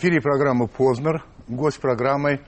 В 0.00 0.02
эфире 0.02 0.22
программа 0.22 0.66
«Познер». 0.66 1.22
Гость 1.46 1.78
программы 1.78 2.40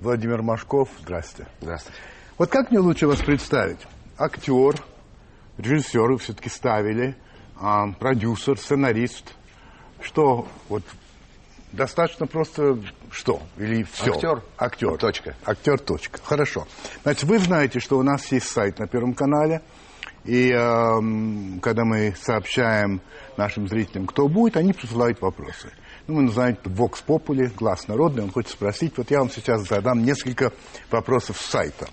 Владимир 0.00 0.40
Машков. 0.40 0.88
Здравствуйте. 1.02 1.50
Здравствуйте. 1.60 1.98
Вот 2.38 2.48
как 2.48 2.70
мне 2.70 2.80
лучше 2.80 3.06
вас 3.06 3.18
представить? 3.18 3.80
Актер, 4.16 4.76
режиссер 5.58 6.12
вы 6.12 6.16
все-таки 6.16 6.48
ставили, 6.48 7.14
а, 7.60 7.88
продюсер, 7.92 8.58
сценарист. 8.58 9.34
Что 10.00 10.48
вот 10.70 10.82
достаточно 11.72 12.26
просто 12.26 12.78
что? 13.10 13.42
Или 13.58 13.82
все? 13.82 14.14
Актер. 14.14 14.42
Актер. 14.56 14.96
Точка. 14.96 15.36
Актер, 15.44 15.78
точка. 15.78 16.20
Хорошо. 16.24 16.66
Значит, 17.02 17.24
вы 17.24 17.38
знаете, 17.38 17.80
что 17.80 17.98
у 17.98 18.02
нас 18.02 18.32
есть 18.32 18.48
сайт 18.48 18.78
на 18.78 18.86
Первом 18.86 19.12
канале. 19.12 19.60
И 20.24 20.50
эм, 20.50 21.60
когда 21.60 21.84
мы 21.84 22.14
сообщаем 22.18 23.02
нашим 23.36 23.68
зрителям, 23.68 24.06
кто 24.06 24.26
будет, 24.26 24.56
они 24.56 24.72
присылают 24.72 25.20
вопросы. 25.20 25.70
Ну, 26.06 26.16
мы 26.16 26.22
называем 26.24 26.58
это 26.60 26.68
Vox 26.68 27.02
Populi, 27.06 27.50
глаз 27.56 27.88
народный, 27.88 28.24
он 28.24 28.30
хочет 28.30 28.50
спросить. 28.50 28.92
Вот 28.98 29.10
я 29.10 29.20
вам 29.20 29.30
сейчас 29.30 29.66
задам 29.66 30.02
несколько 30.02 30.52
вопросов 30.90 31.40
с 31.40 31.46
сайта. 31.46 31.88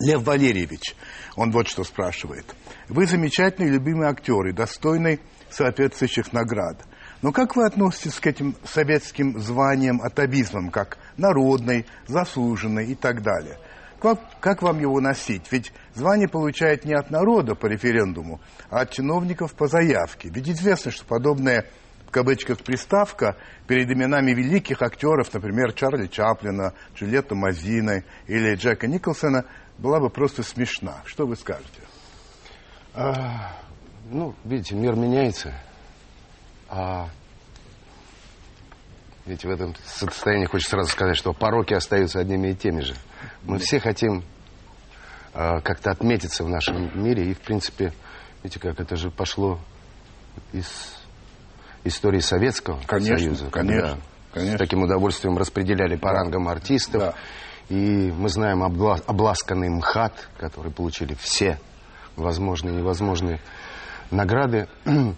Лев 0.00 0.22
Валерьевич, 0.22 0.94
он 1.34 1.50
вот 1.50 1.66
что 1.66 1.82
спрашивает. 1.82 2.44
Вы 2.88 3.06
замечательный, 3.06 3.70
любимый 3.70 4.06
актер 4.06 4.46
и 4.48 4.52
достойный 4.52 5.18
соответствующих 5.48 6.34
наград. 6.34 6.84
Но 7.22 7.32
как 7.32 7.56
вы 7.56 7.64
относитесь 7.64 8.20
к 8.20 8.26
этим 8.26 8.54
советским 8.64 9.38
званиям, 9.38 10.02
атовизмам, 10.02 10.70
как 10.70 10.98
народный, 11.16 11.86
заслуженный 12.06 12.86
и 12.86 12.94
так 12.94 13.22
далее? 13.22 13.58
Как, 13.98 14.18
как 14.40 14.60
вам 14.60 14.78
его 14.78 15.00
носить? 15.00 15.50
Ведь 15.50 15.72
звание 15.94 16.28
получает 16.28 16.84
не 16.84 16.94
от 16.94 17.10
народа 17.10 17.54
по 17.54 17.66
референдуму, 17.66 18.40
а 18.68 18.80
от 18.80 18.90
чиновников 18.90 19.54
по 19.54 19.68
заявке. 19.68 20.28
Ведь 20.30 20.48
известно, 20.48 20.90
что 20.90 21.04
подобная 21.04 21.66
в 22.10 22.12
кавычках 22.12 22.58
приставка 22.58 23.36
перед 23.68 23.88
именами 23.88 24.32
великих 24.32 24.82
актеров, 24.82 25.32
например, 25.32 25.72
Чарли 25.72 26.08
Чаплина, 26.08 26.74
Джульетты 26.96 27.36
Мазины 27.36 28.04
или 28.26 28.56
Джека 28.56 28.88
Николсона, 28.88 29.44
была 29.78 30.00
бы 30.00 30.10
просто 30.10 30.42
смешна. 30.42 31.02
Что 31.04 31.24
вы 31.24 31.36
скажете? 31.36 31.80
А, 32.94 33.52
ну, 34.10 34.34
видите, 34.42 34.74
мир 34.74 34.96
меняется. 34.96 35.54
А 36.68 37.08
ведь 39.24 39.44
в 39.44 39.48
этом 39.48 39.76
состоянии 39.86 40.46
хочется 40.46 40.72
сразу 40.72 40.90
сказать, 40.90 41.16
что 41.16 41.32
пороки 41.32 41.74
остаются 41.74 42.18
одними 42.18 42.48
и 42.48 42.54
теми 42.56 42.80
же. 42.80 42.96
Мы 43.44 43.58
все 43.58 43.78
хотим 43.78 44.24
а, 45.32 45.60
как-то 45.60 45.92
отметиться 45.92 46.42
в 46.42 46.48
нашем 46.48 46.90
мире. 47.00 47.30
И, 47.30 47.34
в 47.34 47.40
принципе, 47.40 47.92
видите, 48.42 48.58
как 48.58 48.80
это 48.80 48.96
же 48.96 49.12
пошло 49.12 49.60
из 50.52 50.99
истории 51.84 52.20
Советского 52.20 52.80
Конечно, 52.86 53.18
Союза. 53.18 53.50
конечно, 53.50 53.80
когда 53.80 53.98
конечно. 54.32 54.56
С 54.56 54.58
таким 54.58 54.82
удовольствием 54.82 55.36
распределяли 55.38 55.96
по 55.96 56.12
рангам 56.12 56.48
артистов. 56.48 57.00
Да. 57.02 57.14
И 57.68 58.12
мы 58.12 58.28
знаем 58.28 58.62
обла- 58.64 59.02
обласканный 59.06 59.68
МХАТ, 59.68 60.28
который 60.38 60.72
получили 60.72 61.14
все 61.14 61.58
возможные 62.16 62.74
и 62.74 62.76
невозможные 62.78 63.40
награды. 64.10 64.68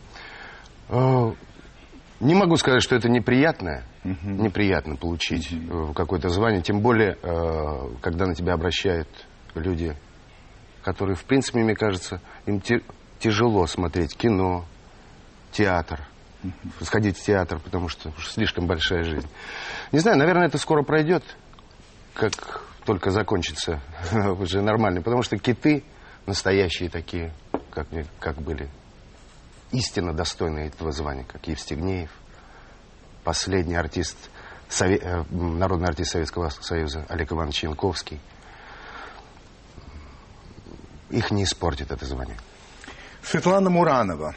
Э, 0.89 1.33
Не 2.21 2.35
могу 2.35 2.57
сказать, 2.57 2.83
что 2.83 2.95
это 2.95 3.09
неприятно, 3.09 3.83
неприятно 4.05 4.97
получить 4.97 5.51
э, 5.53 5.93
какое-то 5.95 6.29
звание, 6.29 6.61
тем 6.63 6.81
более, 6.81 7.17
э, 7.23 7.89
когда 8.03 8.27
на 8.27 8.35
тебя 8.35 8.53
обращают 8.55 9.09
люди, 9.55 9.97
которые, 10.83 11.17
в 11.17 11.25
принципе, 11.25 11.61
мне 11.61 11.75
кажется, 11.75 12.21
им 12.47 12.61
тяжело 13.19 13.67
смотреть 13.67 14.17
кино, 14.17 14.65
театр, 15.51 16.01
сходить 16.81 17.19
в 17.19 17.23
театр, 17.23 17.59
потому 17.59 17.89
что 17.89 18.11
уж 18.11 18.29
слишком 18.29 18.67
большая 18.67 19.05
жизнь. 19.05 19.29
Не 19.93 19.99
знаю, 19.99 20.19
наверное, 20.19 20.47
это 20.47 20.59
скоро 20.59 20.83
пройдет, 20.83 21.25
как 22.15 22.63
только 22.85 23.11
закончится 23.11 23.81
уже 24.39 24.61
нормально, 24.61 25.03
потому 25.03 25.23
что 25.23 25.39
киты 25.39 25.85
настоящие 26.27 26.89
такие, 26.89 27.33
как, 27.71 27.87
как 28.19 28.37
были, 28.37 28.69
истинно 29.71 30.13
достойные 30.13 30.69
этого 30.69 30.93
звания, 30.93 31.25
как 31.25 31.47
Евстигнеев, 31.47 32.11
последний 33.25 33.77
артист, 33.77 34.17
сове- 34.69 35.01
э, 35.01 35.25
народный 35.31 35.89
артист 35.89 36.13
Советского 36.13 36.49
Союза 36.51 37.07
Олег 37.09 37.33
Иванович 37.33 37.65
Янковский. 37.65 38.21
Их 41.11 41.31
не 41.31 41.45
испортит 41.45 41.91
это 41.91 42.05
звание. 42.07 42.37
Светлана 43.23 43.71
Муранова. 43.71 44.35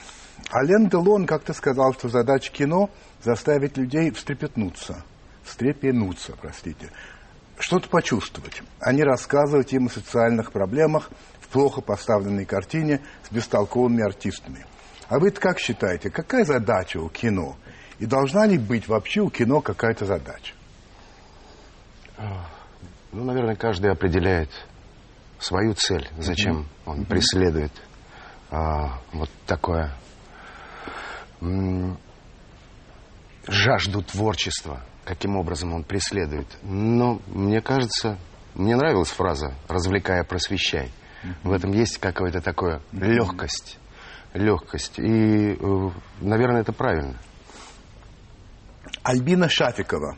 Ален 0.53 0.89
Делон 0.89 1.25
как-то 1.25 1.53
сказал, 1.53 1.93
что 1.93 2.09
задача 2.09 2.51
кино 2.51 2.89
заставить 3.21 3.77
людей 3.77 4.11
встрепетнуться. 4.11 5.03
Встрепенуться, 5.43 6.35
простите. 6.39 6.91
Что-то 7.57 7.89
почувствовать, 7.89 8.61
а 8.79 8.91
не 8.91 9.03
рассказывать 9.03 9.73
им 9.73 9.87
о 9.87 9.89
социальных 9.89 10.51
проблемах 10.51 11.09
в 11.39 11.47
плохо 11.47 11.81
поставленной 11.81 12.45
картине 12.45 13.01
с 13.27 13.33
бестолковыми 13.33 14.03
артистами. 14.03 14.65
А 15.07 15.19
вы 15.19 15.31
как 15.31 15.59
считаете, 15.59 16.09
какая 16.09 16.45
задача 16.45 16.97
у 16.97 17.09
кино? 17.09 17.55
И 17.99 18.05
должна 18.05 18.45
ли 18.45 18.57
быть 18.57 18.87
вообще 18.87 19.21
у 19.21 19.29
кино 19.29 19.61
какая-то 19.61 20.05
задача? 20.05 20.53
Ну, 23.11 23.23
наверное, 23.23 23.55
каждый 23.55 23.91
определяет 23.91 24.49
свою 25.39 25.73
цель, 25.73 26.09
зачем 26.17 26.67
он 26.85 27.05
преследует 27.05 27.71
а, 28.51 28.99
вот 29.13 29.29
такое 29.45 29.93
жажду 33.47 34.01
творчества, 34.01 34.81
каким 35.03 35.37
образом 35.37 35.73
он 35.73 35.83
преследует. 35.83 36.47
Но 36.63 37.21
мне 37.27 37.61
кажется, 37.61 38.17
мне 38.53 38.75
нравилась 38.75 39.09
фраза 39.09 39.53
«развлекая, 39.67 40.23
просвещай». 40.23 40.91
В 41.43 41.51
этом 41.51 41.71
есть 41.71 41.97
какая-то 41.97 42.39
такая 42.41 42.81
легкость, 42.91 43.79
легкость. 44.33 44.99
И, 44.99 45.53
э, 45.59 45.89
наверное, 46.21 46.61
это 46.61 46.71
правильно. 46.71 47.15
Альбина 49.01 49.49
Шафикова. 49.49 50.17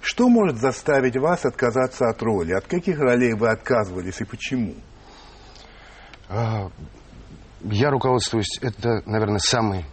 Что 0.00 0.28
может 0.28 0.58
заставить 0.58 1.16
вас 1.16 1.44
отказаться 1.44 2.08
от 2.08 2.22
роли? 2.22 2.52
От 2.52 2.66
каких 2.66 2.98
ролей 3.00 3.34
вы 3.34 3.50
отказывались 3.50 4.20
и 4.20 4.24
почему? 4.24 4.74
А, 6.28 6.70
Я 7.62 7.90
руководствуюсь, 7.90 8.58
это, 8.62 9.02
наверное, 9.06 9.40
самый 9.40 9.84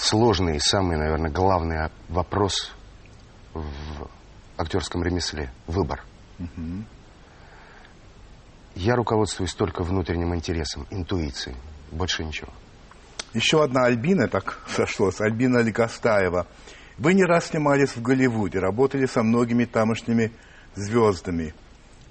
сложный 0.00 0.56
и 0.56 0.60
самый, 0.60 0.96
наверное, 0.96 1.30
главный 1.30 1.90
вопрос 2.08 2.72
в 3.54 3.62
актерском 4.56 5.02
ремесле. 5.02 5.50
Выбор. 5.66 6.02
Я 8.74 8.94
руководствуюсь 8.96 9.54
только 9.54 9.82
внутренним 9.82 10.34
интересом, 10.34 10.86
интуицией. 10.90 11.56
Больше 11.90 12.24
ничего. 12.24 12.50
Еще 13.34 13.62
одна 13.62 13.84
Альбина, 13.84 14.28
так 14.28 14.60
сошлось, 14.68 15.20
Альбина 15.20 15.58
Ликостаева. 15.58 16.46
Вы 16.98 17.14
не 17.14 17.24
раз 17.24 17.46
снимались 17.46 17.96
в 17.96 18.02
Голливуде, 18.02 18.58
работали 18.58 19.06
со 19.06 19.22
многими 19.22 19.64
тамошними 19.64 20.32
звездами. 20.74 21.54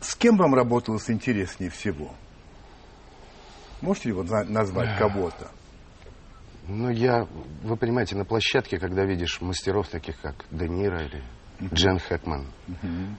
С 0.02 0.16
кем 0.16 0.38
вам 0.38 0.56
работалось 0.56 1.10
интереснее 1.10 1.70
всего? 1.70 2.14
Можете 3.82 4.10
ли 4.10 4.16
на- 4.16 4.44
назвать 4.46 4.98
кого-то? 4.98 5.50
Ну, 6.70 6.90
я, 6.92 7.28
вы 7.64 7.76
понимаете, 7.78 8.16
на 8.16 8.26
площадке, 8.26 8.78
когда 8.78 9.04
видишь 9.04 9.42
мастеров 9.42 9.88
таких, 9.88 10.22
как 10.22 10.46
Де 10.52 10.70
Ниро 10.70 11.04
или 11.04 11.24
Джен 11.74 12.00
Хэкман, 12.00 12.46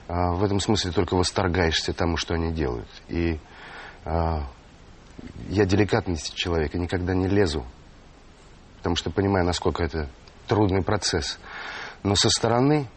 а, 0.07 0.31
в 0.31 0.43
этом 0.43 0.59
смысле 0.61 0.91
только 0.91 1.15
восторгаешься 1.15 1.93
тому, 1.93 2.15
что 2.15 2.33
они 2.33 2.53
делают. 2.53 2.87
И 3.09 3.39
а, 4.05 4.47
я 5.49 5.65
деликатный 5.65 6.15
человек 6.15 6.73
и 6.75 6.79
никогда 6.79 7.13
не 7.13 7.27
лезу, 7.27 7.65
потому 8.77 8.95
что 8.95 9.11
понимаю, 9.11 9.45
насколько 9.45 9.83
это 9.83 10.07
трудный 10.47 10.81
процесс. 10.81 11.37
Но 12.03 12.15
со 12.15 12.29
стороны, 12.29 12.87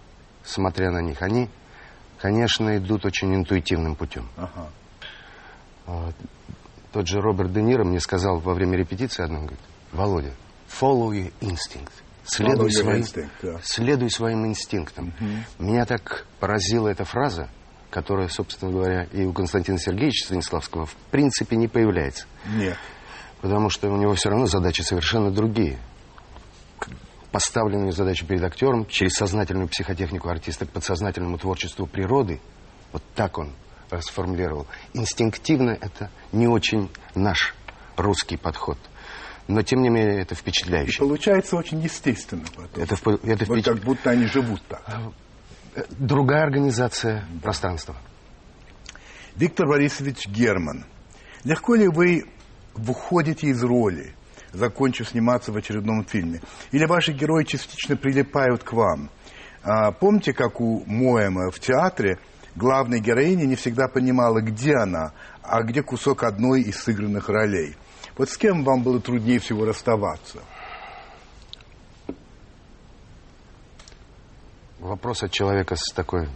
смотря 0.44 0.92
на 0.92 1.02
них, 1.02 1.20
они, 1.20 1.50
конечно, 2.18 2.76
идут 2.78 3.04
очень 3.04 3.34
интуитивным 3.34 3.96
путем. 3.96 4.28
Ага. 4.36 4.70
А, 5.86 6.12
Тот 6.92 7.08
же 7.08 7.20
Роберт 7.20 7.52
Де 7.52 7.60
Ниро 7.60 7.84
мне 7.84 7.98
сказал 7.98 8.38
во 8.38 8.54
время 8.54 8.76
репетиции 8.78 9.24
одной, 9.24 9.40
он 9.40 9.46
говорит, 9.46 9.64
Володя, 9.92 10.32
follow 10.80 11.12
your 11.12 11.32
instinct. 11.40 11.92
Следуй, 12.26 12.68
Follow 12.68 12.70
своим, 12.70 13.02
instinct, 13.02 13.30
да. 13.42 13.60
следуй 13.62 14.10
своим 14.10 14.46
инстинктам. 14.46 15.12
Меня 15.58 15.84
так 15.84 16.26
поразила 16.40 16.88
эта 16.88 17.04
фраза, 17.04 17.50
которая, 17.90 18.28
собственно 18.28 18.72
говоря, 18.72 19.04
и 19.12 19.24
у 19.24 19.32
Константина 19.32 19.78
Сергеевича 19.78 20.26
Станиславского 20.26 20.86
в 20.86 20.94
принципе 21.10 21.56
не 21.56 21.68
появляется. 21.68 22.26
Нет. 22.46 22.78
Потому 23.42 23.68
что 23.68 23.90
у 23.90 23.96
него 23.96 24.14
все 24.14 24.30
равно 24.30 24.46
задачи 24.46 24.80
совершенно 24.80 25.30
другие. 25.30 25.78
Поставленную 27.30 27.92
задачу 27.92 28.26
перед 28.26 28.42
актером 28.42 28.86
через 28.86 29.14
сознательную 29.14 29.68
психотехнику 29.68 30.28
артиста 30.28 30.66
к 30.66 30.70
подсознательному 30.70 31.36
творчеству 31.36 31.86
природы, 31.86 32.40
вот 32.92 33.02
так 33.14 33.38
он 33.38 33.52
расформулировал. 33.90 34.66
Инстинктивно 34.94 35.76
это 35.78 36.10
не 36.32 36.48
очень 36.48 36.90
наш 37.14 37.54
русский 37.96 38.36
подход. 38.36 38.78
Но 39.48 39.62
тем 39.62 39.82
не 39.82 39.90
менее 39.90 40.20
это 40.22 40.34
И 40.34 40.36
впечатляюще. 40.38 40.98
получается 41.00 41.56
очень 41.56 41.80
естественно 41.80 42.44
потом. 42.56 42.82
Это, 42.82 42.94
это 42.94 43.44
Вот 43.46 43.58
впечат- 43.58 43.74
как 43.74 43.84
будто 43.84 44.10
они 44.10 44.26
живут 44.26 44.62
так. 44.68 44.82
другая 45.98 46.42
организация 46.44 47.24
пространства. 47.42 47.96
Виктор 49.36 49.66
Борисович 49.66 50.28
Герман, 50.28 50.84
легко 51.44 51.74
ли 51.74 51.88
вы 51.88 52.24
выходите 52.74 53.48
из 53.48 53.62
роли, 53.62 54.14
закончив 54.52 55.08
сниматься 55.08 55.50
в 55.52 55.56
очередном 55.56 56.04
фильме? 56.04 56.40
Или 56.70 56.84
ваши 56.86 57.12
герои 57.12 57.44
частично 57.44 57.96
прилипают 57.96 58.62
к 58.62 58.72
вам? 58.72 59.10
А, 59.62 59.90
помните, 59.92 60.32
как 60.32 60.60
у 60.60 60.84
Моэма 60.86 61.50
в 61.50 61.58
театре 61.58 62.18
главная 62.54 63.00
героиня 63.00 63.44
не 63.46 63.56
всегда 63.56 63.88
понимала, 63.88 64.40
где 64.40 64.74
она, 64.74 65.12
а 65.42 65.62
где 65.62 65.82
кусок 65.82 66.22
одной 66.22 66.62
из 66.62 66.76
сыгранных 66.80 67.28
ролей? 67.28 67.74
Вот 68.16 68.28
с 68.28 68.36
кем 68.36 68.62
вам 68.62 68.82
было 68.82 69.00
труднее 69.00 69.40
всего 69.40 69.64
расставаться? 69.64 70.42
Вопрос 74.78 75.22
от 75.22 75.32
человека 75.32 75.76
с 75.76 75.92
такой 75.92 76.28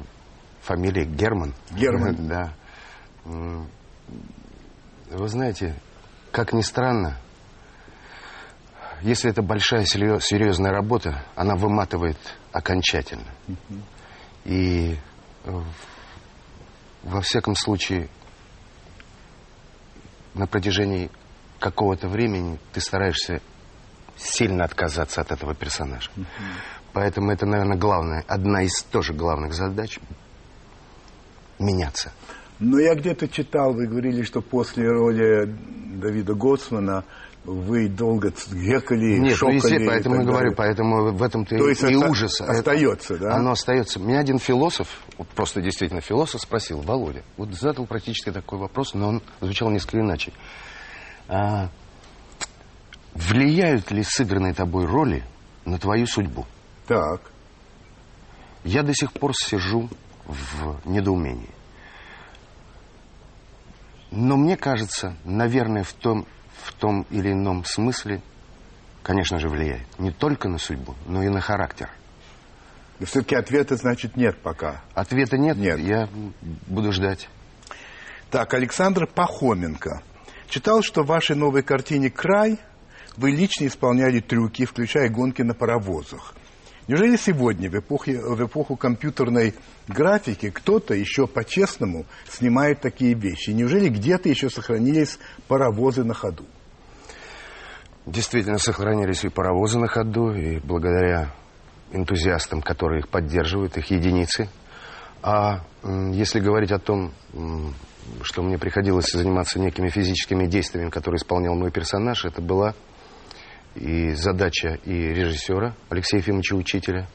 фамилией 0.62 1.06
Герман. 1.06 1.54
Герман. 1.70 2.16
Да. 2.28 2.52
Вы 5.10 5.28
знаете, 5.28 5.74
как 6.32 6.52
ни 6.52 6.62
странно, 6.62 7.18
если 9.02 9.30
это 9.30 9.42
большая 9.42 9.84
серьезная 9.84 10.72
работа, 10.72 11.24
она 11.34 11.56
выматывает 11.56 12.18
окончательно. 12.52 13.32
И 14.44 14.96
э, 15.44 15.62
во 17.02 17.20
всяком 17.20 17.54
случае, 17.54 18.08
на 20.34 20.46
протяжении 20.46 21.10
какого-то 21.58 22.08
времени 22.08 22.58
ты 22.72 22.80
стараешься 22.80 23.40
сильно 24.16 24.64
отказаться 24.64 25.20
от 25.20 25.32
этого 25.32 25.54
персонажа. 25.54 26.10
Поэтому 26.92 27.30
это, 27.30 27.46
наверное, 27.46 27.76
главное, 27.76 28.24
одна 28.26 28.62
из 28.62 28.82
тоже 28.84 29.12
главных 29.12 29.54
задач 29.54 29.98
меняться. 31.58 32.12
Но 32.58 32.80
я 32.80 32.94
где-то 32.94 33.28
читал, 33.28 33.72
вы 33.72 33.86
говорили, 33.86 34.22
что 34.22 34.40
после 34.40 34.88
роли 34.88 35.54
Давида 35.94 36.34
Гоцмана 36.34 37.04
вы 37.44 37.88
долго 37.88 38.30
гекали, 38.30 39.18
Нет, 39.18 39.40
ну, 39.40 39.58
шокали 39.58 39.84
и 39.84 39.86
поэтому 39.86 40.16
так 40.16 40.24
и 40.24 40.26
говорю, 40.26 40.54
поэтому 40.54 41.12
в 41.12 41.22
этом-то 41.22 41.56
То 41.56 41.66
и, 41.66 41.68
есть 41.70 41.82
и 41.82 41.86
это 41.86 42.10
ужас. 42.10 42.40
остается, 42.40 43.16
да? 43.16 43.36
Оно 43.36 43.52
остается. 43.52 44.00
Меня 44.00 44.18
один 44.18 44.38
философ, 44.38 44.88
вот 45.16 45.28
просто 45.28 45.62
действительно 45.62 46.00
философ, 46.00 46.42
спросил, 46.42 46.80
Володя, 46.80 47.22
вот 47.36 47.54
задал 47.54 47.86
практически 47.86 48.30
такой 48.30 48.58
вопрос, 48.58 48.92
но 48.94 49.08
он 49.08 49.22
звучал 49.40 49.70
несколько 49.70 50.00
иначе. 50.00 50.32
А, 51.28 51.68
влияют 53.14 53.90
ли 53.90 54.02
сыгранные 54.02 54.54
тобой 54.54 54.86
роли 54.86 55.22
на 55.64 55.78
твою 55.78 56.06
судьбу? 56.06 56.46
Так. 56.86 57.20
Я 58.64 58.82
до 58.82 58.94
сих 58.94 59.12
пор 59.12 59.32
сижу 59.34 59.88
в 60.24 60.80
недоумении. 60.86 61.50
Но 64.10 64.36
мне 64.36 64.56
кажется, 64.56 65.16
наверное, 65.24 65.84
в 65.84 65.92
том, 65.92 66.26
в 66.64 66.72
том 66.72 67.06
или 67.10 67.32
ином 67.32 67.64
смысле, 67.64 68.22
конечно 69.02 69.38
же, 69.38 69.48
влияет. 69.48 69.86
Не 69.98 70.10
только 70.10 70.48
на 70.48 70.58
судьбу, 70.58 70.94
но 71.06 71.22
и 71.22 71.28
на 71.28 71.40
характер. 71.40 71.90
Но 72.98 73.06
все-таки 73.06 73.36
ответа, 73.36 73.76
значит, 73.76 74.16
нет 74.16 74.40
пока. 74.42 74.82
Ответа 74.94 75.36
нет, 75.36 75.56
Нет. 75.56 75.78
я 75.78 76.08
буду 76.66 76.90
ждать. 76.92 77.28
Так, 78.30 78.52
Александр 78.54 79.06
Пахоменко. 79.06 80.02
Читал, 80.48 80.82
что 80.82 81.02
в 81.02 81.06
вашей 81.06 81.36
новой 81.36 81.62
картине 81.62 82.10
«Край» 82.10 82.58
вы 83.18 83.32
лично 83.32 83.66
исполняли 83.66 84.20
трюки, 84.20 84.64
включая 84.64 85.10
гонки 85.10 85.42
на 85.42 85.52
паровозах. 85.52 86.34
Неужели 86.86 87.16
сегодня, 87.16 87.68
в, 87.68 87.74
эпохе, 87.74 88.18
в 88.18 88.46
эпоху 88.46 88.74
компьютерной 88.76 89.54
графики, 89.88 90.48
кто-то 90.48 90.94
еще 90.94 91.26
по-честному 91.26 92.06
снимает 92.30 92.80
такие 92.80 93.12
вещи? 93.12 93.50
Неужели 93.50 93.90
где-то 93.90 94.30
еще 94.30 94.48
сохранились 94.48 95.18
паровозы 95.48 96.02
на 96.02 96.14
ходу? 96.14 96.46
Действительно, 98.06 98.56
сохранились 98.56 99.24
и 99.24 99.28
паровозы 99.28 99.78
на 99.78 99.86
ходу, 99.86 100.32
и 100.32 100.60
благодаря 100.60 101.34
энтузиастам, 101.92 102.62
которые 102.62 103.00
их 103.00 103.08
поддерживают, 103.10 103.76
их 103.76 103.90
единицы. 103.90 104.48
А 105.20 105.62
если 105.84 106.40
говорить 106.40 106.72
о 106.72 106.78
том, 106.78 107.12
что 108.22 108.42
мне 108.42 108.58
приходилось 108.58 109.10
заниматься 109.12 109.58
некими 109.58 109.88
физическими 109.88 110.46
действиями, 110.46 110.90
которые 110.90 111.18
исполнял 111.18 111.54
мой 111.54 111.70
персонаж, 111.70 112.24
это 112.24 112.42
была 112.42 112.74
и 113.74 114.12
задача 114.12 114.78
и 114.84 114.92
режиссера 114.92 115.74
Алексея 115.88 116.20
Ефимовича 116.20 116.56
Учителя. 116.56 117.06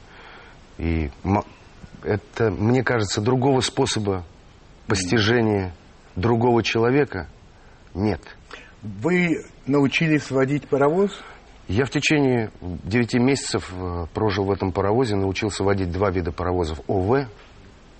И 0.77 1.11
это, 2.03 2.51
мне 2.51 2.83
кажется, 2.83 3.21
другого 3.21 3.61
способа 3.61 4.25
постижения 4.87 5.73
другого 6.15 6.63
человека 6.63 7.29
нет. 7.93 8.21
Вы 8.81 9.45
научились 9.65 10.29
водить 10.29 10.67
паровоз? 10.67 11.11
Я 11.67 11.85
в 11.85 11.89
течение 11.89 12.51
9 12.61 13.13
месяцев 13.15 13.71
э, 13.73 14.05
прожил 14.13 14.45
в 14.45 14.51
этом 14.51 14.73
паровозе, 14.73 15.15
научился 15.15 15.63
водить 15.63 15.91
два 15.91 16.11
вида 16.11 16.33
паровозов. 16.33 16.81
ОВ, 16.87 17.27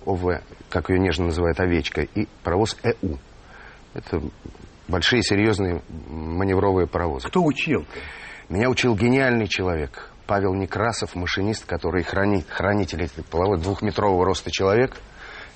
ОВ, 0.04 0.42
как 0.68 0.90
ее 0.90 0.98
нежно 0.98 1.26
называют, 1.26 1.60
овечка, 1.60 2.02
и 2.02 2.26
паровоз 2.42 2.76
ЭУ. 2.82 3.18
Это 3.94 4.20
большие, 4.88 5.22
серьезные 5.22 5.82
маневровые 6.08 6.86
паровозы. 6.86 7.28
Кто 7.28 7.42
учил? 7.42 7.86
Меня 8.48 8.68
учил 8.68 8.94
гениальный 8.94 9.48
человек. 9.48 10.10
Павел 10.26 10.54
Некрасов, 10.54 11.14
машинист, 11.14 11.66
который 11.66 12.02
хранит, 12.02 12.46
хранитель 12.48 13.04
этой 13.04 13.22
половой, 13.24 13.58
двухметрового 13.58 14.24
роста 14.24 14.50
человек. 14.50 14.96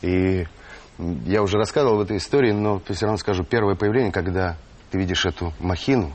И 0.03 0.47
я 0.99 1.43
уже 1.43 1.57
рассказывал 1.57 1.97
в 1.99 2.01
этой 2.03 2.19
истории, 2.19 2.53
но 2.53 2.81
все 2.81 3.07
равно 3.07 3.19
скажу, 3.19 3.45
первое 3.45 3.77
появление, 3.77 4.13
когда 4.13 4.57
ты 4.91 4.99
видишь 4.99 5.25
эту 5.27 5.53
махину, 5.59 6.13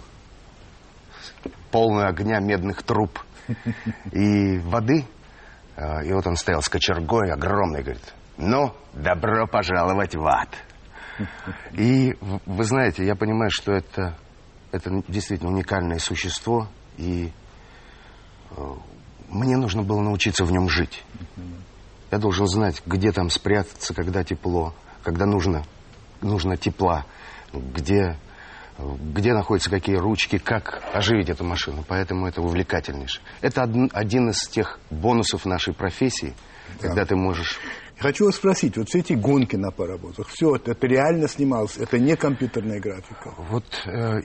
полную 1.71 2.07
огня 2.07 2.39
медных 2.39 2.83
труб 2.83 3.19
и 4.11 4.59
воды, 4.59 5.05
а, 5.75 6.03
и 6.03 6.11
вот 6.13 6.27
он 6.27 6.35
стоял 6.35 6.61
с 6.61 6.69
кочергой 6.69 7.31
огромной, 7.31 7.81
говорит, 7.81 8.13
ну, 8.37 8.73
добро 8.93 9.47
пожаловать 9.47 10.15
в 10.15 10.25
ад. 10.25 10.49
И 11.73 12.15
вы 12.45 12.63
знаете, 12.63 13.05
я 13.05 13.15
понимаю, 13.15 13.51
что 13.51 13.71
это, 13.71 14.17
это 14.71 15.03
действительно 15.07 15.51
уникальное 15.51 15.99
существо, 15.99 16.67
и 16.97 17.31
э, 18.51 18.73
мне 19.29 19.57
нужно 19.57 19.83
было 19.83 20.01
научиться 20.01 20.43
в 20.45 20.51
нем 20.51 20.69
жить. 20.69 21.03
Я 22.11 22.17
должен 22.19 22.47
знать, 22.47 22.81
где 22.85 23.11
там 23.11 23.29
спрятаться, 23.29 23.93
когда 23.93 24.23
тепло, 24.23 24.73
когда 25.03 25.25
нужно, 25.25 25.63
нужно 26.21 26.57
тепла, 26.57 27.05
где, 27.51 28.17
где 28.77 29.33
находятся 29.33 29.69
какие 29.69 29.95
ручки, 29.95 30.37
как 30.37 30.83
оживить 30.93 31.29
эту 31.29 31.43
машину. 31.43 31.83
Поэтому 31.87 32.27
это 32.27 32.41
увлекательнейше. 32.41 33.21
Это 33.41 33.63
одн- 33.63 33.89
один 33.93 34.29
из 34.29 34.47
тех 34.47 34.79
бонусов 34.89 35.45
нашей 35.45 35.73
профессии, 35.73 36.33
когда 36.79 37.05
ты 37.05 37.15
можешь 37.15 37.59
Хочу 38.03 38.25
вас 38.25 38.35
спросить, 38.35 38.75
вот 38.75 38.89
все 38.89 38.99
эти 38.99 39.13
гонки 39.13 39.55
на 39.55 39.71
паровозах, 39.71 40.27
все 40.27 40.57
это, 40.57 40.71
это 40.71 40.87
реально 40.87 41.29
снималось, 41.29 41.77
это 41.77 41.97
не 41.97 42.17
компьютерная 42.17 42.81
графика? 42.81 43.33
Вот 43.49 43.63
э, 43.85 44.19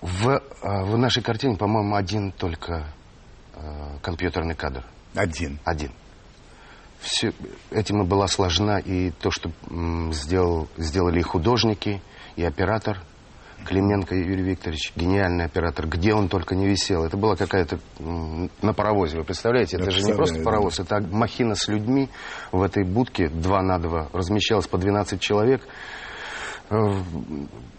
в, 0.00 0.28
э, 0.30 0.40
в 0.62 0.96
нашей 0.96 1.22
картине, 1.22 1.58
по-моему, 1.58 1.94
один 1.94 2.32
только 2.32 2.86
э, 3.54 3.98
компьютерный 4.00 4.54
кадр. 4.54 4.82
Один. 5.14 5.58
Один. 5.62 5.90
Все, 7.00 7.34
этим 7.70 8.02
и 8.02 8.06
была 8.06 8.28
сложна 8.28 8.78
и 8.78 9.10
то, 9.10 9.30
что 9.30 9.50
м, 9.68 10.14
сделал, 10.14 10.68
сделали 10.78 11.20
и 11.20 11.22
художники, 11.22 12.00
и 12.36 12.44
оператор 12.44 12.98
Клименко 13.64 14.14
Юрий 14.14 14.42
Викторович, 14.42 14.92
гениальный 14.96 15.44
оператор, 15.44 15.86
где 15.86 16.14
он 16.14 16.28
только 16.28 16.54
не 16.54 16.66
висел. 16.66 17.04
Это 17.04 17.16
была 17.16 17.36
какая-то 17.36 17.78
на 17.98 18.72
паровозе, 18.74 19.18
вы 19.18 19.24
представляете? 19.24 19.76
Я 19.76 19.82
Это 19.82 19.92
же 19.92 20.02
не 20.02 20.12
просто 20.12 20.42
паровоз, 20.42 20.80
это 20.80 21.00
махина 21.00 21.54
с 21.54 21.68
людьми 21.68 22.08
в 22.50 22.62
этой 22.62 22.84
будке, 22.84 23.28
два 23.28 23.62
на 23.62 23.78
два, 23.78 24.08
размещалось 24.12 24.66
по 24.66 24.78
12 24.78 25.20
человек. 25.20 25.62
Э, 26.70 26.76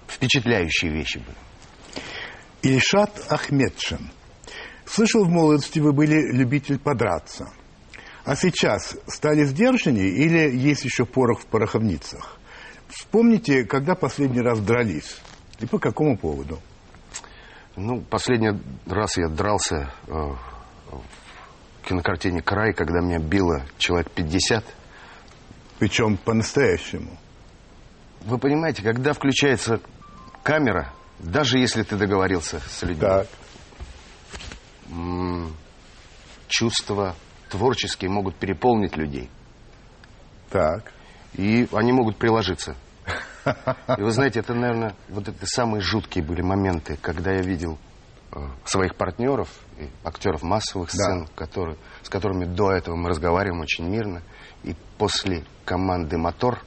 Впечатляющие 0.08 0.92
вещи 0.92 1.18
были. 1.18 2.76
Ильшат 2.76 3.12
Ахмедшин. 3.30 4.12
Слышал, 4.86 5.26
в 5.26 5.30
молодости 5.30 5.80
вы 5.80 5.92
были 5.92 6.32
любитель 6.36 6.78
подраться. 6.78 7.50
А 8.26 8.36
сейчас 8.36 8.96
стали 9.08 9.44
сдержаннее 9.44 10.10
или 10.10 10.56
есть 10.56 10.86
еще 10.86 11.06
порох 11.06 11.42
в 11.42 11.46
пороховницах? 11.48 12.38
Вспомните, 12.88 13.66
когда 13.66 13.96
последний 13.96 14.42
раз 14.42 14.60
дрались 14.60 15.18
и 15.64 15.66
по 15.66 15.80
какому 15.80 16.18
поводу? 16.18 16.60
Ну, 17.78 18.02
последний 18.02 18.52
раз 18.86 19.18
я 19.18 19.30
дрался 19.30 19.90
э, 20.08 20.12
в 20.12 21.88
кинокартине 21.88 22.42
«Край», 22.42 22.74
когда 22.74 23.00
меня 23.00 23.20
било 23.20 23.64
человек 23.78 24.12
50. 24.12 24.64
Причем 25.80 26.18
по-настоящему. 26.18 27.18
Вы 28.26 28.38
понимаете, 28.38 28.84
когда 28.84 29.14
включается 29.14 29.80
камера, 30.44 30.94
даже 31.20 31.58
если 31.58 31.84
ты 31.84 31.96
договорился 31.96 32.60
с 32.60 32.84
людьми, 32.84 33.00
Так. 33.00 33.28
чувства 36.48 37.16
творческие 37.50 38.12
могут 38.12 38.36
переполнить 38.36 38.98
людей. 38.98 39.30
Так. 40.50 40.92
И 41.34 41.68
они 41.72 41.94
могут 41.94 42.18
приложиться. 42.18 42.76
И 43.98 44.02
вы 44.02 44.12
знаете, 44.12 44.40
это, 44.40 44.54
наверное, 44.54 44.96
вот 45.10 45.28
это 45.28 45.46
самые 45.46 45.82
жуткие 45.82 46.24
были 46.24 46.42
моменты, 46.42 46.98
когда 47.02 47.32
я 47.32 47.42
видел 47.42 47.78
э, 48.32 48.40
своих 48.66 48.96
партнеров, 48.96 49.50
и 49.80 49.90
актеров 50.04 50.44
массовых 50.44 50.92
сцен, 50.92 51.28
которые, 51.36 51.78
с 52.04 52.10
которыми 52.10 52.46
до 52.46 52.72
этого 52.72 52.96
мы 52.96 53.10
разговариваем 53.10 53.62
очень 53.62 53.86
мирно, 53.90 54.22
и 54.64 54.76
после 54.98 55.44
команды 55.66 56.18
«Мотор» 56.18 56.60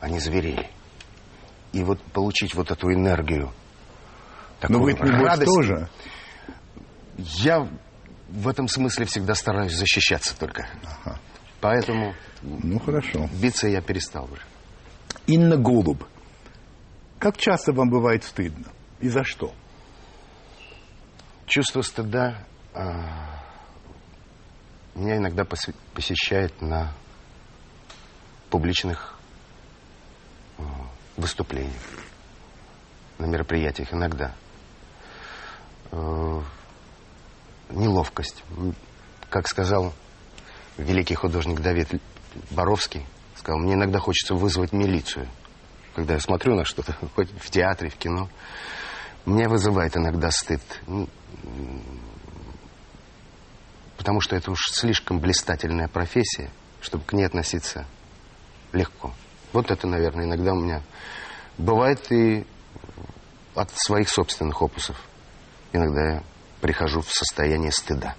они 0.00 0.18
зверели. 0.18 0.68
И 1.72 1.82
вот 1.82 2.00
получить 2.12 2.54
вот 2.54 2.70
эту 2.70 2.92
энергию, 2.92 3.46
Но 3.46 4.60
такую 4.60 4.82
вы 4.82 4.92
небось, 4.92 5.10
радость, 5.24 5.46
тоже. 5.54 5.88
я 7.16 7.68
в 8.28 8.48
этом 8.48 8.68
смысле 8.68 9.06
всегда 9.06 9.34
стараюсь 9.34 9.72
защищаться 9.74 10.38
только. 10.38 10.68
Ага. 11.04 11.18
Поэтому 11.60 12.14
Ну, 12.42 12.78
хорошо. 12.78 13.28
биться 13.40 13.68
я 13.68 13.80
перестал 13.80 14.24
уже. 14.30 14.42
Инна 15.28 15.58
Голуб. 15.58 16.04
Как 17.18 17.36
часто 17.36 17.72
вам 17.72 17.90
бывает 17.90 18.24
стыдно? 18.24 18.64
И 19.00 19.08
за 19.10 19.24
что? 19.24 19.52
Чувство 21.44 21.82
стыда 21.82 22.46
а, 22.72 23.42
меня 24.94 25.18
иногда 25.18 25.42
посе- 25.44 25.74
посещает 25.92 26.62
на 26.62 26.94
публичных 28.48 29.18
а, 30.56 30.62
выступлениях, 31.18 31.82
на 33.18 33.26
мероприятиях 33.26 33.92
иногда. 33.92 34.34
Э, 35.90 36.42
неловкость. 37.70 38.42
Как 39.28 39.46
сказал 39.48 39.92
великий 40.78 41.14
художник 41.14 41.60
Давид 41.60 41.88
Боровский, 42.50 43.04
сказал, 43.38 43.60
мне 43.60 43.74
иногда 43.74 43.98
хочется 43.98 44.34
вызвать 44.34 44.72
милицию, 44.72 45.28
когда 45.94 46.14
я 46.14 46.20
смотрю 46.20 46.54
на 46.54 46.64
что-то, 46.64 46.96
хоть 47.14 47.30
в 47.30 47.50
театре, 47.50 47.90
в 47.90 47.96
кино. 47.96 48.28
Меня 49.26 49.48
вызывает 49.48 49.96
иногда 49.96 50.30
стыд. 50.30 50.62
Потому 53.96 54.20
что 54.20 54.36
это 54.36 54.50
уж 54.50 54.70
слишком 54.70 55.18
блистательная 55.18 55.88
профессия, 55.88 56.50
чтобы 56.80 57.04
к 57.04 57.12
ней 57.12 57.24
относиться 57.24 57.86
легко. 58.72 59.12
Вот 59.52 59.70
это, 59.70 59.86
наверное, 59.86 60.24
иногда 60.24 60.52
у 60.52 60.60
меня 60.60 60.82
бывает 61.58 62.10
и 62.12 62.46
от 63.54 63.70
своих 63.74 64.08
собственных 64.08 64.62
опусов. 64.62 64.96
Иногда 65.72 66.14
я 66.14 66.22
прихожу 66.60 67.00
в 67.00 67.10
состояние 67.12 67.72
стыда. 67.72 68.14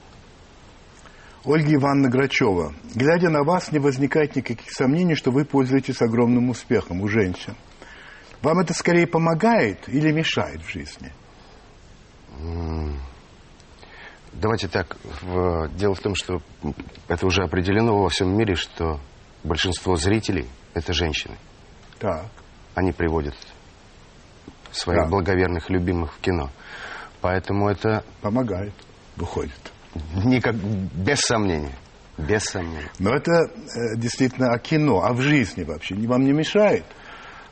Ольга 1.50 1.74
Ивановна 1.74 2.10
Грачева. 2.10 2.75
Глядя 2.94 3.29
на 3.32 3.44
вас, 3.44 3.72
не 3.72 3.79
возникает 3.79 4.36
никаких 4.36 4.72
сомнений, 4.72 5.15
что 5.15 5.32
вы 5.32 5.46
пользуетесь 5.46 6.00
огромным 6.00 6.51
успехом 6.51 7.01
у 7.01 7.08
женщин. 7.08 7.56
Вам 8.44 8.60
это 8.60 8.75
скорее 8.75 9.08
помогает 9.08 9.89
или 9.89 10.12
мешает 10.12 10.62
в 10.62 10.70
жизни? 10.72 11.12
Давайте 14.32 14.68
так. 14.68 14.96
дело 15.75 15.96
в 15.96 16.00
том, 16.01 16.13
что 16.13 16.39
это 17.08 17.25
уже 17.25 17.41
определено 17.41 17.98
во 17.98 18.10
всем 18.10 18.38
мире, 18.38 18.53
что 18.53 19.00
большинство 19.44 19.96
зрителей– 19.96 20.48
это 20.75 20.94
женщины. 20.94 21.36
Так. 21.98 22.27
Они 22.75 22.91
приводят 22.91 23.34
своих 24.70 25.01
Да. 25.01 25.08
благоверных 25.10 25.72
любимых 25.72 26.13
в 26.13 26.20
кино. 26.20 26.51
Поэтому 27.22 27.70
это 27.70 28.03
Помогает, 28.22 28.74
выходит. 29.15 29.74
Никак, 30.24 30.55
без 30.55 31.19
сомнения. 31.19 31.75
Без 32.17 32.43
сомнения. 32.43 32.89
Но 33.00 33.12
это 33.15 33.31
э, 33.31 33.96
действительно 33.98 34.51
о 34.51 34.60
кино, 34.60 35.01
а 35.03 35.13
в 35.13 35.22
жизни 35.22 35.63
вообще 35.63 35.96
вам 35.96 36.24
не 36.25 36.34
мешает? 36.34 36.84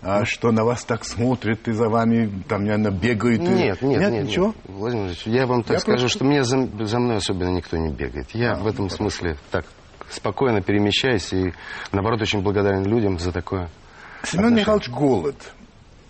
А 0.01 0.25
что 0.25 0.51
на 0.51 0.63
вас 0.63 0.83
так 0.85 1.05
смотрят 1.05 1.67
и 1.67 1.71
за 1.71 1.89
вами 1.89 2.43
там, 2.47 2.65
наверное, 2.65 2.91
бегают? 2.91 3.41
и- 3.41 3.45
Нет, 3.47 3.81
нет, 3.81 3.99
нет, 4.11 4.23
ничего? 4.25 4.47
нет. 4.47 4.55
Владимир 4.65 4.77
Владимирович, 5.05 5.21
я 5.25 5.47
вам 5.47 5.63
так 5.63 5.73
Я 5.73 5.79
скажу, 5.79 5.99
просто- 6.01 6.17
что 6.19 6.25
меня 6.25 6.43
за, 6.43 6.67
за 6.85 6.99
мной 6.99 7.17
особенно 7.17 7.49
никто 7.49 7.77
не 7.77 7.91
бегает. 7.91 8.29
Я 8.31 8.53
А, 8.53 8.55
в 8.59 8.67
этом 8.67 8.85
ну, 8.85 8.89
смысле 8.89 9.37
так 9.49 9.65
спокойно 10.09 10.61
перемещаюсь 10.61 11.33
и, 11.33 11.53
наоборот, 11.91 12.21
очень 12.21 12.41
благодарен 12.41 12.83
людям 12.85 13.17
за 13.19 13.31
такое. 13.31 13.69
Семен 14.23 14.45
отношение. 14.45 14.59
Михайлович 14.61 14.89
Голод. 14.89 15.35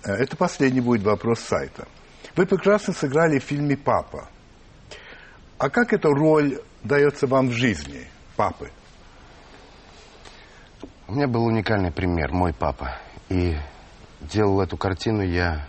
Э, 0.03 0.12
Это 0.13 0.36
последний 0.36 0.81
будет 0.81 1.03
вопрос 1.03 1.39
сайта. 1.39 1.88
Вы 2.36 2.46
прекрасно 2.46 2.93
сыграли 2.93 3.39
в 3.39 3.43
фильме 3.43 3.77
«Папа». 3.77 4.27
А 5.58 5.70
как 5.70 5.92
эта 5.92 6.10
роль 6.10 6.60
дается 6.84 7.26
вам 7.26 7.48
в 7.48 7.54
жизни, 7.54 8.08
папы? 8.36 8.70
У 11.08 11.14
меня 11.14 11.28
был 11.28 11.46
уникальный 11.46 11.92
пример, 11.92 12.32
мой 12.32 12.54
папа. 12.54 13.00
И 13.30 13.56
делал 14.22 14.62
эту 14.62 14.78
картину 14.78 15.24
я, 15.24 15.68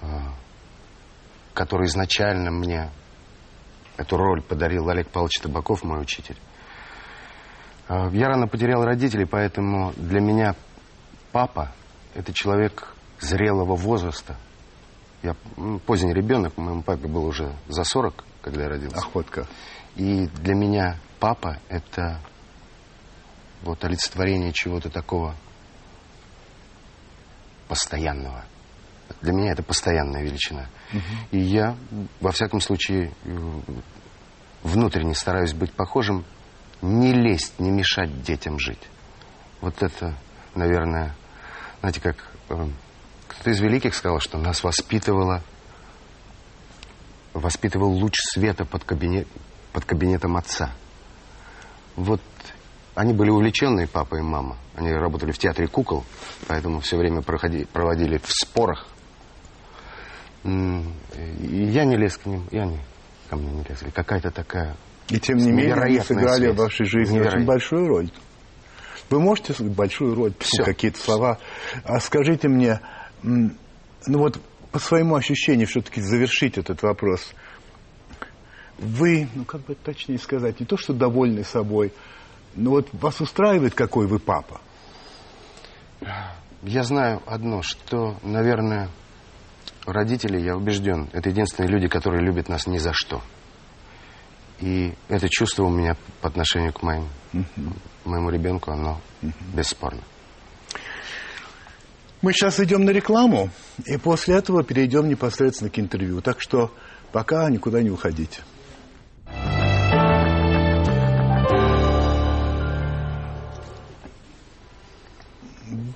э, 0.00 0.06
которую 1.52 1.88
изначально 1.88 2.50
мне 2.50 2.90
эту 3.98 4.16
роль 4.16 4.40
подарил 4.40 4.88
Олег 4.88 5.08
Павлович 5.08 5.40
Табаков, 5.40 5.82
мой 5.84 6.00
учитель. 6.00 6.38
Э, 7.88 8.08
Я 8.12 8.28
рано 8.28 8.46
потерял 8.46 8.82
родителей, 8.82 9.26
поэтому 9.26 9.92
для 9.96 10.20
меня 10.20 10.54
папа– 11.32 11.72
это 12.14 12.32
человек 12.32 12.94
зрелого 13.20 13.76
возраста. 13.76 14.36
Я 15.22 15.34
поздний 15.84 16.14
ребенок, 16.14 16.56
моему 16.56 16.82
папе 16.82 17.08
было 17.08 17.26
уже 17.26 17.52
за 17.66 17.84
40, 17.84 18.24
когда 18.48 18.64
я 18.64 18.68
родился. 18.70 18.96
Охотка. 18.96 19.46
И 19.96 20.26
для 20.26 20.54
меня 20.54 20.98
папа– 21.20 21.58
это 21.68 22.20
вот 23.62 23.84
олицетворение 23.84 24.52
чего-то 24.52 24.88
такого 24.88 25.34
постоянного. 27.66 28.44
Для 29.20 29.32
меня 29.32 29.52
это 29.52 29.62
постоянная 29.62 30.22
величина. 30.22 30.68
И 31.30 31.38
я, 31.38 31.76
во 32.20 32.30
всяком 32.32 32.60
случае, 32.60 33.12
э, 33.24 33.60
внутренне 34.62 35.14
стараюсь 35.14 35.52
быть 35.52 35.72
похожим, 35.72 36.24
не 36.80 37.12
лезть, 37.12 37.58
не 37.58 37.70
мешать 37.70 38.22
детям 38.22 38.58
жить. 38.58 38.82
Вот 39.60 39.82
это, 39.82 40.14
наверное, 40.54 41.14
знаете, 41.80 42.00
как 42.00 42.16
э, 42.48 42.68
кто-то 43.26 43.50
из 43.50 43.60
великих 43.60 43.94
сказал, 43.94 44.20
что 44.20 44.38
нас 44.38 44.62
воспитывала 44.62 45.42
воспитывал 47.38 47.90
луч 47.90 48.14
света 48.32 48.64
под, 48.64 48.84
кабинет, 48.84 49.26
под 49.72 49.84
кабинетом 49.84 50.36
отца. 50.36 50.72
Вот 51.96 52.20
они 52.94 53.12
были 53.12 53.30
увлеченные, 53.30 53.86
папа 53.86 54.16
и 54.16 54.22
мама. 54.22 54.56
Они 54.76 54.92
работали 54.92 55.32
в 55.32 55.38
театре 55.38 55.68
кукол, 55.68 56.04
поэтому 56.46 56.80
все 56.80 56.96
время 56.96 57.22
проходи, 57.22 57.64
проводили 57.64 58.18
в 58.18 58.30
спорах. 58.30 58.86
И 60.44 60.48
я 61.64 61.84
не 61.84 61.96
лез 61.96 62.16
к 62.16 62.26
ним, 62.26 62.44
и 62.50 62.58
они 62.58 62.78
ко 63.28 63.36
мне 63.36 63.50
не 63.50 63.64
лезли. 63.64 63.90
Какая-то 63.90 64.30
такая... 64.30 64.76
И 65.08 65.18
тем 65.18 65.38
не 65.38 65.50
менее, 65.50 65.66
Невероятная 65.68 66.04
сыграли 66.04 66.44
связь. 66.44 66.54
в 66.54 66.58
вашей 66.58 66.86
жизни 66.86 67.12
очень 67.12 67.20
Невероятно. 67.20 67.46
большую 67.46 67.88
роль. 67.88 68.10
Вы 69.10 69.20
можете 69.20 69.54
большую 69.64 70.14
роль, 70.14 70.32
какие-то 70.64 70.98
слова. 71.00 71.38
А 71.84 71.98
скажите 71.98 72.48
мне, 72.48 72.80
ну 73.22 73.50
вот 74.06 74.38
по 74.72 74.78
своему 74.78 75.14
ощущению 75.16 75.66
все-таки 75.66 76.00
завершить 76.00 76.58
этот 76.58 76.82
вопрос. 76.82 77.32
Вы, 78.78 79.28
ну 79.34 79.44
как 79.44 79.62
бы 79.62 79.74
точнее 79.74 80.18
сказать, 80.18 80.60
не 80.60 80.66
то, 80.66 80.76
что 80.76 80.92
довольны 80.92 81.44
собой, 81.44 81.92
но 82.54 82.70
вот 82.70 82.88
вас 82.92 83.20
устраивает, 83.20 83.74
какой 83.74 84.06
вы 84.06 84.18
папа? 84.18 84.60
Я 86.62 86.82
знаю 86.82 87.22
одно, 87.26 87.62
что, 87.62 88.16
наверное, 88.22 88.88
родители, 89.86 90.40
я 90.40 90.56
убежден, 90.56 91.08
это 91.12 91.30
единственные 91.30 91.70
люди, 91.70 91.88
которые 91.88 92.24
любят 92.24 92.48
нас 92.48 92.66
ни 92.66 92.78
за 92.78 92.92
что. 92.92 93.22
И 94.60 94.92
это 95.08 95.28
чувство 95.28 95.64
у 95.64 95.70
меня 95.70 95.96
по 96.20 96.28
отношению 96.28 96.72
к 96.72 96.82
моим, 96.82 97.08
моему 98.04 98.30
ребенку, 98.30 98.72
оно 98.72 99.00
бесспорно. 99.54 100.02
Мы 102.20 102.32
сейчас 102.32 102.58
идем 102.58 102.84
на 102.84 102.90
рекламу, 102.90 103.50
и 103.86 103.96
после 103.96 104.34
этого 104.34 104.64
перейдем 104.64 105.08
непосредственно 105.08 105.70
к 105.70 105.78
интервью. 105.78 106.20
Так 106.20 106.40
что 106.40 106.72
пока 107.12 107.48
никуда 107.48 107.80
не 107.80 107.90
уходите. 107.90 108.40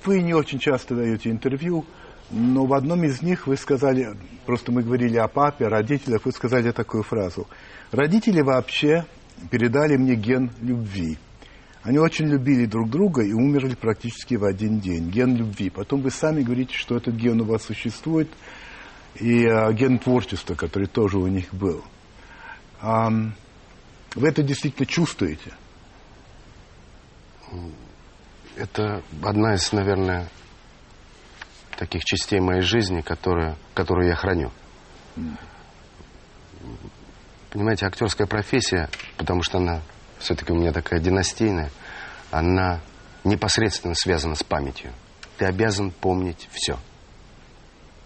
Вы 0.05 0.21
не 0.21 0.33
очень 0.33 0.59
часто 0.59 0.95
даете 0.95 1.29
интервью, 1.29 1.85
но 2.31 2.65
в 2.65 2.73
одном 2.73 3.03
из 3.03 3.21
них 3.21 3.47
вы 3.47 3.57
сказали, 3.57 4.15
просто 4.45 4.71
мы 4.71 4.81
говорили 4.81 5.17
о 5.17 5.27
папе, 5.27 5.65
о 5.65 5.69
родителях, 5.69 6.25
вы 6.25 6.31
сказали 6.31 6.71
такую 6.71 7.03
фразу. 7.03 7.47
Родители 7.91 8.41
вообще 8.41 9.05
передали 9.51 9.97
мне 9.97 10.15
ген 10.15 10.51
любви. 10.61 11.17
Они 11.83 11.99
очень 11.99 12.27
любили 12.27 12.65
друг 12.65 12.89
друга 12.89 13.23
и 13.23 13.33
умерли 13.33 13.75
практически 13.75 14.35
в 14.35 14.45
один 14.45 14.79
день. 14.79 15.09
Ген 15.09 15.35
любви. 15.35 15.69
Потом 15.69 16.01
вы 16.01 16.11
сами 16.11 16.41
говорите, 16.41 16.75
что 16.77 16.95
этот 16.95 17.15
ген 17.15 17.41
у 17.41 17.43
вас 17.43 17.63
существует, 17.63 18.29
и 19.15 19.45
э, 19.45 19.73
ген 19.73 19.99
творчества, 19.99 20.55
который 20.55 20.87
тоже 20.87 21.17
у 21.17 21.27
них 21.27 21.53
был. 21.53 21.83
Ам, 22.79 23.35
вы 24.15 24.29
это 24.29 24.43
действительно 24.43 24.85
чувствуете? 24.85 25.51
Это 28.55 29.03
одна 29.21 29.55
из, 29.55 29.71
наверное, 29.73 30.29
таких 31.77 32.03
частей 32.05 32.39
моей 32.39 32.61
жизни, 32.61 33.01
которые, 33.01 33.57
которую 33.73 34.07
я 34.07 34.15
храню. 34.15 34.51
Понимаете, 37.49 37.85
актерская 37.87 38.25
профессия, 38.25 38.89
потому 39.17 39.43
что 39.43 39.57
она 39.57 39.81
все-таки 40.23 40.51
у 40.53 40.55
меня 40.55 40.71
такая 40.71 40.99
династийная, 40.99 41.69
она 42.31 42.79
непосредственно 43.23 43.93
связана 43.93 44.35
с 44.35 44.43
памятью. 44.43 44.91
Ты 45.37 45.45
обязан 45.45 45.91
помнить 45.91 46.47
все, 46.51 46.79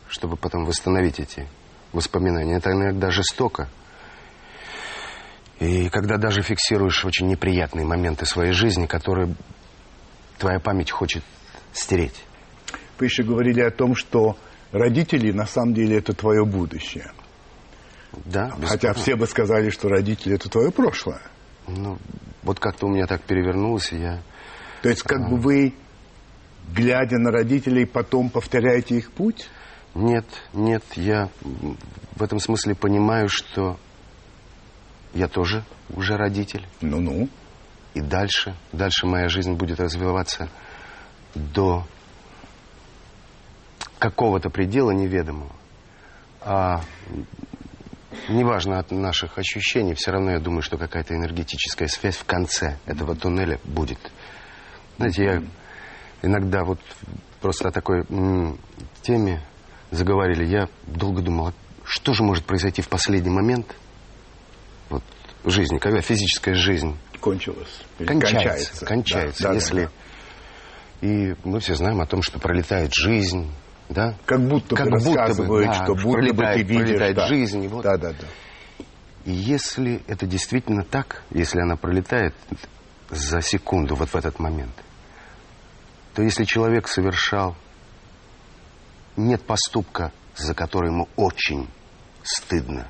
чтобы 0.09 0.35
потом 0.35 0.65
восстановить 0.65 1.19
эти 1.19 1.47
воспоминания. 1.93 2.57
Это 2.57 2.71
иногда 2.71 3.11
жестоко. 3.11 3.69
И 5.59 5.89
когда 5.89 6.17
даже 6.17 6.41
фиксируешь 6.41 7.05
очень 7.05 7.27
неприятные 7.27 7.85
моменты 7.85 8.25
своей 8.25 8.51
жизни, 8.51 8.85
которые 8.85 9.35
твоя 10.37 10.59
память 10.59 10.91
хочет 10.91 11.23
стереть. 11.73 12.23
Вы 12.99 13.05
еще 13.05 13.23
говорили 13.23 13.61
о 13.61 13.71
том, 13.71 13.95
что 13.95 14.37
родители 14.71 15.31
на 15.31 15.45
самом 15.45 15.73
деле 15.73 15.97
это 15.97 16.13
твое 16.13 16.45
будущее. 16.45 17.11
Да, 18.25 18.55
Хотя 18.63 18.93
все 18.93 19.15
бы 19.15 19.27
сказали, 19.27 19.69
что 19.69 19.89
родители 19.89 20.35
это 20.35 20.49
твое 20.49 20.71
прошлое. 20.71 21.21
Ну, 21.67 21.97
вот 22.43 22.59
как-то 22.59 22.87
у 22.87 22.89
меня 22.89 23.07
так 23.07 23.21
перевернулось, 23.23 23.91
и 23.91 23.97
я... 23.97 24.21
То 24.81 24.89
есть 24.89 25.03
как 25.03 25.29
бы 25.29 25.37
вы, 25.37 25.73
глядя 26.73 27.17
на 27.17 27.31
родителей, 27.31 27.85
потом 27.85 28.29
повторяете 28.29 28.95
их 28.95 29.11
путь? 29.11 29.49
Нет, 29.93 30.25
нет, 30.53 30.83
я 30.95 31.29
в 32.15 32.23
этом 32.23 32.39
смысле 32.39 32.75
понимаю, 32.75 33.29
что 33.29 33.77
я 35.13 35.27
тоже 35.27 35.63
уже 35.89 36.15
родитель. 36.15 36.65
Ну-ну. 36.81 37.29
И 37.93 38.01
дальше, 38.01 38.55
дальше 38.71 39.07
моя 39.07 39.27
жизнь 39.27 39.53
будет 39.53 39.79
развиваться 39.79 40.49
до 41.33 41.85
какого-то 43.97 44.49
предела 44.49 44.91
неведомого. 44.91 45.51
А 46.41 46.81
неважно 48.29 48.79
от 48.79 48.91
наших 48.91 49.37
ощущений, 49.37 49.93
все 49.93 50.11
равно 50.11 50.31
я 50.31 50.39
думаю, 50.39 50.61
что 50.61 50.77
какая-то 50.77 51.15
энергетическая 51.15 51.87
связь 51.87 52.17
в 52.17 52.25
конце 52.25 52.77
этого 52.85 53.15
туннеля 53.15 53.59
будет. 53.63 53.99
Знаете, 54.97 55.23
я 55.23 55.43
иногда 56.21 56.63
вот 56.63 56.79
просто 57.41 57.69
о 57.69 57.71
такой 57.71 58.05
теме 59.01 59.41
заговорили, 59.91 60.45
я 60.45 60.67
долго 60.85 61.21
думал, 61.21 61.47
а 61.47 61.53
что 61.83 62.13
же 62.13 62.23
может 62.23 62.45
произойти 62.45 62.81
в 62.81 62.89
последний 62.89 63.29
момент 63.29 63.75
вот, 64.89 65.03
жизни, 65.45 65.77
когда 65.77 66.01
физическая 66.01 66.55
жизнь 66.55 66.97
Кончилось. 67.19 67.81
Или 67.99 68.07
кончается, 68.07 68.85
кончается, 68.85 69.43
Да, 69.43 69.49
да, 69.49 69.55
если... 69.55 69.89
да, 71.01 71.07
И 71.07 71.35
мы 71.43 71.59
все 71.59 71.75
знаем 71.75 71.99
о 72.01 72.05
том, 72.05 72.21
что 72.21 72.39
пролетает 72.39 72.93
жизнь, 72.93 73.51
да? 73.89 74.15
Как 74.25 74.41
будто 74.47 74.75
Как 74.75 74.89
бы 74.89 74.97
будто 74.99 75.43
бы, 75.43 75.63
да, 75.65 75.73
что 75.73 75.95
будто 75.95 76.33
бы 76.33 76.43
ты 76.53 76.63
видишь. 76.63 76.77
пролетает 76.85 77.15
да. 77.15 77.27
жизнь, 77.27 77.67
вот. 77.67 77.83
Да, 77.83 77.97
да, 77.97 78.11
да. 78.13 78.27
И 79.25 79.31
если 79.31 80.01
это 80.07 80.25
действительно 80.25 80.83
так, 80.83 81.23
если 81.31 81.59
она 81.59 81.75
пролетает 81.75 82.33
за 83.09 83.41
секунду, 83.41 83.95
вот 83.95 84.09
в 84.09 84.15
этот 84.15 84.39
момент, 84.39 84.73
то 86.13 86.21
если 86.21 86.43
человек 86.45 86.87
совершал, 86.87 87.55
нет 89.15 89.41
поступка, 89.43 90.11
за 90.35 90.53
который 90.53 90.91
ему 90.91 91.07
очень 91.15 91.67
стыдно, 92.23 92.87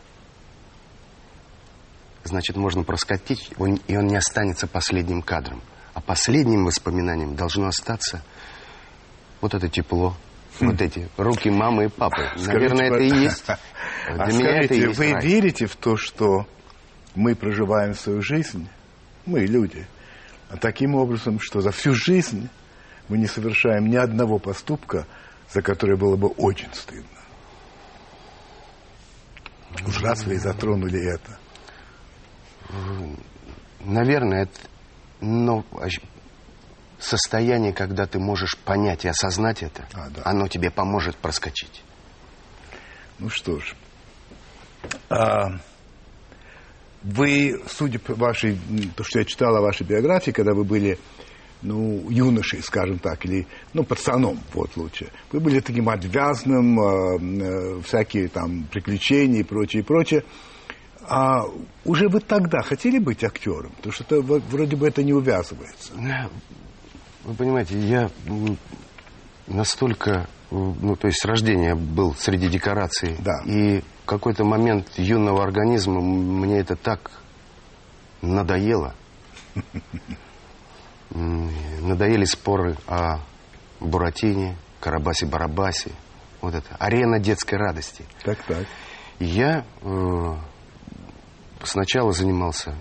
значит, 2.24 2.56
можно 2.58 2.84
проскочить, 2.84 3.52
он- 3.58 3.80
и 3.88 3.96
он 3.96 4.08
не 4.08 4.18
останется 4.18 4.68
последним 4.68 5.22
кадром. 5.22 5.62
А 5.94 6.02
последним 6.02 6.66
воспоминанием 6.66 7.36
должно 7.36 7.68
остаться 7.68 8.22
вот 9.42 9.54
это 9.54 9.70
тепло, 9.70 10.16
вот 10.60 10.82
эти 10.82 11.08
руки 11.18 11.50
мамы 11.50 11.86
и 11.86 11.88
папы. 11.88 12.24
Наверное, 12.36 12.88
это 12.88 12.98
и 13.04 13.10
Скажите, 13.10 13.24
есть. 13.24 13.46
Для 13.46 14.24
а 14.24 14.32
меня 14.32 14.50
это 14.62 14.74
и 14.74 14.80
скажите, 14.80 14.88
есть 14.88 14.98
вы 15.00 15.12
рай. 15.14 15.26
верите 15.26 15.66
в 15.66 15.76
то, 15.76 15.98
что 15.98 16.46
мы 17.16 17.36
проживаем 17.36 17.94
свою 17.94 18.22
жизнь, 18.22 18.68
мы, 19.26 19.42
люди, 19.46 19.86
а 20.50 20.58
таким 20.58 20.96
образом, 20.96 21.40
что 21.40 21.62
за 21.62 21.72
всю 21.72 21.94
жизнь 21.94 22.50
мы 23.10 23.18
не 23.18 23.28
совершаем 23.28 23.88
ни 23.90 23.96
одного 23.96 24.40
поступка, 24.40 25.06
за 25.52 25.62
который 25.62 25.98
было 25.98 26.16
бы 26.16 26.28
очень 26.28 26.74
стыдно? 26.74 27.04
Уж 29.86 30.02
раз 30.02 30.24
вы 30.26 30.36
и 30.36 30.38
затронули 30.38 31.00
это. 31.14 31.38
Наверное, 33.82 34.44
это 34.44 34.60
но 35.20 35.66
ощ- 35.74 36.02
состояние, 37.00 37.74
когда 37.74 38.06
ты 38.06 38.20
можешь 38.20 38.58
понять 38.58 39.06
и 39.06 39.08
осознать 39.08 39.64
это, 39.64 39.88
А, 39.94 40.10
да. 40.10 40.22
оно 40.26 40.48
тебе 40.48 40.72
поможет 40.72 41.16
проскочить. 41.18 41.84
Ну 43.20 43.30
что 43.30 43.60
ж, 43.60 43.76
а, 45.10 45.60
вы, 47.04 47.62
судя 47.68 48.00
по 48.00 48.16
вашей, 48.16 48.60
то, 48.96 49.04
что 49.04 49.20
я 49.20 49.26
читал 49.26 49.56
о 49.56 49.62
вашей 49.62 49.86
биографии, 49.86 50.32
когда 50.32 50.54
вы 50.54 50.64
были, 50.64 51.00
ну, 51.62 52.10
юношей, 52.10 52.62
скажем 52.62 53.00
так, 53.00 53.26
или, 53.26 53.48
ну, 53.74 53.84
пацаном, 53.84 54.40
вот 54.54 54.76
лучше, 54.76 55.12
вы 55.32 55.40
были 55.40 55.60
таким 55.60 55.90
отвязным, 55.90 56.80
а, 56.80 57.18
э, 57.18 57.82
всякие 57.82 58.28
там 58.28 58.64
приключения 58.72 59.42
и 59.42 59.44
прочее, 59.44 59.82
и 59.82 59.86
прочее. 59.86 60.24
А 61.10 61.44
уже 61.86 62.10
вы 62.10 62.20
тогда 62.20 62.62
хотели 62.62 63.00
быть 63.00 63.24
актером? 63.24 63.72
Потому 63.78 63.94
что 63.94 64.04
это, 64.04 64.22
вроде 64.22 64.76
бы 64.76 64.88
это 64.88 65.04
не 65.04 65.14
увязывается. 65.14 65.94
Вы 67.28 67.34
понимаете, 67.34 67.78
я 67.78 68.10
настолько, 69.48 70.30
м, 70.50 70.78
ну, 70.82 70.96
то 70.96 71.08
есть 71.08 71.20
с 71.20 71.26
рождения 71.26 71.76
был 71.76 72.16
среди 72.16 72.48
декораций. 72.48 73.18
Да. 73.20 73.42
И 73.46 73.82
в 73.82 74.06
какой-то 74.06 74.46
момент 74.46 74.88
юного 74.96 75.44
организма 75.44 76.00
мне 76.00 76.60
это 76.60 76.78
так 76.78 77.12
надоело. 78.22 78.96
Надоели 81.10 82.24
споры 82.24 82.78
о 82.88 83.20
Буратине, 83.82 84.56
Карабасе-Барабасе. 84.80 85.92
Вот 86.40 86.56
это. 86.56 86.78
Арена 86.80 87.20
детской 87.20 87.56
радости. 87.56 88.06
Так, 88.24 88.38
так. 88.48 88.66
Я 89.20 89.66
э, 89.82 90.36
сначала 91.62 92.14
занимался, 92.14 92.74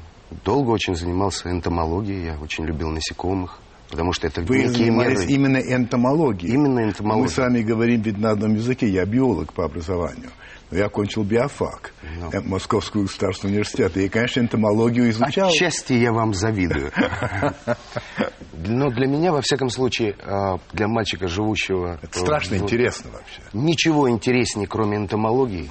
долго 0.45 0.71
очень 0.71 0.95
занимался 0.95 1.51
энтомологией, 1.51 2.27
я 2.27 2.39
очень 2.39 2.65
любил 2.65 2.91
насекомых, 2.91 3.59
потому 3.91 4.13
что 4.13 4.27
это 4.27 4.43
Вы 4.43 4.59
некие 4.59 4.73
занимались 4.73 5.21
меры. 5.21 5.33
именно 5.33 5.57
энтомологией. 5.59 6.53
Именно 6.55 6.81
Мы 6.81 6.89
энтомологией. 6.89 7.31
с 7.35 7.39
вами 7.39 7.61
говорим 7.63 8.03
ведь 8.03 8.19
на 8.19 8.31
одном 8.31 8.55
языке. 8.55 8.89
Я 8.89 9.05
биолог 9.07 9.53
по 9.53 9.65
образованию. 9.65 10.31
Но 10.71 10.79
я 10.79 10.87
окончил 10.87 11.23
биофак 11.23 11.93
Ну. 12.21 12.31
э, 12.33 12.41
Московского 12.41 13.03
государственного 13.03 13.53
университета. 13.55 14.01
И, 14.01 14.09
конечно, 14.09 14.41
энтомологию 14.41 15.11
изучал. 15.11 15.49
Отчасти 15.49 15.93
я 15.93 16.13
вам 16.13 16.35
завидую. 16.35 16.91
Но 18.53 18.91
для 18.91 19.07
меня, 19.07 19.33
во 19.33 19.41
всяком 19.43 19.69
случае, 19.71 20.17
э, 20.19 20.57
для 20.73 20.89
мальчика, 20.89 21.29
живущего... 21.29 21.99
Это 22.03 22.19
страшно 22.19 22.57
интересно 22.57 23.11
вообще. 23.13 23.43
Ничего 23.53 24.11
интереснее, 24.11 24.67
кроме 24.67 24.97
энтомологии, 24.97 25.71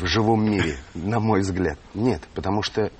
в 0.00 0.06
живом 0.06 0.44
мире, 0.44 0.76
на 0.94 1.18
мой 1.20 1.40
взгляд, 1.40 1.78
нет. 1.94 2.22
Потому 2.34 2.62
что, 2.62 2.90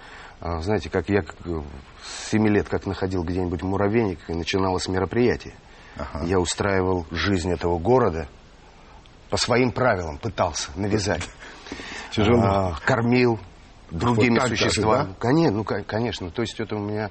знаете, 0.41 0.89
как 0.91 1.09
я 1.09 1.21
э, 1.21 1.63
с 2.03 2.31
7 2.31 2.49
лет 2.49 2.69
как 2.69 2.87
находил 2.87 3.23
где-нибудь 3.23 3.63
муравейник, 3.63 4.19
и 4.29 4.35
начиналось 4.35 4.89
мероприятие. 4.89 5.55
Ага. 5.97 6.25
Я 6.25 6.39
устраивал 6.41 7.07
жизнь 7.11 7.51
этого 7.51 7.79
города 7.79 8.29
по 9.29 9.37
своим 9.37 9.71
правилам, 9.71 10.19
пытался 10.19 10.71
навязать. 10.77 11.29
Тяжело. 12.11 12.43
А, 12.43 12.75
кормил 12.85 13.39
другими 13.91 14.39
даже, 14.39 14.57
существами. 14.57 15.09
да? 15.09 15.15
Конечно, 15.19 15.57
ну, 15.59 15.65
ко- 15.65 15.83
конечно. 15.83 16.31
То 16.31 16.43
есть 16.43 16.59
это 16.59 16.77
у 16.77 16.81
меня 16.81 17.11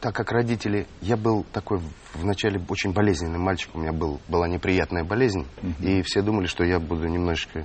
так 0.00 0.14
как 0.14 0.30
родители, 0.32 0.86
я 1.00 1.16
был 1.16 1.44
такой 1.52 1.80
вначале 2.14 2.60
очень 2.68 2.92
болезненный 2.92 3.38
мальчик, 3.38 3.74
у 3.74 3.78
меня 3.78 3.92
был, 3.92 4.20
была 4.28 4.46
неприятная 4.48 5.02
болезнь, 5.04 5.46
и 5.80 6.02
все 6.02 6.22
думали, 6.22 6.46
что 6.46 6.64
я 6.64 6.78
буду 6.78 7.06
немножечко 7.08 7.64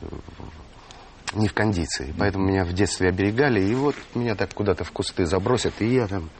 э, 0.00 0.06
не 1.34 1.48
в 1.48 1.54
кондиции. 1.54 2.14
Поэтому 2.18 2.46
меня 2.46 2.64
в 2.64 2.72
детстве 2.72 3.08
оберегали, 3.08 3.60
и 3.62 3.74
вот 3.74 3.94
меня 4.14 4.34
так 4.34 4.52
куда-то 4.54 4.84
в 4.84 4.92
кусты 4.92 5.26
забросят, 5.26 5.80
и 5.80 5.86
я 5.94 6.06
там... 6.06 6.30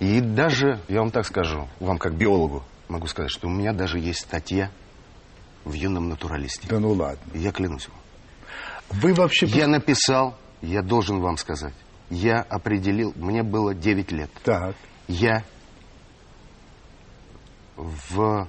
И 0.00 0.20
даже, 0.20 0.80
я 0.88 1.00
вам 1.00 1.10
так 1.10 1.24
скажу, 1.26 1.68
вам 1.80 1.98
как 1.98 2.14
биологу 2.14 2.64
могу 2.88 3.06
сказать, 3.06 3.30
что 3.30 3.46
у 3.46 3.50
меня 3.50 3.72
даже 3.72 3.98
есть 3.98 4.20
статья 4.20 4.70
в 5.64 5.72
юном 5.72 6.08
натуралисте. 6.08 6.66
Да 6.68 6.80
ну 6.80 6.92
ладно. 6.92 7.20
Я 7.32 7.52
клянусь 7.52 7.88
вам. 7.88 7.98
Вы 8.90 9.14
вообще... 9.14 9.46
Я 9.46 9.66
написал, 9.66 10.36
я 10.62 10.82
должен 10.82 11.20
вам 11.20 11.36
сказать, 11.36 11.74
я 12.10 12.40
определил, 12.42 13.12
мне 13.16 13.42
было 13.42 13.74
9 13.74 14.12
лет. 14.12 14.30
Так. 14.42 14.74
Я 15.08 15.44
в, 17.76 18.48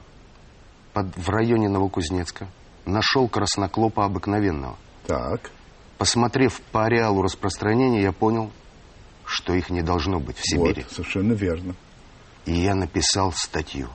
под- 0.93 1.17
в 1.17 1.29
районе 1.29 1.69
Новокузнецка 1.69 2.47
нашел 2.85 3.27
красноклопа 3.27 4.05
обыкновенного. 4.05 4.77
Так. 5.07 5.51
посмотрев 5.97 6.61
по 6.71 6.85
ареалу 6.85 7.21
распространения, 7.21 8.01
я 8.01 8.11
понял, 8.11 8.51
что 9.25 9.53
их 9.53 9.69
не 9.69 9.81
должно 9.81 10.19
быть 10.19 10.37
в 10.37 10.43
Сибири. 10.43 10.83
Вот, 10.83 10.91
совершенно 10.91 11.33
верно. 11.33 11.75
И 12.45 12.53
я 12.53 12.75
написал 12.75 13.31
статью 13.31 13.89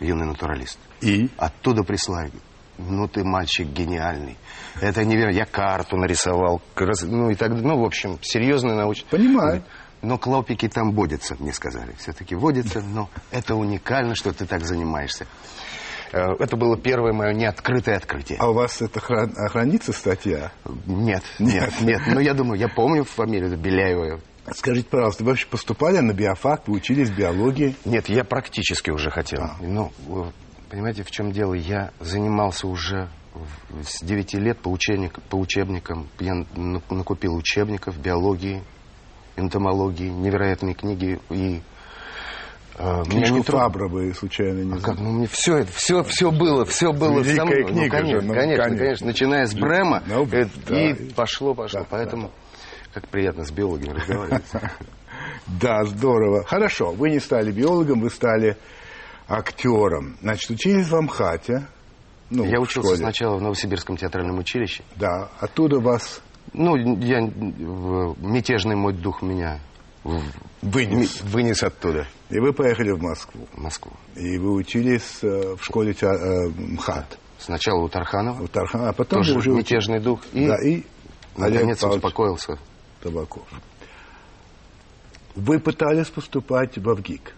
«Юный 0.00 0.26
натуралист». 0.26 0.78
И? 1.00 1.28
Оттуда 1.36 1.84
прислали. 1.84 2.32
Ну, 2.78 3.06
ты 3.06 3.22
мальчик 3.22 3.68
гениальный. 3.68 4.36
Это 4.80 5.04
невероятно. 5.04 5.38
Я 5.38 5.44
карту 5.44 5.96
нарисовал. 5.96 6.60
Ну, 6.76 7.30
и 7.30 7.34
так 7.34 7.52
Ну, 7.52 7.78
в 7.78 7.84
общем, 7.84 8.18
серьезный 8.22 8.74
научный. 8.74 9.06
Понимаю. 9.08 9.62
Но 10.00 10.18
клопики 10.18 10.68
там 10.68 10.92
водятся, 10.92 11.36
мне 11.38 11.52
сказали. 11.52 11.94
Все-таки 11.98 12.34
водятся, 12.34 12.80
но 12.80 13.08
это 13.30 13.54
уникально, 13.54 14.16
что 14.16 14.32
ты 14.32 14.46
так 14.46 14.64
занимаешься. 14.64 15.28
Э, 16.12 16.34
это 16.38 16.56
было 16.56 16.76
первое 16.76 17.12
мое 17.12 17.32
неоткрытое 17.32 17.96
открытие. 17.96 18.38
А 18.38 18.50
у 18.50 18.52
вас 18.52 18.82
это 18.82 19.00
хран... 19.00 19.32
хранится 19.34 19.92
статья? 19.92 20.52
Нет, 20.86 21.22
нет, 21.38 21.72
нет. 21.80 22.02
Но 22.06 22.20
я 22.20 22.34
думаю, 22.34 22.58
я 22.58 22.68
помню 22.68 23.04
фамилию 23.04 23.56
Беляева. 23.56 24.20
Скажите, 24.54 24.88
пожалуйста, 24.88 25.24
вы 25.24 25.30
вообще 25.30 25.46
поступали 25.46 25.98
на 25.98 26.12
биофак, 26.12 26.66
вы 26.66 26.74
учились 26.74 27.10
биологии? 27.10 27.76
Нет, 27.84 28.08
я 28.08 28.24
практически 28.24 28.90
уже 28.90 29.10
хотел. 29.10 29.42
А. 29.42 29.56
Ну, 29.60 29.92
понимаете, 30.68 31.04
в 31.04 31.10
чем 31.10 31.32
дело? 31.32 31.54
Я 31.54 31.92
занимался 32.00 32.66
уже 32.66 33.08
с 33.82 34.02
9 34.04 34.34
лет 34.34 34.58
по, 34.58 34.68
учебник, 34.68 35.20
по 35.30 35.36
учебникам. 35.36 36.08
Я 36.18 36.44
накупил 36.54 37.36
учебников 37.36 37.96
биологии, 37.98 38.62
энтомологии, 39.36 40.08
невероятные 40.08 40.74
книги 40.74 41.20
и 41.30 41.62
а, 42.78 43.04
Книжку 43.04 43.36
не 43.36 43.42
Фабра 43.42 43.88
вы 43.88 44.14
случайно 44.14 44.62
не 44.62 44.78
а 44.78 44.80
как? 44.80 44.98
Ну, 44.98 45.10
мне 45.10 45.26
все 45.26 45.58
это, 45.58 45.72
все, 45.72 46.02
все 46.04 46.30
было, 46.30 46.64
все 46.64 46.92
было 46.92 47.20
Великая 47.20 47.36
со 47.36 47.44
мной. 47.44 47.64
Книга 47.64 47.82
ну, 47.82 47.90
конечно, 47.90 48.20
же, 48.20 48.26
ну, 48.26 48.34
конечно, 48.34 48.64
конечно, 48.64 48.84
конечно, 48.84 49.06
начиная 49.06 49.46
с 49.46 49.54
Брема, 49.54 50.02
ну, 50.06 50.24
это, 50.24 50.50
да. 50.66 50.80
и 50.80 50.94
пошло, 51.12 51.54
пошло. 51.54 51.80
Да, 51.80 51.86
Поэтому, 51.90 52.28
да. 52.28 52.90
как 52.94 53.08
приятно 53.08 53.44
с 53.44 53.50
биологами 53.50 53.94
разговаривать. 53.94 54.44
Да, 55.46 55.84
здорово. 55.84 56.44
Хорошо, 56.44 56.92
вы 56.92 57.10
не 57.10 57.20
стали 57.20 57.52
биологом, 57.52 58.00
вы 58.00 58.10
стали 58.10 58.56
актером. 59.28 60.16
Значит, 60.20 60.50
учились 60.50 60.88
в 60.88 60.96
Амхате. 60.96 61.66
Ну, 62.30 62.44
я 62.44 62.60
учился 62.60 62.96
сначала 62.96 63.36
в 63.36 63.42
Новосибирском 63.42 63.96
театральном 63.96 64.38
училище. 64.38 64.82
Да, 64.96 65.28
оттуда 65.38 65.78
вас... 65.78 66.22
Ну, 66.54 66.76
я, 66.76 67.20
мятежный 67.20 68.74
мой 68.74 68.94
дух 68.94 69.22
меня 69.22 69.60
вынес. 70.62 71.20
вынес 71.22 71.62
оттуда. 71.62 72.06
И 72.30 72.38
вы 72.38 72.52
поехали 72.52 72.90
в 72.90 73.02
Москву. 73.02 73.46
В 73.52 73.58
Москву. 73.58 73.92
И 74.16 74.38
вы 74.38 74.54
учились 74.54 75.18
э, 75.22 75.54
в 75.56 75.64
школе 75.64 75.94
те... 75.94 76.06
э, 76.06 76.48
МХАТ. 76.48 77.18
Сначала 77.38 77.82
у 77.82 77.88
Тарханова. 77.88 78.42
У 78.42 78.48
Тарханова, 78.48 78.90
а 78.90 78.92
потом 78.92 79.20
Тоже 79.20 79.36
уже 79.36 79.50
мятежный 79.50 80.00
дух. 80.00 80.20
И, 80.32 80.46
да, 80.46 80.56
и 80.62 80.84
наконец 81.36 81.82
успокоился. 81.82 82.58
Табаков. 83.02 83.46
Вы 85.34 85.58
пытались 85.58 86.08
поступать 86.08 86.76
в 86.78 86.94
ВГИК? 86.94 87.34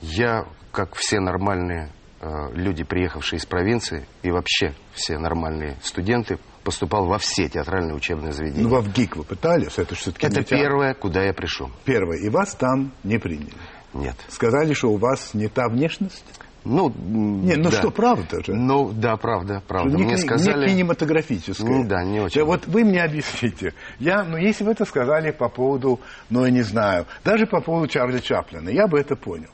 Я, 0.00 0.46
как 0.70 0.94
все 0.94 1.18
нормальные 1.18 1.90
э, 2.20 2.26
люди, 2.52 2.84
приехавшие 2.84 3.38
из 3.38 3.46
провинции, 3.46 4.06
и 4.22 4.30
вообще 4.30 4.74
все 4.92 5.18
нормальные 5.18 5.78
студенты, 5.82 6.38
поступал 6.68 7.06
во 7.06 7.16
все 7.16 7.48
театральные 7.48 7.94
учебные 7.94 8.30
заведения. 8.30 8.64
Ну, 8.64 8.68
во 8.68 8.82
ВГИК 8.82 9.16
вы 9.16 9.24
пытались? 9.24 9.78
Это 9.78 9.94
все-таки 9.94 10.26
Это 10.26 10.44
первое, 10.44 10.92
куда 10.92 11.24
я 11.24 11.32
пришел. 11.32 11.70
Первое. 11.86 12.18
И 12.18 12.28
вас 12.28 12.54
там 12.54 12.92
не 13.04 13.16
приняли? 13.16 13.54
Нет. 13.94 14.16
Сказали, 14.28 14.74
что 14.74 14.90
у 14.90 14.98
вас 14.98 15.32
не 15.32 15.48
та 15.48 15.66
внешность? 15.70 16.22
Ну, 16.66 16.92
не, 16.94 17.56
ну 17.56 17.70
да. 17.70 17.78
что, 17.78 17.90
правда 17.90 18.44
же? 18.44 18.52
Ну, 18.52 18.92
да, 18.92 19.16
правда, 19.16 19.62
правда. 19.66 19.96
Не, 19.96 20.04
Мне 20.04 20.18
сказали... 20.18 20.66
Не 20.66 20.74
кинематографическое. 20.74 21.86
Да, 21.86 22.04
не 22.04 22.20
очень. 22.20 22.42
Да, 22.42 22.44
вот 22.44 22.66
вы 22.66 22.84
мне 22.84 23.02
объясните. 23.02 23.72
Я, 23.98 24.24
ну, 24.24 24.36
если 24.36 24.64
бы 24.64 24.72
это 24.72 24.84
сказали 24.84 25.30
по 25.30 25.48
поводу, 25.48 26.00
ну, 26.28 26.44
я 26.44 26.50
не 26.50 26.60
знаю, 26.60 27.06
даже 27.24 27.46
по 27.46 27.62
поводу 27.62 27.86
Чарли 27.86 28.18
Чаплина, 28.18 28.68
я 28.68 28.86
бы 28.86 29.00
это 29.00 29.16
понял. 29.16 29.48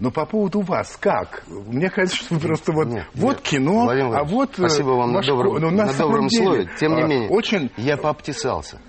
Но 0.00 0.12
по 0.12 0.26
поводу 0.26 0.60
вас, 0.60 0.96
как? 0.96 1.42
Мне 1.48 1.90
кажется, 1.90 2.16
что 2.16 2.34
вы 2.34 2.40
просто 2.40 2.72
вот, 2.72 2.86
нет, 2.86 3.06
вот 3.14 3.36
нет. 3.36 3.40
кино, 3.40 3.84
Владимир 3.84 4.16
а 4.16 4.24
вот... 4.24 4.50
Э, 4.50 4.68
спасибо 4.68 4.90
вам 4.90 5.12
на 5.12 5.22
добром, 5.22 5.54
ну, 5.60 5.70
на 5.70 5.86
на 5.86 5.92
добром 5.92 6.28
деле, 6.28 6.44
слове. 6.44 6.70
Тем 6.78 6.94
не 6.94 7.02
а, 7.02 7.06
менее, 7.06 7.28
очень... 7.30 7.70
я 7.76 7.96
пообтесался. 7.96 8.80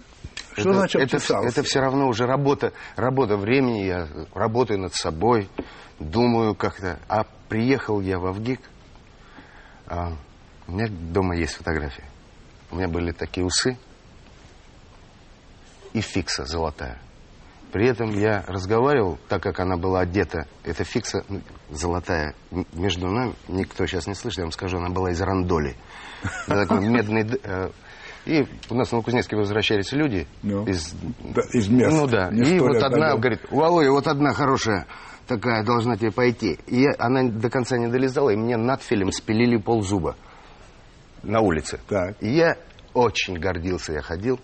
Что 0.54 0.70
это, 0.70 0.74
значит 0.74 1.02
это, 1.02 1.16
обтесался? 1.18 1.48
Это 1.48 1.64
все 1.68 1.80
равно 1.80 2.08
уже 2.08 2.28
работа, 2.28 2.74
работа 2.96 3.38
времени, 3.38 3.86
я 3.86 4.08
работаю 4.36 4.80
над 4.80 4.94
собой, 4.94 5.50
думаю 6.00 6.54
как-то. 6.54 7.00
А 7.08 7.26
приехал 7.48 8.02
я 8.02 8.20
в 8.20 8.28
Авгик, 8.28 8.62
а, 9.88 10.14
у 10.68 10.74
меня 10.74 10.88
дома 10.90 11.36
есть 11.36 11.56
фотографии. 11.56 12.04
У 12.70 12.76
меня 12.76 12.88
были 12.88 13.12
такие 13.14 13.44
усы 13.44 13.80
и 15.94 16.02
фикса 16.02 16.46
золотая. 16.46 17.00
При 17.72 17.88
этом 17.88 18.12
я 18.12 18.44
разговаривал, 18.48 19.20
так 19.28 19.44
как 19.44 19.60
она 19.60 19.78
была 19.78 20.02
одета, 20.02 20.48
эта 20.64 20.84
фикса 20.84 21.24
золотая, 21.70 22.34
между 22.74 23.08
нами, 23.08 23.34
никто 23.48 23.86
сейчас 23.86 24.08
не 24.08 24.16
слышит, 24.16 24.40
я 24.40 24.46
вам 24.46 24.52
скажу, 24.52 24.78
она 24.78 24.90
была 24.90 25.12
из 25.12 25.22
рандоли. 25.22 25.76
Такой 26.48 26.88
медный... 26.88 27.28
Э, 27.44 27.70
и 28.26 28.46
у 28.70 28.76
нас 28.76 28.92
на 28.92 28.98
Новокузнецке 28.98 29.36
возвращались 29.36 29.92
люди 29.92 30.28
ну, 30.44 30.66
из... 30.66 30.94
Да, 31.20 31.42
из 31.54 31.70
мест. 31.70 31.92
Ну 31.92 32.08
да. 32.08 32.30
Не 32.32 32.58
и 32.58 32.60
вот 32.60 32.76
одна 32.84 33.12
да, 33.12 33.18
говорит, 33.18 33.42
Володя, 33.50 33.92
вот 33.92 34.08
одна 34.08 34.34
хорошая 34.34 34.88
такая 35.26 35.64
должна 35.64 35.96
тебе 35.96 36.12
пойти. 36.12 36.60
И 36.68 36.82
я, 36.82 36.90
она 36.98 37.24
до 37.24 37.50
конца 37.50 37.78
не 37.78 37.88
долезала, 37.88 38.32
и 38.32 38.36
мне 38.36 38.58
над 38.58 38.82
фильм 38.82 39.12
спилили 39.12 39.58
ползуба 39.58 40.16
на 41.24 41.40
улице. 41.40 41.80
Так. 41.88 42.22
И 42.22 42.30
я 42.30 42.58
очень 42.94 43.40
гордился, 43.40 43.94
я 43.94 44.02
ходил. 44.02 44.40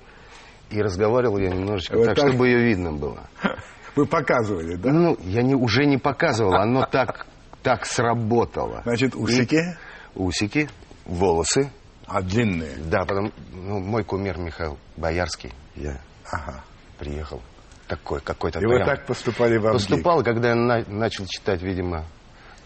И 0.69 0.81
разговаривал 0.81 1.37
я 1.37 1.49
немножечко 1.49 1.97
вот 1.97 2.05
так, 2.05 2.15
так, 2.15 2.27
чтобы 2.29 2.47
ее 2.47 2.63
видно 2.63 2.91
было. 2.91 3.27
Вы 3.95 4.05
показывали, 4.05 4.75
да? 4.75 4.91
Ну, 4.91 5.17
я 5.21 5.41
не, 5.41 5.55
уже 5.55 5.85
не 5.85 5.97
показывал, 5.97 6.55
оно 6.55 6.85
так, 6.91 7.25
так 7.63 7.85
сработало. 7.85 8.81
Значит, 8.83 9.15
усики? 9.15 9.55
И, 9.55 9.75
усики, 10.15 10.69
волосы. 11.05 11.71
А 12.07 12.21
длинные? 12.21 12.75
Да, 12.77 13.05
потом, 13.05 13.31
ну, 13.53 13.79
мой 13.79 14.03
кумир 14.03 14.37
Михаил 14.37 14.77
Боярский, 14.97 15.53
я 15.75 15.99
ага. 16.31 16.63
приехал. 16.99 17.41
Такой, 17.87 18.19
какой-то 18.19 18.59
И 18.59 18.61
прям... 18.63 18.79
вы 18.79 18.85
так 18.85 19.05
поступали 19.05 19.57
в? 19.57 19.71
Поступал, 19.71 20.23
когда 20.23 20.49
я 20.49 20.55
на, 20.55 20.83
начал 20.87 21.25
читать, 21.27 21.61
видимо, 21.61 22.05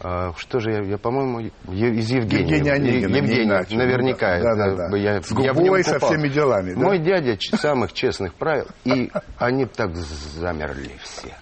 а, 0.02 0.34
что 0.38 0.60
же 0.60 0.72
я, 0.72 0.82
я 0.82 0.98
по-моему, 0.98 1.40
из 1.42 2.10
Евгения. 2.10 2.56
Евгения 2.56 2.72
Онегина. 2.72 3.16
Евгений, 3.18 3.44
Иначе. 3.44 3.76
наверняка. 3.76 4.40
Да, 4.40 4.56
да, 4.56 4.90
да. 4.90 4.98
Я, 4.98 5.22
С 5.22 5.32
губой, 5.32 5.84
со 5.84 6.00
всеми 6.00 6.30
делами. 6.30 6.74
Да? 6.74 6.80
Мой 6.80 7.00
дядя 7.00 7.38
самых 7.40 7.92
честных 7.92 8.34
правил, 8.36 8.68
и 8.86 9.12
они 9.38 9.66
так 9.66 9.96
замерли 9.96 10.96
все. 11.02 11.36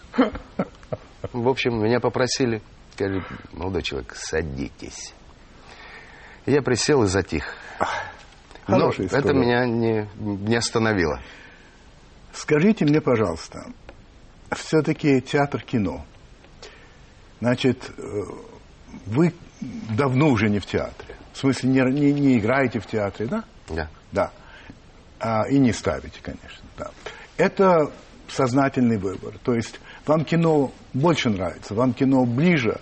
В 1.33 1.47
общем, 1.47 1.83
меня 1.83 1.99
попросили, 1.99 2.61
сказали, 2.93 3.23
молодой 3.53 3.83
человек, 3.83 4.15
садитесь. 4.15 5.13
Я 6.45 6.61
присел 6.61 7.03
и 7.03 7.07
затих. 7.07 7.53
Но 8.67 8.89
это 8.89 9.33
меня 9.33 9.65
не, 9.65 10.09
не 10.15 10.55
остановило. 10.55 11.21
Скажите 12.33 12.85
мне, 12.85 13.01
пожалуйста, 13.01 13.71
все-таки 14.51 15.21
театр 15.21 15.61
кино. 15.61 16.05
Значит, 17.39 17.91
вы 19.05 19.33
давно 19.61 20.29
уже 20.29 20.49
не 20.49 20.59
в 20.59 20.65
театре. 20.65 21.15
В 21.33 21.37
смысле, 21.37 21.69
не, 21.69 21.81
не, 21.91 22.13
не 22.13 22.39
играете 22.39 22.79
в 22.79 22.87
театре, 22.87 23.27
да? 23.27 23.43
Да. 23.69 23.89
Да. 24.11 24.31
А, 25.19 25.47
и 25.49 25.57
не 25.57 25.71
ставите, 25.71 26.19
конечно, 26.21 26.65
да. 26.77 26.91
Это 27.37 27.91
сознательный 28.27 28.97
выбор. 28.97 29.35
То 29.43 29.53
есть 29.53 29.79
вам 30.05 30.25
кино 30.25 30.71
больше 30.93 31.29
нравится, 31.29 31.73
вам 31.73 31.93
кино 31.93 32.25
ближе, 32.25 32.79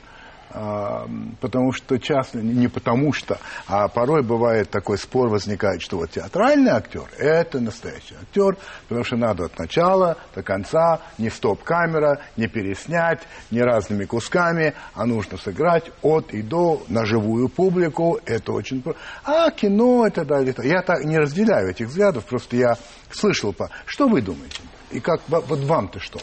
потому 1.42 1.74
что 1.74 1.98
часто, 2.00 2.40
не 2.40 2.68
потому 2.68 3.12
что, 3.12 3.40
а 3.68 3.88
порой 3.88 4.24
бывает 4.24 4.70
такой 4.70 4.98
спор 4.98 5.28
возникает, 5.30 5.82
что 5.82 5.98
вот 5.98 6.12
театральный 6.12 6.72
актер– 6.72 7.04
это 7.18 7.60
настоящий 7.60 8.16
актер, 8.16 8.58
потому 8.88 9.04
что 9.04 9.18
надо 9.18 9.46
от 9.46 9.60
начала 9.60 10.18
до 10.34 10.44
конца, 10.44 11.02
не 11.18 11.30
стоп-камера, 11.30 12.22
не 12.38 12.48
переснять, 12.48 13.22
не 13.52 13.62
разными 13.62 14.06
кусками, 14.06 14.74
а 14.94 15.06
нужно 15.06 15.38
сыграть 15.38 15.92
от 16.02 16.34
и 16.34 16.42
до 16.42 16.84
на 16.88 17.06
живую 17.06 17.50
публику, 17.50 18.20
это 18.26 18.54
очень... 18.54 18.84
А 19.24 19.52
кино– 19.52 20.06
это 20.08 20.24
да, 20.24 20.42
это... 20.42 20.64
Я 20.64 20.82
так 20.82 21.04
не 21.04 21.18
разделяю 21.18 21.70
этих 21.70 21.88
взглядов, 21.88 22.26
просто 22.26 22.56
я 22.56 22.78
слышал, 23.12 23.52
по... 23.52 23.70
что 23.86 24.08
вы 24.08 24.22
думаете? 24.22 24.62
И 24.92 25.00
как, 25.00 25.22
вот 25.28 25.60
вам-то 25.60 26.00
что? 26.00 26.20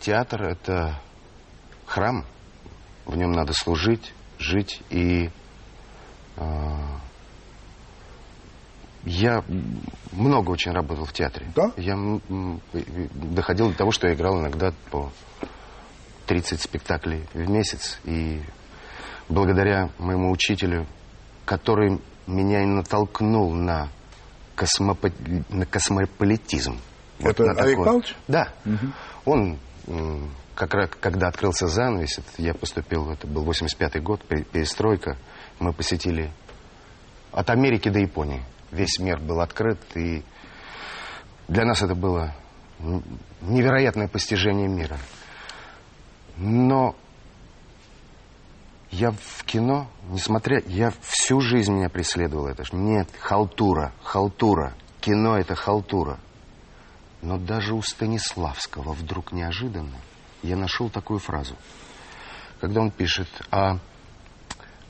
Театр– 0.00 0.42
это 0.44 1.00
храм, 1.88 2.24
в 3.06 3.16
нем 3.16 3.32
надо 3.32 3.52
служить, 3.54 4.12
жить. 4.38 4.82
И 4.90 5.30
э, 6.36 6.40
я 9.04 9.42
много 10.12 10.50
очень 10.50 10.72
работал 10.72 11.06
в 11.06 11.12
театре. 11.12 11.50
Да? 11.56 11.72
Я 11.76 11.96
доходил 13.14 13.70
до 13.70 13.76
того, 13.76 13.90
что 13.90 14.06
я 14.06 14.14
играл 14.14 14.38
иногда 14.38 14.72
по 14.90 15.10
30 16.26 16.60
спектаклей 16.60 17.24
в 17.32 17.48
месяц. 17.48 17.98
И 18.04 18.42
благодаря 19.28 19.90
моему 19.98 20.30
учителю, 20.30 20.86
который 21.46 22.00
меня 22.26 22.62
и 22.62 22.66
натолкнул 22.66 23.52
на, 23.54 23.88
космопо... 24.54 25.10
на 25.48 25.64
космополитизм. 25.64 26.78
Это 27.20 27.44
на 27.44 27.52
Олег 27.62 27.78
Павлович? 27.78 28.14
Да. 28.28 28.52
Он, 29.24 29.58
м, 29.86 30.30
как 30.58 30.74
раз, 30.74 30.90
когда 30.98 31.28
открылся 31.28 31.68
занавес, 31.68 32.18
я 32.36 32.52
поступил, 32.52 33.12
это 33.12 33.28
был 33.28 33.48
85-й 33.48 34.00
год, 34.00 34.24
пе- 34.24 34.42
перестройка, 34.42 35.16
мы 35.60 35.72
посетили 35.72 36.32
от 37.30 37.48
Америки 37.50 37.88
до 37.88 38.00
Японии. 38.00 38.42
Весь 38.72 38.98
мир 38.98 39.20
был 39.20 39.40
открыт, 39.40 39.78
и 39.94 40.24
для 41.46 41.64
нас 41.64 41.80
это 41.80 41.94
было 41.94 42.34
невероятное 43.40 44.08
постижение 44.08 44.66
мира. 44.66 44.98
Но 46.36 46.96
я 48.90 49.12
в 49.12 49.44
кино, 49.44 49.88
несмотря... 50.10 50.60
Я 50.66 50.92
всю 51.02 51.40
жизнь 51.40 51.72
меня 51.72 51.88
преследовало 51.88 52.48
это. 52.48 52.64
Нет, 52.72 53.08
халтура, 53.20 53.92
халтура. 54.02 54.74
Кино— 55.00 55.36
это 55.38 55.54
халтура. 55.54 56.18
Но 57.22 57.38
даже 57.38 57.74
у 57.74 57.82
Станиславского 57.82 58.92
вдруг 58.94 59.30
неожиданно 59.30 59.98
я 60.42 60.56
нашел 60.56 60.88
такую 60.90 61.18
фразу. 61.18 61.54
Когда 62.60 62.80
он 62.80 62.90
пишет 62.90 63.28
о, 63.50 63.78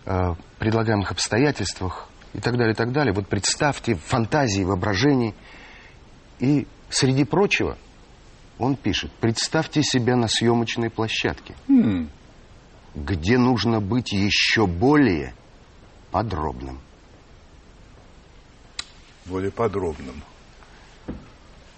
э, 0.06 0.34
предлагаемых 0.58 1.10
обстоятельствах 1.10 2.08
и 2.34 2.40
так 2.40 2.56
далее, 2.56 2.72
и 2.72 2.76
так 2.76 2.92
далее. 2.92 3.12
Вот 3.12 3.28
представьте 3.28 3.94
фантазии, 3.94 4.62
воображений. 4.62 5.34
И 6.38 6.66
среди 6.90 7.24
прочего 7.24 7.76
он 8.58 8.76
пишет, 8.76 9.12
представьте 9.20 9.82
себя 9.82 10.16
на 10.16 10.28
съемочной 10.28 10.90
площадке 10.90 11.54
М, 11.68 12.10
где 12.94 13.38
нужно 13.38 13.80
быть 13.80 14.12
еще 14.12 14.66
более 14.66 15.34
подробным. 16.10 16.80
более 19.26 19.50
подробным. 19.50 20.22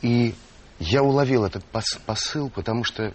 И 0.02 0.35
я 0.78 1.02
уловил 1.02 1.44
этот 1.44 1.64
пос- 1.72 2.00
посыл, 2.06 2.48
потому 2.48 2.85
что 2.85 3.12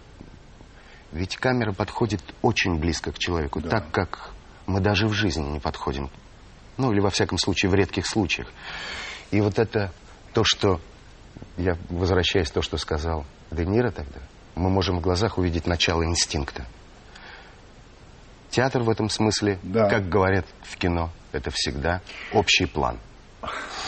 ведь 1.16 1.36
камера 1.36 1.72
подходит 1.72 2.20
очень 2.42 2.78
близко 2.78 3.10
к 3.10 3.18
человеку, 3.18 3.60
Да. 3.60 3.70
так 3.70 3.90
как 3.90 4.30
мы 4.66 4.80
даже 4.80 5.06
в 5.08 5.12
жизни 5.12 5.42
не 5.48 5.60
подходим. 5.60 6.10
Ну, 6.76 6.92
или 6.92 7.00
во 7.00 7.10
всяком 7.10 7.38
случае 7.38 7.70
в 7.70 7.74
редких 7.74 8.06
случаях. 8.06 8.48
И 9.30 9.40
вот 9.40 9.58
это 9.58 9.92
то, 10.34 10.44
что 10.44 10.80
я 11.56 11.76
возвращаюсь 11.88 12.50
к 12.50 12.54
то, 12.54 12.62
что 12.62 12.76
сказал 12.76 13.24
Де 13.50 13.64
Ниро 13.64 13.90
тогда, 13.90 14.20
мы 14.54 14.68
можем 14.68 14.98
в 14.98 15.00
глазах 15.00 15.38
увидеть 15.38 15.66
начало 15.66 16.04
инстинкта. 16.04 16.66
Театр 18.50 18.82
в 18.82 18.90
этом 18.90 19.08
смысле, 19.08 19.58
Да. 19.62 19.88
как 19.88 20.08
говорят 20.08 20.46
в 20.62 20.76
кино, 20.76 21.10
это 21.32 21.50
всегда 21.52 22.00
общий 22.32 22.66
план. 22.66 22.98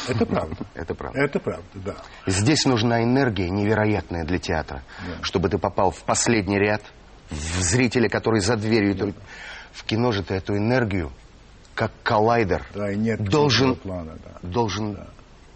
Это 0.08 0.24
правда. 0.24 0.56
Это 0.74 0.94
правда. 0.94 1.18
Это 1.20 1.40
правда, 1.40 1.64
да. 1.74 1.96
Здесь 2.26 2.64
нужна 2.64 3.02
энергия 3.02 3.50
невероятная 3.50 4.24
для 4.24 4.38
театра, 4.38 4.82
Да. 5.06 5.22
чтобы 5.22 5.48
ты 5.48 5.58
попал 5.58 5.90
в 5.90 6.02
последний 6.04 6.58
ряд, 6.58 6.82
в 7.30 7.60
зрителя, 7.60 8.08
который 8.08 8.40
за 8.40 8.56
дверью. 8.56 8.92
идет. 8.92 9.16
В 9.72 9.84
кино 9.84 10.12
же 10.12 10.22
ты 10.22 10.34
эту 10.34 10.56
энергию, 10.56 11.12
как 11.74 11.92
коллайдер, 12.02 12.64
Да, 12.74 12.90
и 12.90 12.96
нет 12.96 13.22
должен, 13.22 13.76
плана, 13.76 14.18
да. 14.24 14.48
должен 14.48 14.98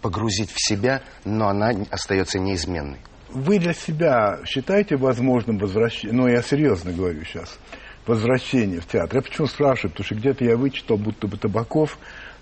погрузить 0.01 0.51
в 0.51 0.57
себя, 0.65 1.01
но 1.25 1.47
она 1.49 1.71
остается 1.89 2.39
неизменной. 2.39 2.99
Вы 3.29 3.57
для 3.59 3.73
себя 3.73 4.39
считаете 4.45 4.95
возможным 4.95 5.57
возвращение, 5.57 6.15
ну, 6.15 6.27
я 6.27 6.41
серьезно 6.41 6.91
говорю 6.91 7.23
сейчас, 7.25 7.57
возвращение 8.05 8.79
в 8.79 8.85
театр? 8.85 9.15
Я 9.17 9.21
почему 9.21 9.47
спрашиваю? 9.47 9.91
Потому 9.91 10.05
что 10.05 10.15
где-то 10.15 10.45
я 10.45 10.55
вычитал, 10.55 10.97
будто 10.97 11.27
бы 11.27 11.37
Табаков 11.37 11.97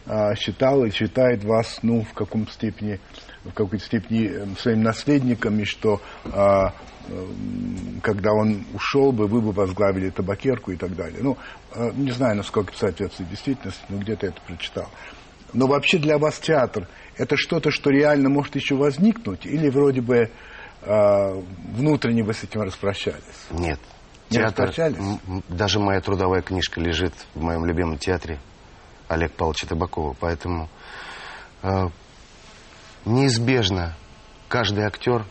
а, 0.05 0.35
считал 0.35 0.83
и 0.83 0.89
считает 0.91 1.43
вас, 1.43 1.79
ну, 1.81 2.01
в 2.01 2.13
каком 2.13 2.47
степени, 2.49 2.99
в 3.43 3.53
какой-то 3.53 3.83
степени 3.83 4.27
эм, 4.27 4.57
своими 4.57 4.83
наследниками, 4.83 5.63
что 5.63 6.01
а, 6.25 6.73
эм, 7.09 7.99
когда 8.01 8.31
он 8.33 8.63
ушел 8.73 9.11
бы, 9.11 9.27
вы 9.27 9.41
бы 9.41 9.51
возглавили 9.51 10.09
табакерку 10.09 10.71
и 10.71 10.75
так 10.77 10.95
далее. 10.95 11.19
Ну, 11.21 11.37
э, 11.73 11.91
не 11.95 12.11
знаю, 12.11 12.37
насколько 12.37 12.71
это 12.71 12.79
соответствует 12.79 13.29
действительности, 13.29 13.83
но 13.89 13.97
где-то 13.97 14.27
это 14.27 14.41
прочитал. 14.45 14.89
Но 15.53 15.67
вообще 15.67 15.97
для 15.97 16.17
вас 16.17 16.39
театр 16.39 16.87
это 17.17 17.35
что-то, 17.35 17.71
что 17.71 17.89
реально 17.89 18.29
может 18.29 18.55
еще 18.55 18.75
возникнуть, 18.75 19.45
или 19.45 19.69
вроде 19.69 20.01
бы 20.01 20.29
э, 20.81 21.41
внутренне 21.73 22.23
вы 22.23 22.33
с 22.33 22.43
этим 22.43 22.61
распрощались? 22.61 23.47
Нет. 23.49 23.79
Не 24.29 24.37
Театр, 24.37 24.67
распрощались? 24.67 25.19
даже 25.49 25.79
моя 25.79 25.99
трудовая 25.99 26.41
книжка 26.41 26.79
лежит 26.79 27.13
в 27.35 27.41
моем 27.41 27.65
любимом 27.65 27.97
театре 27.97 28.39
Олег 29.09 29.33
Павловича 29.33 29.67
Табакова. 29.67 30.15
Поэтому 30.17 30.69
э, 31.63 31.89
неизбежно 33.05 33.95
каждый 34.47 34.83
актер, 34.85 35.25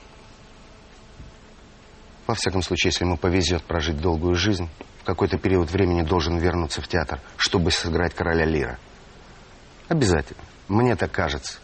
во 2.27 2.35
всяком 2.35 2.63
случае, 2.63 2.91
если 2.91 3.05
ему 3.05 3.17
повезет 3.17 3.63
прожить 3.65 4.01
долгую 4.01 4.35
жизнь, 4.37 4.69
в 5.01 5.05
какой-то 5.05 5.39
период 5.39 5.71
времени 5.71 6.03
должен 6.03 6.39
вернуться 6.39 6.81
в 6.81 6.89
театр, 6.89 7.21
чтобы 7.37 7.71
сыграть 7.71 8.15
короля 8.15 8.45
Лира. 8.45 8.79
Обязательно. 9.89 10.41
Мне 10.69 10.95
так 10.95 11.11
кажется. 11.11 11.59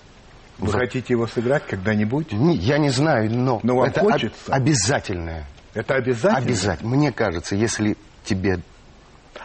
Вы 0.58 0.70
За- 0.72 0.78
хотите 0.78 1.12
его 1.12 1.26
сыграть 1.26 1.66
когда-нибудь? 1.66 2.32
Не- 2.32 2.56
Я 2.56 2.78
не 2.78 2.88
знаю, 2.90 3.30
но, 3.30 3.60
Но 3.62 3.76
вам 3.76 3.88
это 3.88 4.00
об- 4.00 4.10
хочется? 4.10 4.52
обязательное. 4.52 5.46
Это 5.74 5.94
обязательно? 5.94 6.38
Обязательно. 6.38 6.88
Мне 6.96 7.12
кажется, 7.12 7.54
если 7.54 7.96
тебе... 8.24 8.60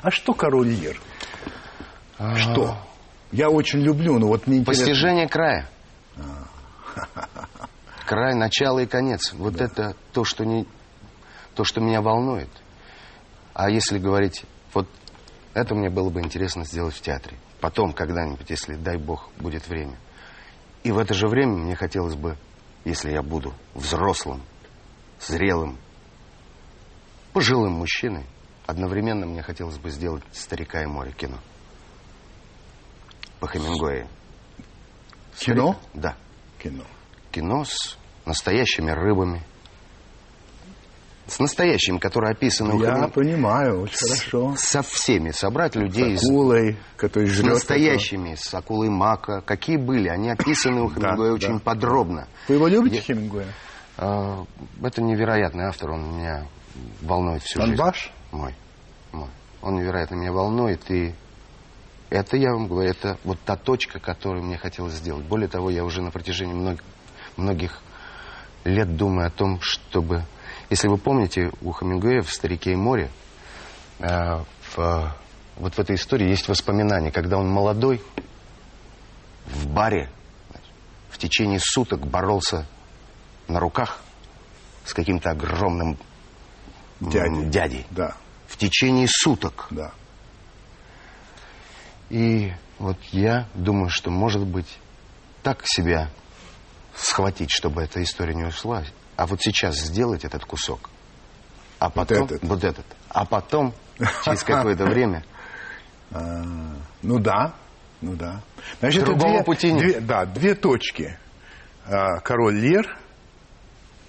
А 0.02 0.10
что 0.10 0.34
король 0.34 0.70
Лир? 0.70 1.00
Что? 2.38 2.78
Я 3.34 3.50
очень 3.50 3.80
люблю, 3.82 4.18
но 4.20 4.28
вот 4.28 4.48
мне 4.48 4.60
интересно... 4.60 4.86
Постижение 4.86 5.28
края. 5.28 5.70
Край, 8.06 8.36
начало 8.36 8.80
и 8.80 8.86
конец. 8.86 9.34
Вот 9.34 9.62
это 9.62 9.96
то 10.14 10.24
что, 10.24 10.44
не, 10.46 10.68
то, 11.56 11.64
что 11.64 11.82
меня 11.82 12.02
волнует. 12.02 12.50
А 13.54 13.70
если 13.70 14.00
говорить, 14.00 14.46
вот 14.74 14.88
это 15.54 15.76
мне 15.76 15.90
было 15.90 16.10
бы 16.10 16.22
интересно 16.22 16.66
сделать 16.66 16.96
в 16.96 17.02
театре. 17.02 17.38
Потом, 17.60 17.94
когда-нибудь, 17.94 18.50
если, 18.50 18.76
дай 18.76 18.98
бог, 18.98 19.30
будет 19.38 19.68
время. 19.68 19.98
И 20.84 20.92
в 20.92 20.98
это 20.98 21.14
же 21.14 21.28
время 21.28 21.54
мне 21.54 21.76
хотелось 21.76 22.16
бы, 22.16 22.38
если 22.86 23.12
я 23.12 23.22
буду 23.22 23.54
взрослым, 23.76 24.42
зрелым, 25.20 25.78
пожилым 27.34 27.74
мужчиной, 27.74 28.26
одновременно 28.66 29.26
мне 29.26 29.44
хотелось 29.44 29.78
бы 29.78 29.90
сделать 29.92 30.24
«Старика 30.32 30.82
и 30.82 30.86
море» 30.86 31.12
кино. 31.12 31.38
По 33.40 33.48
Хемингуэю. 33.48 34.08
Кино? 35.46 35.76
Да. 35.94 36.16
Кино. 36.60 36.84
Кино 37.32 37.64
с 37.66 37.98
настоящими 38.26 38.92
рыбами. 38.92 39.42
С 41.28 41.40
настоящими, 41.40 41.98
которые 41.98 42.32
описаны 42.32 42.82
Я 42.82 42.94
Хемин- 42.96 43.12
понимаю, 43.12 43.82
очень 43.84 43.96
хорошо. 43.98 44.54
Со 44.58 44.82
всеми. 44.82 45.32
Собрать 45.32 45.76
людей 45.76 46.18
С 46.18 46.24
акулой, 46.26 46.78
который 46.98 47.28
с 47.28 47.32
жрет. 47.32 47.54
настоящими, 47.54 48.36
с 48.36 48.54
акулой 48.54 48.90
мака. 48.90 49.42
Какие 49.42 49.78
были, 49.78 50.10
они 50.10 50.30
описаны 50.30 50.82
у 50.84 50.90
Хемингуэя 50.90 51.30
да. 51.30 51.34
очень 51.36 51.60
подробно. 51.60 52.22
этого. 52.22 52.28
Вы 52.50 52.56
его 52.56 52.68
любите, 52.68 52.96
Я- 52.98 53.02
Хемингуэя? 53.02 53.48
А, 53.98 54.44
Это 54.84 55.02
невероятный 55.02 55.66
автор, 55.66 55.92
он 55.92 56.18
меня 56.18 56.48
волнует 57.02 57.44
всю 57.44 57.62
Он 57.62 57.68
жизнь. 57.68 57.80
ваш? 57.82 58.12
Мой. 58.32 58.54
Мой. 59.14 59.30
Он 59.62 59.76
невероятно 59.76 60.16
меня 60.16 60.32
волнует, 60.34 60.90
и 60.92 61.14
это, 62.12 62.38
я 62.38 62.52
вам 62.52 62.68
говорю, 62.68 62.90
это 62.90 63.18
вот 63.24 63.40
та 63.44 63.56
точка, 63.56 64.00
которую 64.00 64.44
мне 64.44 64.58
хотелось 64.58 64.94
сделать. 64.94 65.26
Более 65.26 65.48
того, 65.48 65.70
я 65.72 65.84
уже 65.84 66.02
на 66.02 66.12
протяжении 66.12 66.54
мног- 66.54 66.84
многих 67.38 67.82
лет 68.64 68.96
думаю 68.96 69.28
о 69.28 69.32
том, 69.32 69.60
чтобы... 69.62 70.24
Если 70.70 70.88
вы 70.88 70.98
помните, 70.98 71.52
у 71.62 71.72
Хемингуэя 71.72 72.22
в 72.22 72.32
«Старике 72.32 72.74
и 72.74 72.76
море» 72.76 73.10
э, 74.00 74.44
в, 74.76 75.16
вот 75.58 75.74
в 75.74 75.80
этой 75.80 75.96
истории 75.96 76.30
есть 76.30 76.48
воспоминания, 76.48 77.12
когда 77.12 77.38
он 77.38 77.50
молодой 77.50 78.02
в 79.48 79.68
баре 79.68 80.10
в 81.10 81.18
течение 81.18 81.60
суток 81.60 82.06
боролся 82.08 82.68
на 83.48 83.60
руках 83.60 84.02
с 84.86 84.94
каким-то 84.94 85.32
огромным 85.32 85.98
Дядей. 87.00 87.46
дядей. 87.50 87.86
Да, 87.90 88.16
В 88.48 88.58
течение 88.58 89.08
суток. 89.10 89.68
да. 89.72 89.92
И 92.12 92.52
вот 92.78 92.98
я 93.14 93.48
думаю, 93.56 93.90
что, 93.90 94.12
может 94.12 94.46
быть, 94.46 94.68
так 95.44 95.62
себя 95.64 96.10
схватить, 96.94 97.50
чтобы 97.52 97.82
эта 97.84 98.04
история 98.04 98.36
не 98.36 98.44
ушла. 98.44 98.84
А 99.16 99.26
вот 99.26 99.42
сейчас 99.42 99.78
сделать 99.78 100.26
этот 100.26 100.44
кусок. 100.44 100.90
А 101.80 101.90
потом... 101.90 102.26
этот. 102.26 102.44
Вот 102.44 102.64
этот. 102.66 102.86
А 103.08 103.26
потом, 103.26 103.74
через 104.26 104.44
какое-то 104.44 104.86
время... 104.86 105.24
А, 106.14 106.44
ну 107.04 107.20
да, 107.20 107.54
ну 108.02 108.18
да. 108.18 108.42
Значит, 108.82 109.06
Другого 109.06 109.36
две, 109.36 109.44
пути 109.46 109.72
нет. 109.72 109.82
две- 109.82 110.00
да, 110.02 110.26
две 110.26 110.56
точки. 110.56 111.18
А, 111.86 112.20
король 112.20 112.56
Лир 112.56 112.98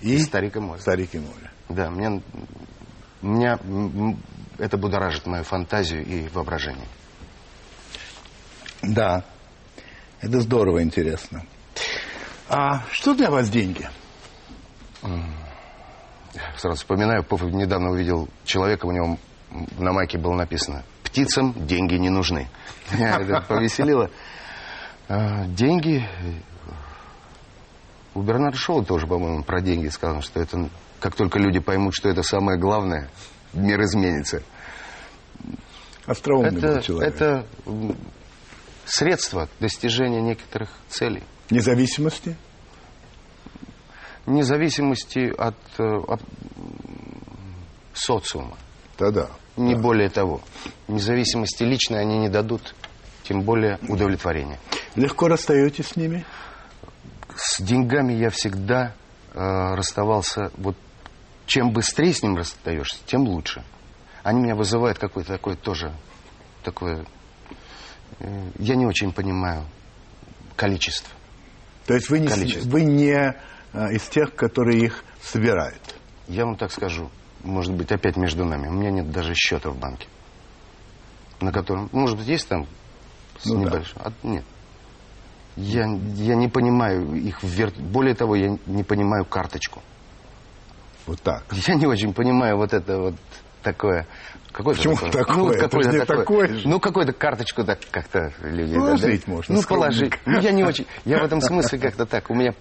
и 0.00 0.18
Старик 0.18 0.56
и 0.56 0.58
море. 0.58 0.80
Старик 0.80 1.14
и 1.14 1.20
море. 1.20 1.52
Да, 1.68 1.90
мне, 1.90 2.20
меня 3.22 3.56
это 4.58 4.76
будоражит 4.78 5.26
мою 5.26 5.44
фантазию 5.44 6.04
и 6.04 6.26
воображение. 6.30 6.88
Да. 8.82 9.24
Это 10.20 10.40
здорово, 10.40 10.82
интересно. 10.82 11.44
А 12.48 12.84
что 12.90 13.14
для 13.14 13.30
вас 13.30 13.48
деньги? 13.48 13.88
Сразу 16.56 16.76
вспоминаю, 16.76 17.24
Попов 17.24 17.50
недавно 17.52 17.90
увидел 17.90 18.28
человека, 18.44 18.86
у 18.86 18.92
него 18.92 19.18
на 19.78 19.92
майке 19.92 20.18
было 20.18 20.34
написано 20.34 20.84
«Птицам 21.02 21.54
деньги 21.66 21.94
не 21.94 22.08
нужны». 22.08 22.48
Меня 22.92 23.18
это 23.20 23.40
повеселило. 23.40 24.10
А, 25.08 25.44
деньги... 25.46 26.08
У 28.14 28.20
Бернарда 28.20 28.58
Шоу 28.58 28.84
тоже, 28.84 29.06
по-моему, 29.06 29.42
про 29.42 29.62
деньги 29.62 29.88
сказано, 29.88 30.20
что 30.20 30.38
это 30.38 30.68
как 31.00 31.16
только 31.16 31.38
люди 31.38 31.60
поймут, 31.60 31.94
что 31.94 32.10
это 32.10 32.22
самое 32.22 32.58
главное, 32.58 33.08
мир 33.54 33.80
изменится. 33.82 34.42
Остроумный 36.06 36.58
это, 36.58 36.82
человек. 36.82 37.14
Это 37.14 37.46
средство 38.92 39.48
достижения 39.58 40.20
некоторых 40.20 40.68
целей. 40.90 41.22
Независимости? 41.48 42.36
Независимости 44.26 45.32
от, 45.34 45.56
э, 45.78 45.82
от 45.82 46.20
социума. 47.94 48.58
Да-да. 48.98 49.30
Не 49.56 49.74
да. 49.74 49.80
более 49.80 50.10
того. 50.10 50.42
Независимости 50.88 51.62
личной 51.62 52.00
они 52.00 52.18
не 52.18 52.28
дадут, 52.28 52.74
тем 53.22 53.42
более 53.42 53.78
удовлетворения. 53.88 54.58
Легко 54.94 55.26
расстаетесь 55.28 55.88
с 55.88 55.96
ними? 55.96 56.26
С 57.34 57.62
деньгами 57.62 58.12
я 58.12 58.28
всегда 58.28 58.94
э, 59.32 59.38
расставался... 59.74 60.50
Вот 60.58 60.76
чем 61.46 61.72
быстрее 61.72 62.12
с 62.12 62.22
ним 62.22 62.36
расстаешься, 62.36 62.98
тем 63.06 63.22
лучше. 63.22 63.64
Они 64.22 64.40
меня 64.40 64.54
вызывают 64.54 64.98
какое-то 64.98 65.32
такое 65.32 65.56
тоже... 65.56 65.92
Такое... 66.62 67.06
Э, 68.22 68.50
я 68.58 68.76
не 68.76 68.86
очень 68.86 69.12
понимаю 69.12 69.64
количество. 70.56 71.10
То 71.86 71.94
есть 71.94 72.08
вы 72.08 72.20
не, 72.20 72.28
Количество. 72.28 72.68
вы 72.70 72.82
не 72.84 73.34
э, 73.72 73.92
из 73.92 74.02
тех, 74.02 74.34
которые 74.34 74.84
их 74.84 75.04
собирают? 75.20 75.96
Я 76.28 76.44
вам 76.46 76.56
так 76.56 76.70
скажу, 76.70 77.10
может 77.42 77.74
быть, 77.74 77.90
опять 77.90 78.16
между 78.16 78.44
нами. 78.44 78.68
У 78.68 78.72
меня 78.72 78.90
нет 78.90 79.10
даже 79.10 79.34
счета 79.34 79.70
в 79.70 79.76
банке, 79.76 80.06
на 81.40 81.50
котором, 81.52 81.88
может 81.92 82.16
быть, 82.16 82.28
есть 82.28 82.48
там 82.48 82.66
с 83.40 83.46
Ну 83.46 83.64
да. 83.64 83.70
небольшим, 83.70 83.98
а 84.04 84.12
нет. 84.22 84.44
Я, 85.56 85.84
я 86.14 86.34
не 86.36 86.48
понимаю 86.48 87.14
их 87.14 87.42
вер... 87.42 87.72
Более 87.76 88.14
того, 88.14 88.36
я 88.36 88.56
не 88.66 88.84
понимаю 88.84 89.24
карточку. 89.24 89.82
Вот 91.06 91.20
так. 91.20 91.44
Я 91.66 91.74
не 91.74 91.86
очень 91.86 92.14
понимаю 92.14 92.56
вот 92.56 92.72
это 92.72 92.98
вот 92.98 93.14
такое. 93.62 94.06
Какое 94.52 94.74
Почему 94.74 94.96
такое? 94.96 95.12
Ну, 95.36 95.50
Это 95.50 95.62
какое-то 95.64 95.92
же 95.92 95.98
не 95.98 96.04
такое 96.04 96.48
же. 96.48 96.68
Ну, 96.68 96.78
какую-то 96.78 97.12
карточку 97.12 97.64
так 97.64 97.78
как-то 97.90 98.32
люди... 98.42 98.74
Положить 98.74 99.24
да, 99.26 99.32
можно, 99.32 99.54
Ну, 99.54 99.62
скромненько. 99.62 100.18
положить. 100.18 100.18
Ну, 100.26 100.40
я 100.40 100.52
не 100.52 100.64
очень... 100.64 100.86
Я 101.06 101.20
в 101.20 101.24
этом 101.24 101.40
смысле 101.40 101.78
как-то 101.78 102.04
так. 102.04 102.28
У 102.30 102.34
меня 102.34 102.52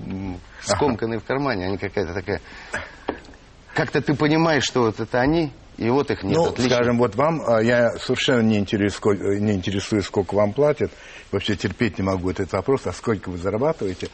скомканные 0.62 1.20
в 1.20 1.26
кармане, 1.26 1.66
они 1.66 1.78
какая-то 1.78 2.14
такая... 2.14 2.40
Как-то 3.74 4.02
ты 4.02 4.14
понимаешь, 4.14 4.64
что 4.64 4.84
вот 4.84 5.00
это 5.00 5.20
они, 5.20 5.52
и 5.82 5.90
вот 5.90 6.12
их 6.12 6.24
нет. 6.24 6.38
ну, 6.38 6.46
Отлично. 6.50 6.76
скажем, 6.76 6.98
вот 7.00 7.16
вам, 7.16 7.42
а, 7.48 7.62
я 7.62 7.90
совершенно 7.98 8.42
не 8.42 8.58
интересуюсь, 8.60 8.94
сколько, 8.94 9.24
не 9.40 9.54
интересуюсь, 9.54 10.06
сколько 10.06 10.36
вам 10.36 10.54
платят. 10.54 10.92
Вообще 11.32 11.56
терпеть 11.56 11.98
не 11.98 12.04
могу 12.04 12.30
этот 12.30 12.52
вопрос, 12.54 12.86
а 12.86 12.92
сколько 12.92 13.30
вы 13.30 13.38
зарабатываете. 13.38 14.10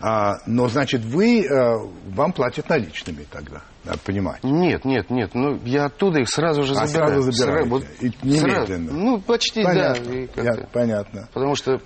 А, 0.00 0.38
но, 0.46 0.68
значит, 0.68 1.02
вы, 1.02 1.46
а, 1.46 1.76
вам 2.08 2.32
платят 2.32 2.68
наличными 2.68 3.24
тогда, 3.30 3.62
надо 3.84 3.98
понимать. 3.98 4.42
Нет, 4.42 4.84
нет, 4.84 5.10
нет. 5.10 5.30
Ну, 5.34 5.60
я 5.64 5.84
оттуда 5.84 6.18
их 6.20 6.28
сразу 6.28 6.64
же 6.64 6.72
А 6.74 6.86
забираю. 6.86 7.22
сразу 7.22 7.30
забираете? 7.32 7.68
Сра- 7.68 7.70
вот 7.70 7.84
И 8.00 8.12
немедленно? 8.22 8.66
сразу. 8.88 8.92
Ну, 8.92 9.20
почти, 9.20 9.62
Понятно, 9.62 10.04
да. 10.06 10.12
и. 10.12 10.28
Я- 10.36 10.66
понятно. 10.72 11.28
Потому 11.32 11.54
что, 11.54 11.80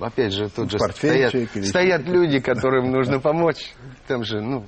опять 0.00 0.32
же, 0.32 0.48
тут 0.48 0.70
же 0.70 0.78
стоят, 0.78 1.34
стоят 1.66 2.02
люди, 2.06 2.40
которым 2.40 2.90
нужно 2.90 3.20
помочь. 3.20 3.72
Там 4.06 4.24
же, 4.24 4.40
ну, 4.40 4.64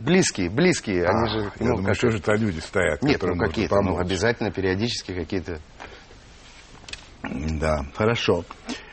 близкие, 0.00 0.50
близкие. 0.50 1.04
А, 1.04 1.10
они 1.10 1.30
же, 1.30 1.38
я 1.44 1.50
ну, 1.60 1.66
думаю, 1.76 1.84
как- 1.86 1.96
что 1.96 2.10
же 2.10 2.18
это 2.18 2.32
люди 2.34 2.60
стоят, 2.60 3.02
Нет, 3.02 3.22
ну 3.22 3.36
какие-то, 3.36 3.80
ну, 3.80 3.98
обязательно 3.98 4.50
периодически 4.50 5.12
какие-то. 5.14 5.60
Да, 7.22 7.84
хорошо. 7.94 8.44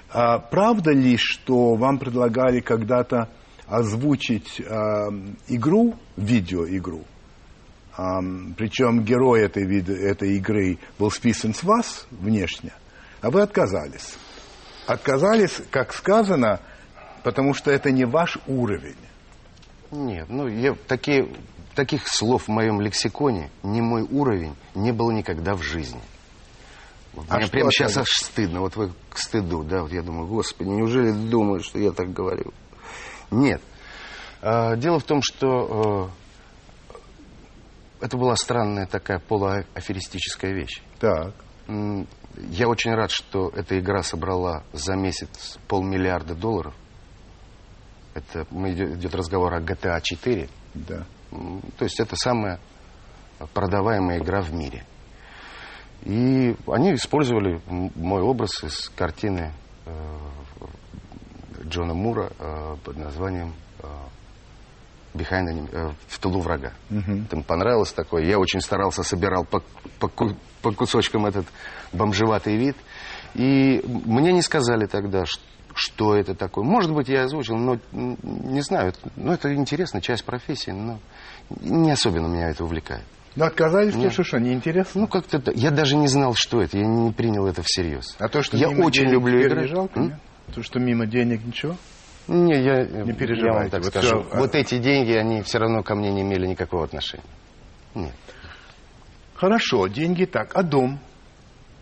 А 0.09 0.39
правда 0.39 0.91
ли, 0.91 1.17
что 1.17 1.75
вам 1.75 1.97
предлагали 1.99 2.59
когда-то 2.59 3.29
озвучить 3.67 4.61
а, 4.61 5.09
игру, 5.47 5.95
видеоигру? 6.17 7.03
А, 7.95 8.19
причем 8.57 9.03
герой 9.03 9.41
этой, 9.41 9.65
вид- 9.65 9.89
этой 9.89 10.35
игры 10.37 10.77
был 10.99 11.09
списан 11.11 11.53
с 11.53 11.63
вас 11.63 12.05
внешне, 12.11 12.71
а 13.21 13.29
вы 13.31 13.41
отказались. 13.41 14.15
Отказались, 14.85 15.61
как 15.71 15.93
сказано, 15.93 16.59
потому 17.23 17.53
что 17.53 17.71
это 17.71 17.91
не 17.91 18.05
ваш 18.05 18.37
уровень. 18.47 18.95
Нет, 19.91 20.27
ну, 20.29 20.47
я, 20.47 20.75
такие, 20.87 21.27
таких 21.75 22.07
слов 22.07 22.43
в 22.43 22.47
моем 22.49 22.81
лексиконе, 22.81 23.49
не 23.63 23.81
мой 23.81 24.01
уровень, 24.01 24.55
не 24.75 24.91
было 24.91 25.11
никогда 25.11 25.53
в 25.55 25.61
жизни. 25.61 26.01
Вот 27.13 27.25
А 27.29 27.37
Мне 27.37 27.47
прямо 27.47 27.71
сейчас 27.71 27.97
аж 27.97 28.09
стыдно. 28.09 28.61
Вот 28.61 28.75
вы 28.75 28.91
к 29.09 29.17
стыду, 29.17 29.63
да, 29.63 29.81
вот 29.81 29.91
я 29.91 30.03
думаю, 30.03 30.27
господи, 30.27 30.69
неужели 30.69 31.11
думают, 31.11 31.65
что 31.65 31.79
я 31.79 31.91
так 31.91 32.13
говорю? 32.13 32.53
Нет. 33.31 33.61
А, 34.41 34.75
дело 34.75 34.99
в 34.99 35.03
том, 35.03 35.21
что 35.23 36.11
э, 38.01 38.05
это 38.05 38.17
была 38.17 38.35
странная 38.35 38.85
такая 38.85 39.19
полуаферистическая 39.19 40.53
вещь. 40.53 40.81
Так. 40.99 41.33
Я 41.67 42.67
очень 42.67 42.93
рад, 42.93 43.09
что 43.09 43.49
эта 43.49 43.79
игра 43.79 44.03
собрала 44.03 44.63
за 44.71 44.95
месяц 44.95 45.57
полмиллиарда 45.67 46.35
долларов. 46.35 46.75
Это 48.17 48.47
мы 48.51 48.71
идет, 48.73 48.95
идет 48.97 49.15
разговор 49.15 49.53
о 49.53 49.59
GTA 49.61 49.99
4. 50.01 50.49
Да. 50.73 51.05
М, 51.31 51.61
То 51.77 51.85
есть 51.85 51.99
это 51.99 52.15
самая 52.15 52.59
продаваемая 53.53 54.19
игра 54.19 54.41
в 54.41 54.53
мире. 54.53 54.83
И 56.03 56.55
они 56.67 56.93
использовали 56.95 57.61
мой 57.67 58.21
образ 58.21 58.63
из 58.63 58.89
картины 58.89 59.51
э, 59.85 59.91
Джона 61.65 61.93
Мура 61.93 62.31
э, 62.39 62.75
под 62.83 62.97
названием 62.97 63.53
э, 63.83 63.87
Behind 65.13 65.45
Enemy, 65.51 65.69
э, 65.71 65.91
в 66.07 66.19
тылу 66.19 66.39
врага. 66.41 66.73
Это 67.25 67.35
им 67.35 67.43
понравилось 67.43 67.91
такое. 67.93 68.23
Я 68.25 68.39
очень 68.39 68.61
старался, 68.61 69.03
собирал 69.03 69.45
по, 69.45 69.61
по 69.99 70.09
по 70.61 70.71
кусочкам 70.71 71.25
этот 71.27 71.45
бомжеватый 71.93 72.57
вид. 72.57 72.75
И 73.35 73.83
мне 73.85 74.33
не 74.33 74.41
сказали 74.41 74.87
тогда, 74.87 75.25
ш- 75.25 75.39
что 75.77 76.15
это 76.15 76.35
такое. 76.35 76.63
Может 76.65 76.91
быть, 76.93 77.07
я 77.07 77.23
озвучил, 77.23 77.55
но 77.55 77.77
не 77.91 78.61
знаю. 78.61 78.89
Это- 78.89 78.99
Ну, 79.15 79.31
это 79.31 79.53
интересно, 79.55 80.01
часть 80.01 80.25
профессии, 80.25 80.71
но 80.71 80.99
не 81.61 81.91
особенно 81.91 82.27
меня 82.27 82.49
это 82.49 82.63
увлекает. 82.63 83.03
Но 83.35 83.45
отказались, 83.45 83.89
Нет. 83.93 83.95
потому 83.95 84.11
что 84.11 84.23
что, 84.23 84.39
неинтересно? 84.39 85.01
Ну, 85.01 85.07
как-то... 85.07 85.39
Я 85.53 85.69
даже 85.69 85.95
не 85.95 86.07
знал, 86.07 86.33
что 86.35 86.59
это. 86.61 86.77
Я 86.77 86.85
не 86.87 87.11
принял 87.11 87.45
это 87.45 87.61
всерьез. 87.63 88.15
А 88.19 88.27
то, 88.29 88.41
что 88.41 88.57
я 88.57 88.67
очень 88.69 89.05
люблю 89.05 89.39
играть. 89.41 89.65
не 89.65 89.67
жалко, 89.67 89.99
М? 89.99 90.19
То, 90.55 90.63
что 90.63 90.79
мимо 90.79 91.05
денег 91.05 91.45
ничего? 91.45 91.75
Не, 92.27 92.55
я, 92.61 92.83
Не 92.83 93.13
я 93.37 93.53
вам 93.53 93.69
так 93.69 93.83
вот 93.83 93.89
скажу. 93.91 94.07
всё, 94.23 94.27
а- 94.31 94.39
Вот 94.39 94.55
эти 94.55 94.79
деньги, 94.79 95.11
они 95.11 95.43
все 95.43 95.59
равно 95.59 95.83
ко 95.83 95.93
мне 95.95 96.11
не 96.11 96.23
имели 96.23 96.47
никакого 96.47 96.83
отношения. 96.83 97.23
Нет. 97.93 98.13
Хорошо, 99.35 99.87
деньги 99.87 100.25
так. 100.25 100.51
А 100.55 100.63
дом? 100.63 100.99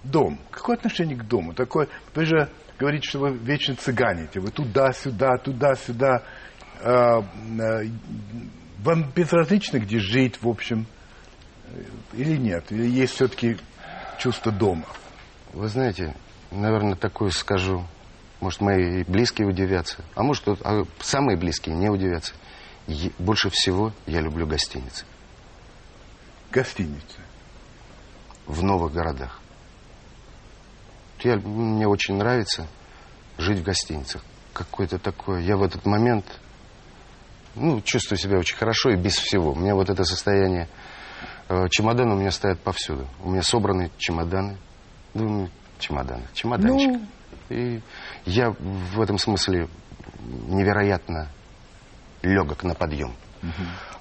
Дом. 0.04 0.38
Какое 0.52 0.76
отношение 0.76 1.16
к 1.18 1.24
дому? 1.24 1.54
Такое, 1.54 1.88
вы 2.14 2.26
же 2.26 2.50
говорите, 2.78 3.08
что 3.08 3.20
вы 3.20 3.38
вечно 3.38 3.76
цыганите. 3.76 4.40
Вы 4.40 4.52
туда-сюда, 4.52 5.38
туда-сюда. 5.38 6.24
А, 6.82 7.20
а, 7.20 7.24
вам 8.80 9.12
безразлично, 9.16 9.80
где 9.80 10.00
жить, 10.00 10.42
в 10.42 10.48
общем? 10.48 10.86
Или 12.14 12.38
нет? 12.38 12.72
Или 12.72 12.88
есть 12.88 13.14
все-таки 13.16 13.58
чувство 14.20 14.52
дома? 14.52 14.86
Вы 15.54 15.68
знаете, 15.68 16.16
наверное, 16.52 16.96
такое 16.96 17.30
скажу. 17.32 17.86
Может, 18.42 18.62
мои 18.62 19.04
близкие 19.04 19.48
удивятся. 19.48 20.04
А 20.14 20.24
может, 20.24 20.48
а 20.48 20.84
самые 21.00 21.38
близкие 21.38 21.76
не 21.76 21.90
удивятся. 21.90 22.34
Больше 23.18 23.50
всего 23.50 23.92
я 24.06 24.22
люблю 24.22 24.46
гостиницы 24.46 25.06
Гостиница. 26.52 27.20
в 28.46 28.62
новых 28.62 28.94
городах. 28.94 29.42
Я, 31.26 31.38
мне 31.38 31.88
очень 31.88 32.18
нравится 32.18 32.68
жить 33.40 33.58
в 33.58 33.64
гостиницах. 33.64 34.24
Какое-то 34.54 35.00
такое... 35.00 35.42
Я 35.42 35.58
в 35.58 35.64
этот 35.64 35.84
момент 35.88 36.24
ну, 37.56 37.82
чувствую 37.82 38.20
себя 38.20 38.38
очень 38.38 38.56
хорошо 38.56 38.92
и 38.92 38.96
без 38.96 39.18
всего. 39.18 39.54
У 39.54 39.56
меня 39.56 39.74
вот 39.74 39.90
это 39.90 40.04
состояние... 40.04 40.70
э, 41.50 41.68
чемоданы 41.72 42.14
у 42.14 42.20
меня 42.20 42.30
стоят 42.30 42.60
повсюду. 42.60 43.08
У 43.24 43.32
меня 43.32 43.42
собраны 43.42 43.90
чемоданы. 43.98 44.58
Ну, 45.16 45.50
чемоданы. 45.80 46.26
Чемоданчик. 46.34 47.02
И 47.50 47.82
я 48.26 48.52
в 48.52 49.02
этом 49.02 49.18
смысле 49.18 49.68
невероятно 50.48 51.30
легок 52.22 52.64
на 52.64 52.76
подъем. 52.76 53.16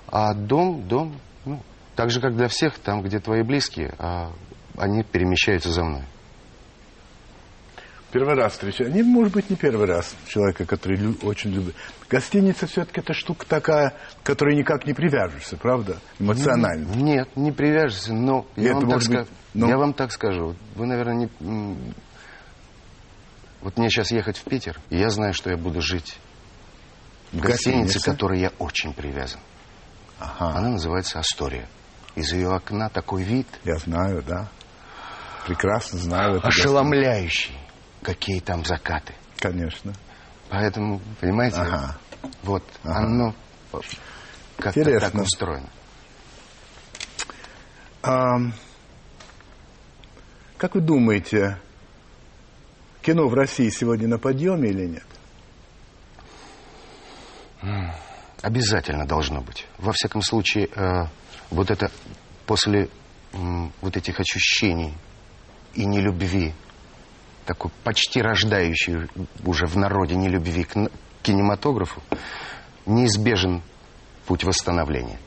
А 0.09 0.35
дом, 0.35 0.87
дом, 0.87 1.19
ну, 1.47 1.63
так 1.97 2.11
же, 2.11 2.21
как 2.21 2.37
для 2.37 2.49
всех, 2.49 2.79
там, 2.79 3.03
где 3.03 3.19
твои 3.19 3.43
близкие, 3.43 3.95
а 3.99 4.31
они 4.77 5.03
перемещаются 5.03 5.71
за 5.71 5.85
мной. 5.85 6.05
Первый 8.15 8.37
раз 8.37 8.53
встречаю. 8.53 8.93
Не, 8.93 9.03
может 9.03 9.33
быть, 9.35 9.51
не 9.51 9.57
первый 9.57 9.89
раз 9.89 10.15
человека, 10.29 10.65
который 10.67 10.97
лю- 10.97 11.19
очень 11.23 11.51
любит. 11.51 11.75
Гостиница 12.09 12.69
все-таки 12.69 13.01
это 13.01 13.13
штука 13.13 13.45
такая, 13.45 13.93
к 14.23 14.25
которой 14.27 14.55
никак 14.57 14.87
не 14.87 14.93
привяжешься, 14.95 15.57
правда? 15.57 15.97
Эмоционально. 16.21 16.87
Нет, 16.95 17.29
не 17.37 17.51
привяжешься, 17.51 18.13
но 18.15 18.47
я, 18.55 18.71
Это 18.71 18.87
вам, 18.87 18.89
так 18.91 18.99
быть, 19.01 19.09
ска- 19.09 19.29
ну? 19.55 19.69
я 19.69 19.77
вам 19.79 19.95
так 19.95 20.13
скажу. 20.13 20.55
Вы, 20.77 20.87
наверное, 20.87 21.29
не... 21.41 21.77
Вот 23.63 23.77
мне 23.79 23.91
сейчас 23.91 24.13
ехать 24.13 24.39
в 24.39 24.45
Питер, 24.45 24.79
и 24.91 24.97
я 24.97 25.09
знаю, 25.11 25.35
что 25.35 25.51
я 25.51 25.57
буду 25.57 25.81
жить 25.81 26.17
в 27.33 27.41
гостинице, 27.41 27.99
к 27.99 28.05
которой 28.05 28.39
я 28.39 28.53
очень 28.61 28.93
привязан. 28.95 29.41
Ага, 30.21 30.57
Она 30.57 30.69
называется 30.69 31.19
«Астория». 31.19 31.67
Из 32.15 32.33
ее 32.33 32.49
окна 32.55 32.91
такой 32.91 33.25
вид 33.25 33.49
я 33.65 33.75
знаю, 33.79 34.23
да. 34.23 34.49
Прекрасно 35.49 35.99
знаю. 35.99 36.39
ошеломляющий. 36.47 37.51
Какие 38.05 38.41
там 38.41 38.65
закаты. 38.67 39.15
Конечно. 39.39 39.95
Поэтому, 40.51 41.01
понимаете, 41.21 41.57
Ага. 41.57 41.99
вот 42.43 42.63
Ага. 42.85 42.99
оно 42.99 43.35
как-то 44.59 45.01
так 45.01 45.15
устроено. 45.15 45.69
Ам, 48.03 48.53
как 50.59 50.75
вы 50.75 50.83
думаете, 50.83 51.59
кино 53.01 53.27
в 53.29 53.35
России 53.35 53.71
сегодня 53.71 54.07
на 54.07 54.19
подъеме 54.19 54.69
или 54.69 54.87
нет? 54.87 55.07
Обязательно 58.43 59.07
должно 59.07 59.41
быть. 59.41 59.67
Во 59.79 59.93
всяком 59.93 60.21
случае, 60.21 60.69
э, 60.77 61.07
вот 61.51 61.71
это 61.71 61.91
после 62.47 62.91
вот 63.81 63.97
этих 63.97 64.21
ощущений 64.21 64.95
и 65.73 65.87
нелюбви, 65.87 66.55
такой 67.45 67.71
почти 67.83 68.21
рождающей 68.21 69.09
уже 69.45 69.67
в 69.67 69.77
народе 69.77 70.15
нелюбви 70.17 70.65
к 70.65 70.75
кинематографу, 71.23 72.03
неизбежен 72.87 73.63
путь 74.27 74.45
восстановления. 74.45 75.19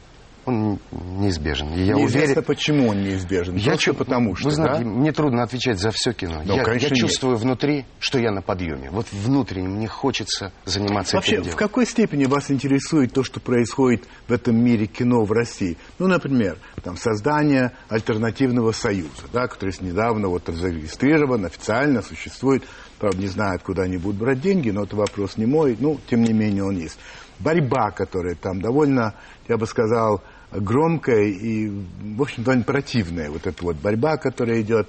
Он 0.47 0.79
неизбежен. 0.91 1.67
И 1.73 1.81
я 1.83 1.95
Неизвестно, 1.95 2.21
уверен... 2.29 2.43
почему 2.43 2.87
он 2.87 3.03
неизбежен. 3.03 3.57
Я 3.57 3.71
Просто 3.71 3.83
чу- 3.83 3.93
потому 3.93 4.33
что, 4.37 4.47
Вы 4.47 4.55
знаете, 4.55 4.83
да? 4.85 4.89
мне 4.89 5.11
трудно 5.11 5.43
отвечать 5.43 5.77
за 5.77 5.91
все 5.91 6.13
кино. 6.13 6.41
Ну, 6.45 6.55
я, 6.55 6.63
конечно, 6.63 6.85
я 6.85 6.89
нет. 6.91 6.99
чувствую 6.99 7.35
внутри, 7.35 7.83
что 7.99 8.17
я 8.17 8.31
на 8.31 8.41
подъеме. 8.41 8.89
Вот 8.89 9.07
внутренне 9.11 9.67
мне 9.67 9.87
хочется 9.87 10.53
заниматься 10.63 11.17
Вообще, 11.17 11.33
этим 11.33 11.41
в 11.41 11.45
делом. 11.47 11.59
какой 11.59 11.85
степени 11.85 12.23
вас 12.25 12.49
интересует 12.49 13.11
то, 13.11 13.25
что 13.25 13.41
происходит 13.41 14.07
в 14.29 14.31
этом 14.31 14.55
мире 14.55 14.85
кино 14.87 15.25
в 15.25 15.31
России? 15.33 15.77
Ну, 15.99 16.07
например, 16.07 16.57
там, 16.81 16.95
создание 16.95 17.73
альтернативного 17.89 18.71
союза, 18.71 19.09
да, 19.33 19.47
который 19.47 19.73
недавно 19.81 20.29
вот 20.29 20.43
зарегистрирован, 20.47 21.43
официально 21.43 22.01
существует. 22.01 22.63
Правда, 22.99 23.17
не 23.19 23.27
знаю, 23.27 23.55
откуда 23.57 23.81
они 23.83 23.97
будут 23.97 24.17
брать 24.21 24.39
деньги, 24.39 24.69
но 24.69 24.83
это 24.83 24.95
вопрос 24.95 25.35
не 25.35 25.45
мой. 25.45 25.75
Ну, 25.77 25.99
тем 26.09 26.21
не 26.23 26.31
менее, 26.31 26.63
он 26.63 26.77
есть. 26.77 26.97
Борьба, 27.39 27.91
которая 27.91 28.33
там 28.35 28.61
довольно, 28.61 29.13
я 29.47 29.57
бы 29.57 29.67
сказал, 29.67 30.23
громкая 30.51 31.25
и, 31.25 31.69
в 31.69 32.21
общем, 32.21 32.43
довольно 32.43 32.63
противная. 32.63 33.29
Вот 33.29 33.47
эта 33.47 33.63
вот 33.63 33.77
борьба, 33.77 34.17
которая 34.17 34.61
идет. 34.61 34.87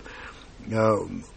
Э, 0.70 0.90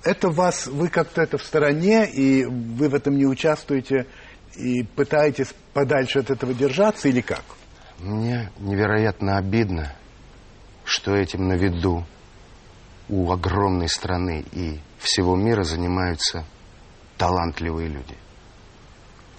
Это 0.03 0.29
вас, 0.29 0.67
вы 0.67 0.89
как-то 0.89 1.21
это 1.21 1.37
в 1.37 1.43
стороне, 1.43 2.09
и 2.09 2.45
вы 2.45 2.89
в 2.89 2.95
этом 2.95 3.17
не 3.17 3.25
участвуете, 3.25 4.07
и 4.55 4.83
пытаетесь 4.83 5.53
подальше 5.73 6.19
от 6.19 6.29
этого 6.29 6.53
держаться, 6.53 7.07
или 7.07 7.21
как? 7.21 7.43
Мне 7.99 8.51
невероятно 8.59 9.37
обидно, 9.37 9.93
что 10.83 11.15
этим 11.15 11.47
на 11.47 11.53
виду 11.53 12.05
у 13.09 13.31
огромной 13.31 13.89
страны 13.89 14.45
и 14.51 14.79
всего 14.99 15.35
мира 15.35 15.63
занимаются 15.63 16.45
талантливые 17.17 17.89
люди. 17.89 18.17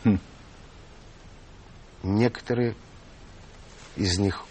Хм. 0.05 0.19
Некоторые 2.03 2.75
из 3.97 4.19
них, 4.19 4.45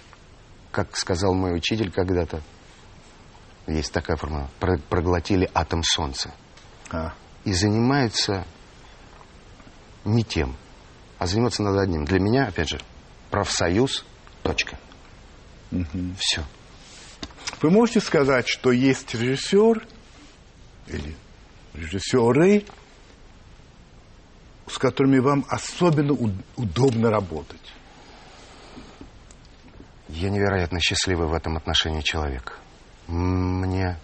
как 0.71 0.95
сказал 0.97 1.33
мой 1.33 1.55
учитель 1.55 1.91
когда-то, 1.91 2.41
есть 3.67 3.91
такая 3.93 4.17
формула, 4.17 4.49
про- 4.59 4.77
проглотили 4.77 5.49
атом 5.53 5.83
солнца. 5.83 6.33
А, 6.89 7.13
И 7.43 7.53
занимаются 7.53 8.45
не 10.05 10.23
тем, 10.23 10.55
а 11.19 11.27
заниматься 11.27 11.61
надо 11.63 11.81
одним. 11.81 12.05
Для 12.05 12.19
меня, 12.19 12.47
опять 12.47 12.69
же, 12.69 12.81
профсоюз, 13.29 14.03
точка. 14.43 14.77
Все. 16.17 16.43
Вы 17.61 17.69
можете 17.69 18.01
сказать, 18.01 18.47
что 18.47 18.71
есть 18.71 19.13
режиссер 19.13 19.85
или 20.87 21.15
режиссеры, 21.73 22.65
с 24.67 24.77
которыми 24.77 25.19
вам 25.19 25.45
особенно 25.49 26.13
удобно 26.55 27.09
работать? 27.09 27.61
Я 30.11 30.29
невероятно 30.29 30.79
счастливый 30.79 31.27
в 31.27 31.33
этом 31.33 31.57
отношении 31.57 32.01
человек. 32.01 32.59
Мне 33.07 33.97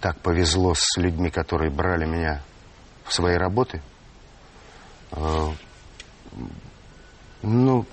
так 0.00 0.18
повезло 0.20 0.74
с 0.74 0.96
людьми, 0.96 1.30
которые 1.30 1.70
брали 1.70 2.04
меня 2.04 2.42
в 3.04 3.12
свои 3.14 3.36
работы. 3.36 3.80
Э, 5.12 5.48
Ну, 7.42 7.86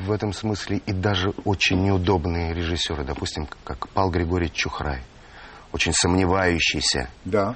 в 0.00 0.10
этом 0.10 0.32
смысле 0.32 0.78
и 0.78 0.92
даже 0.92 1.30
очень 1.44 1.82
неудобные 1.84 2.52
режиссеры, 2.54 3.04
допустим, 3.04 3.46
как 3.64 3.88
Павел 3.90 4.10
Григорьевич 4.10 4.56
Чухрай, 4.56 5.02
очень 5.72 5.92
сомневающийся, 5.92 7.08
Да. 7.24 7.54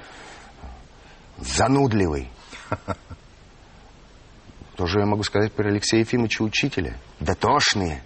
занудливый. 1.37 2.29
Тоже 4.77 4.99
я 4.99 5.05
могу 5.05 5.23
сказать 5.23 5.51
про 5.53 5.67
Алексея 5.69 6.01
Ефимовича 6.01 6.43
Учителя. 6.43 6.95
Дотошные, 7.19 8.01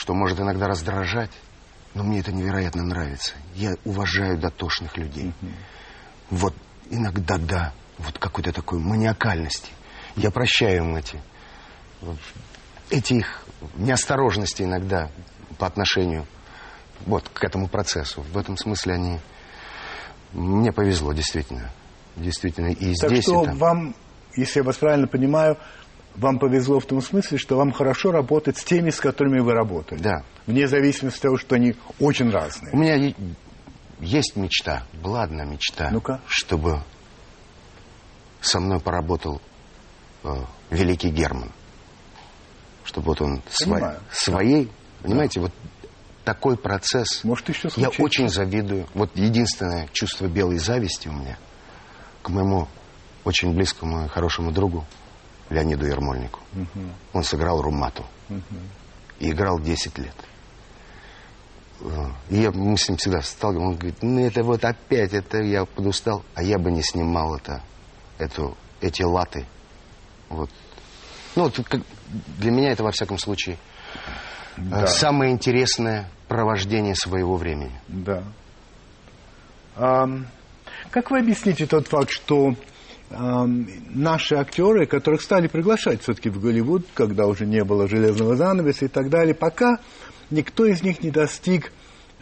что 0.00 0.14
может 0.14 0.40
иногда 0.40 0.66
раздражать. 0.66 1.30
Но 1.92 2.02
мне 2.02 2.20
это 2.20 2.32
невероятно 2.32 2.82
нравится. 2.82 3.34
Я 3.54 3.74
уважаю 3.84 4.38
дотошных 4.38 4.96
людей. 4.96 5.34
Вот 6.30 6.54
иногда, 6.88 7.36
да, 7.36 7.74
вот 7.98 8.18
какой-то 8.18 8.50
такой 8.50 8.78
маниакальности. 8.78 9.70
Я 10.16 10.30
прощаю 10.30 10.84
им 10.84 10.96
эти, 10.96 11.20
вот, 12.00 12.16
эти 12.88 13.14
их 13.14 13.44
неосторожности 13.74 14.62
иногда 14.62 15.10
по 15.58 15.66
отношению 15.66 16.26
вот 17.04 17.28
к 17.28 17.44
этому 17.44 17.68
процессу. 17.68 18.22
В 18.22 18.38
этом 18.38 18.56
смысле 18.56 18.94
они... 18.94 19.18
Мне 20.32 20.72
повезло, 20.72 21.12
действительно. 21.12 21.70
Действительно, 22.16 22.68
и 22.68 22.94
Так 22.94 23.10
здесь, 23.10 23.24
что 23.24 23.42
и 23.42 23.46
там. 23.46 23.58
вам, 23.58 23.94
если 24.34 24.60
я 24.60 24.64
вас 24.64 24.76
правильно 24.76 25.08
понимаю, 25.08 25.58
вам 26.16 26.38
повезло 26.38 26.80
в 26.80 26.86
том 26.86 27.00
смысле, 27.00 27.38
что 27.38 27.56
вам 27.56 27.72
хорошо 27.72 28.10
работать 28.12 28.58
с 28.58 28.64
теми, 28.64 28.90
с 28.90 29.00
которыми 29.00 29.40
вы 29.40 29.52
работали. 29.52 30.00
Да. 30.00 30.24
Вне 30.46 30.66
зависимости 30.66 31.18
от 31.18 31.22
того, 31.22 31.36
что 31.38 31.54
они 31.54 31.74
очень 31.98 32.30
разные. 32.30 32.72
У 32.72 32.76
меня 32.76 33.12
есть 34.00 34.36
мечта, 34.36 34.84
была 35.02 35.22
одна 35.22 35.44
мечта, 35.44 35.90
Ну-ка. 35.90 36.20
чтобы 36.26 36.82
со 38.40 38.60
мной 38.60 38.80
поработал 38.80 39.40
э, 40.24 40.28
великий 40.70 41.10
Герман. 41.10 41.52
Чтобы 42.84 43.08
вот 43.08 43.20
он 43.22 43.42
Понимаю. 43.60 44.00
своей, 44.10 44.70
понимаете, 45.02 45.40
вот 45.40 45.52
такой 46.24 46.56
процесс. 46.56 47.22
Может, 47.24 47.48
еще 47.50 47.68
Я 47.68 47.70
случится. 47.90 48.02
очень 48.02 48.28
завидую. 48.28 48.86
Вот 48.94 49.10
единственное 49.16 49.88
чувство 49.92 50.26
белой 50.26 50.58
зависти 50.58 51.08
у 51.08 51.12
меня 51.12 51.38
к 52.22 52.28
моему 52.30 52.68
очень 53.24 53.54
близкому 53.54 54.06
и 54.06 54.08
хорошему 54.08 54.50
другу 54.50 54.84
Леониду 55.50 55.86
Ермольнику. 55.86 56.40
Он 57.12 57.22
сыграл 57.24 57.60
Румату. 57.60 58.04
И 59.18 59.30
играл 59.30 59.60
10 59.60 59.98
лет. 59.98 60.14
И 62.28 62.36
я, 62.36 62.50
мы 62.52 62.76
с 62.76 62.88
ним 62.88 62.96
всегда 62.98 63.20
сталкиваемся. 63.22 63.70
Он 63.72 63.76
говорит, 63.76 64.02
ну 64.02 64.26
это 64.26 64.42
вот 64.42 64.64
опять, 64.64 65.12
это 65.12 65.38
я 65.42 65.64
подустал. 65.64 66.24
А 66.34 66.42
я 66.42 66.58
бы 66.58 66.70
не 66.70 66.82
снимал 66.82 67.34
это, 67.36 67.62
эту, 68.18 68.56
эти 68.80 69.02
латы. 69.02 69.46
Вот. 70.28 70.50
Ну, 71.36 71.44
вот 71.44 71.60
как- 71.66 71.82
для 72.38 72.50
меня 72.50 72.70
это, 72.72 72.82
во 72.84 72.90
всяком 72.92 73.18
случае, 73.18 73.56
э, 74.56 74.60
Да. 74.62 74.86
самое 74.86 75.32
интересное 75.32 76.08
провождение 76.28 76.94
своего 76.94 77.36
времени. 77.36 77.78
Да. 77.88 78.22
Ам, 79.76 80.26
как 80.90 81.10
вы 81.10 81.20
объясните 81.20 81.66
тот 81.66 81.88
факт, 81.88 82.10
что 82.10 82.54
наши 83.10 84.36
актеры, 84.36 84.86
которых 84.86 85.22
стали 85.22 85.48
приглашать 85.48 86.02
все-таки 86.02 86.30
в 86.30 86.40
Голливуд, 86.40 86.86
когда 86.94 87.26
уже 87.26 87.44
не 87.44 87.64
было 87.64 87.88
железного 87.88 88.36
занавеса 88.36 88.84
и 88.84 88.88
так 88.88 89.10
далее, 89.10 89.34
пока 89.34 89.80
никто 90.30 90.64
из 90.64 90.82
них 90.82 91.02
не 91.02 91.10
достиг 91.10 91.72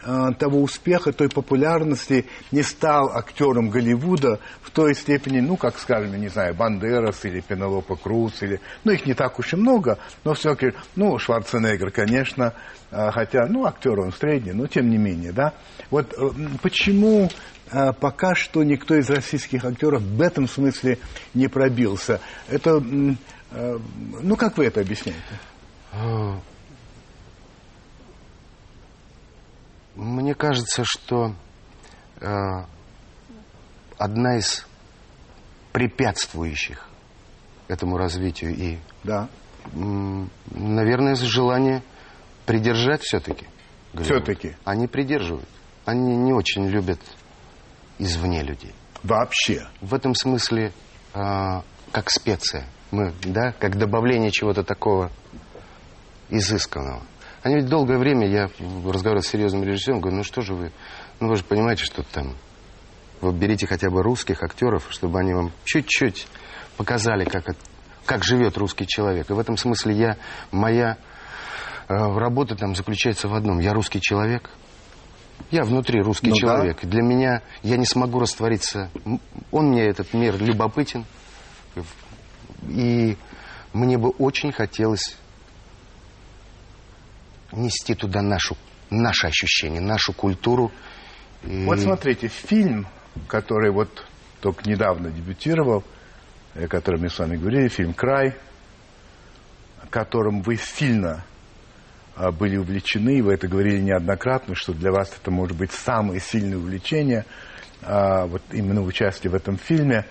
того 0.01 0.61
успеха, 0.61 1.11
той 1.11 1.29
популярности, 1.29 2.25
не 2.51 2.63
стал 2.63 3.09
актером 3.15 3.69
Голливуда 3.69 4.39
в 4.61 4.71
той 4.71 4.95
степени, 4.95 5.39
ну, 5.39 5.57
как, 5.57 5.77
скажем, 5.77 6.19
не 6.19 6.29
знаю, 6.29 6.53
Бандерас 6.53 7.25
или 7.25 7.41
Пенелопа 7.41 7.95
Круз, 7.95 8.41
или, 8.41 8.59
ну, 8.83 8.91
их 8.91 9.05
не 9.05 9.13
так 9.13 9.39
уж 9.39 9.53
и 9.53 9.55
много, 9.57 9.99
но 10.23 10.33
все-таки, 10.33 10.77
ну, 10.95 11.17
Шварценеггер, 11.17 11.91
конечно, 11.91 12.53
э, 12.91 13.11
хотя, 13.11 13.47
ну, 13.47 13.65
актер 13.65 13.99
он 13.99 14.13
средний, 14.13 14.53
но 14.53 14.67
тем 14.67 14.89
не 14.89 14.97
менее, 14.97 15.31
да. 15.31 15.53
Вот 15.89 16.13
э, 16.13 16.29
почему 16.61 17.29
э, 17.71 17.93
пока 17.93 18.35
что 18.35 18.63
никто 18.63 18.95
из 18.95 19.09
российских 19.09 19.65
актеров 19.65 20.01
в 20.01 20.21
этом 20.21 20.47
смысле 20.47 20.99
не 21.33 21.47
пробился? 21.47 22.21
Это, 22.47 22.81
э, 23.51 23.77
ну, 24.21 24.35
как 24.35 24.57
вы 24.57 24.65
это 24.65 24.81
объясняете? 24.81 25.21
А, 25.91 26.39
Мне 29.99 30.33
кажется, 30.33 30.83
что 30.85 31.35
э, 32.21 32.25
одна 33.97 34.37
из 34.37 34.65
препятствующих 35.73 36.87
этому 37.67 37.97
развитию 37.97 38.55
и, 38.55 38.77
да. 39.03 39.27
наверное, 39.73 41.15
желание 41.15 41.83
придержать 42.45 43.01
все-таки. 43.01 43.45
Все-таки. 43.93 44.55
Они 44.63 44.87
придерживают. 44.87 45.49
Они 45.83 46.15
не 46.15 46.31
очень 46.31 46.65
любят 46.67 47.01
извне 47.97 48.41
людей. 48.41 48.73
Вообще. 49.03 49.67
В 49.81 49.93
этом 49.93 50.15
смысле, 50.15 50.71
э, 51.13 51.61
как 51.91 52.09
специя. 52.09 52.65
Мы, 52.91 53.13
да, 53.25 53.51
как 53.51 53.77
добавление 53.77 54.31
чего-то 54.31 54.63
такого 54.63 55.11
изысканного. 56.29 57.03
Они 57.41 57.55
ведь 57.55 57.67
долгое 57.67 57.97
время, 57.97 58.27
я 58.27 58.49
разговаривал 58.85 59.23
с 59.23 59.27
серьезным 59.27 59.63
режиссером, 59.63 60.01
говорю, 60.01 60.17
ну 60.17 60.23
что 60.23 60.41
же 60.41 60.53
вы, 60.53 60.71
ну 61.19 61.29
вы 61.29 61.35
же 61.37 61.43
понимаете, 61.43 61.85
что 61.85 62.03
там, 62.03 62.35
вы 63.21 63.31
берите 63.31 63.65
хотя 63.65 63.89
бы 63.89 64.03
русских 64.03 64.43
актеров, 64.43 64.85
чтобы 64.89 65.19
они 65.19 65.33
вам 65.33 65.51
чуть-чуть 65.63 66.27
показали, 66.75 67.23
как, 67.25 67.45
как 68.05 68.23
живет 68.23 68.57
русский 68.57 68.87
человек. 68.87 69.29
И 69.29 69.33
в 69.33 69.39
этом 69.39 69.57
смысле 69.57 69.95
я, 69.95 70.17
моя 70.51 70.97
э, 71.87 71.93
работа 71.93 72.55
там 72.55 72.75
заключается 72.75 73.27
в 73.27 73.33
одном. 73.33 73.59
Я 73.59 73.73
русский 73.73 74.01
человек, 74.01 74.49
я 75.51 75.63
внутри 75.63 76.01
русский 76.01 76.29
ну, 76.29 76.35
человек. 76.35 76.79
Да. 76.81 76.89
Для 76.89 77.01
меня, 77.01 77.41
я 77.63 77.77
не 77.77 77.85
смогу 77.85 78.19
раствориться. 78.19 78.89
Он 79.51 79.69
мне, 79.69 79.85
этот 79.85 80.13
мир, 80.13 80.37
любопытен. 80.41 81.05
И 82.67 83.17
мне 83.73 83.97
бы 83.97 84.09
очень 84.09 84.51
хотелось 84.51 85.17
нести 87.51 87.95
туда 87.95 88.21
нашу, 88.21 88.57
наши 88.89 89.27
ощущения, 89.27 89.79
нашу 89.79 90.13
культуру. 90.13 90.71
И... 91.43 91.65
Вот 91.65 91.79
смотрите, 91.79 92.27
фильм, 92.27 92.87
который 93.27 93.71
вот 93.71 94.05
только 94.41 94.69
недавно 94.69 95.11
дебютировал, 95.11 95.83
о 96.55 96.67
котором 96.67 97.01
мы 97.01 97.09
с 97.09 97.19
вами 97.19 97.37
говорили, 97.37 97.67
фильм 97.67 97.93
«Край», 97.93 98.35
которым 99.89 100.41
вы 100.41 100.55
сильно 100.55 101.25
а, 102.15 102.31
были 102.31 102.57
увлечены, 102.57 103.23
вы 103.23 103.33
это 103.33 103.47
говорили 103.47 103.79
неоднократно, 103.81 104.53
что 104.53 104.73
для 104.73 104.91
вас 104.91 105.11
это 105.19 105.31
может 105.31 105.57
быть 105.57 105.71
самое 105.71 106.19
сильное 106.19 106.57
увлечение, 106.57 107.25
а, 107.81 108.27
вот 108.27 108.41
именно 108.51 108.81
участие 108.81 109.31
в 109.31 109.35
этом 109.35 109.57
фильме, 109.57 110.05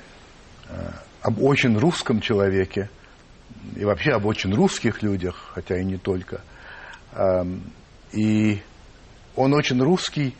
а, 0.68 1.03
об 1.22 1.41
очень 1.41 1.78
русском 1.78 2.20
человеке, 2.20 2.91
и 3.76 3.84
вообще 3.84 4.12
об 4.12 4.26
очень 4.26 4.53
русских 4.53 5.03
людях, 5.03 5.53
хотя 5.55 5.78
и 5.78 5.84
не 5.84 5.97
только– 5.97 6.43
и 8.12 8.62
он 9.37 9.55
очень 9.55 9.81
русский, 9.83 10.37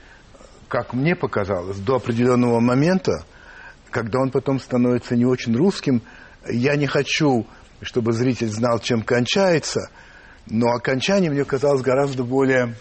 как 0.69 0.93
мне 0.93 1.17
показалось, 1.17 1.79
до 1.79 1.97
определенного 1.97 2.61
момента, 2.61 3.25
когда 3.91 4.21
он 4.21 4.31
потом 4.31 4.61
становится 4.61 5.17
не 5.17 5.25
очень 5.25 5.57
русским. 5.57 6.03
Я 6.47 6.77
не 6.77 6.87
хочу, 6.87 7.47
чтобы 7.81 8.13
зритель 8.13 8.49
знал, 8.49 8.79
чем 8.79 9.03
кончается, 9.03 9.91
но 10.47 10.73
окончание 10.73 11.31
мне 11.31 11.45
казалось 11.45 11.83
гораздо 11.83 12.25
более, 12.25 12.75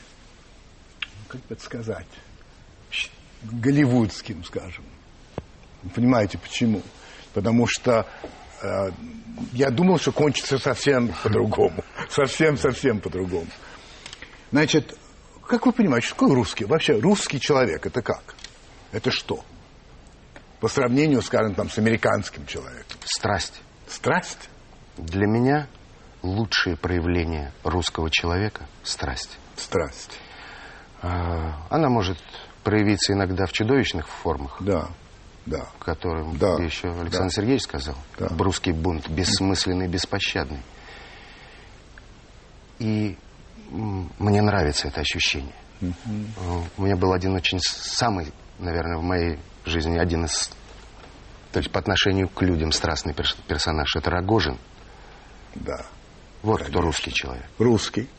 как 1.28 1.42
бы 1.42 1.56
это 1.56 1.64
сказать, 1.64 2.08
голливудским, 3.44 4.44
скажем. 4.44 4.84
Понимаете, 5.96 6.38
почему? 6.38 6.82
Потому 7.34 7.68
что 7.68 8.08
э, 8.62 8.90
я 9.54 9.70
думал, 9.70 10.00
что 10.00 10.12
кончится 10.12 10.58
совсем 10.58 11.14
по-другому. 11.24 11.84
Совсем-совсем 12.10 13.00
по-другому. 13.00 13.48
Значит, 14.52 14.98
как 15.48 15.66
вы 15.66 15.72
понимаете, 15.72 16.08
что 16.08 16.16
такое 16.16 16.36
русский? 16.36 16.66
Вообще, 16.66 17.00
русский 17.00 17.40
человек– 17.40 17.86
это 17.86 18.02
как? 18.02 18.36
Это 18.92 19.12
что? 19.12 19.44
По 20.60 20.68
сравнению, 20.68 21.22
скажем, 21.22 21.56
там, 21.56 21.70
с 21.70 21.78
американским 21.78 22.46
человеком. 22.46 22.98
Страсть. 23.06 23.62
Страсть? 23.88 24.50
Для 24.98 25.28
меня 25.28 25.68
лучшее 26.24 26.76
проявление 26.76 27.52
русского 27.64 28.10
человека– 28.10 28.68
страсть. 28.84 29.38
Страсть. 29.56 30.20
А, 31.02 31.66
она 31.70 31.90
может 31.90 32.18
проявиться 32.64 33.14
иногда 33.14 33.46
в 33.46 33.52
чудовищных 33.52 34.08
формах. 34.08 34.58
Да, 34.60 34.90
да. 35.46 35.68
Которым 35.80 36.38
да, 36.38 36.56
еще 36.62 36.90
Александр 36.90 37.30
да. 37.30 37.30
Сергеевич 37.30 37.64
сказал. 37.64 37.96
Да. 38.18 38.28
Русский 38.38 38.74
бунт, 38.74 39.08
бессмысленный, 39.10 39.88
беспощадный. 39.88 40.62
И 42.80 43.18
мне 43.70 44.42
нравится 44.42 44.88
это 44.88 45.02
ощущение. 45.02 45.56
Uh-huh. 45.82 46.64
У 46.78 46.82
меня 46.84 46.96
был 46.96 47.14
один 47.14 47.36
очень 47.36 47.60
самый, 47.60 48.32
наверное, 48.60 48.98
в 48.98 49.04
моей 49.04 49.40
жизни 49.66 49.98
один 49.98 50.26
из, 50.26 50.50
то 51.52 51.60
есть 51.60 51.72
по 51.72 51.80
отношению 51.80 52.30
к 52.30 52.42
людям 52.42 52.72
страстный 52.72 53.14
персонаж. 53.48 53.96
Это 53.96 54.10
Рогожин. 54.10 54.58
Да. 55.56 55.86
Вот 56.42 56.60
конечно. 56.60 56.72
кто 56.72 56.82
русский 56.82 57.12
человек. 57.12 57.46
Русский. 57.58 58.10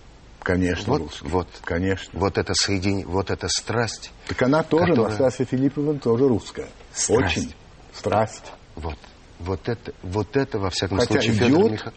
Конечно, 0.41 0.93
вот, 0.93 1.03
русский. 1.03 1.29
Вот, 1.29 1.49
конечно. 1.63 2.19
Вот 2.19 2.39
это 2.39 2.55
соединение, 2.55 3.07
вот 3.07 3.31
эта 3.31 3.49
страсть. 3.49 4.13
Так 4.29 4.41
она 4.43 4.63
тоже, 4.63 4.93
которая... 4.93 5.11
Настасья 5.11 5.45
Филипповна 5.45 5.99
тоже 5.99 6.29
русская. 6.29 6.69
Страсть. 6.93 7.39
Очень. 7.39 7.55
Страсть. 7.93 8.53
Вот. 8.77 8.99
Вот 9.41 9.69
это, 9.69 9.93
вот 10.03 10.37
это, 10.37 10.59
во 10.59 10.71
всяком 10.71 10.99
Хотя 10.99 11.15
случае, 11.15 11.33
идет 11.33 11.49
Федор 11.49 11.71
Миха... 11.71 11.93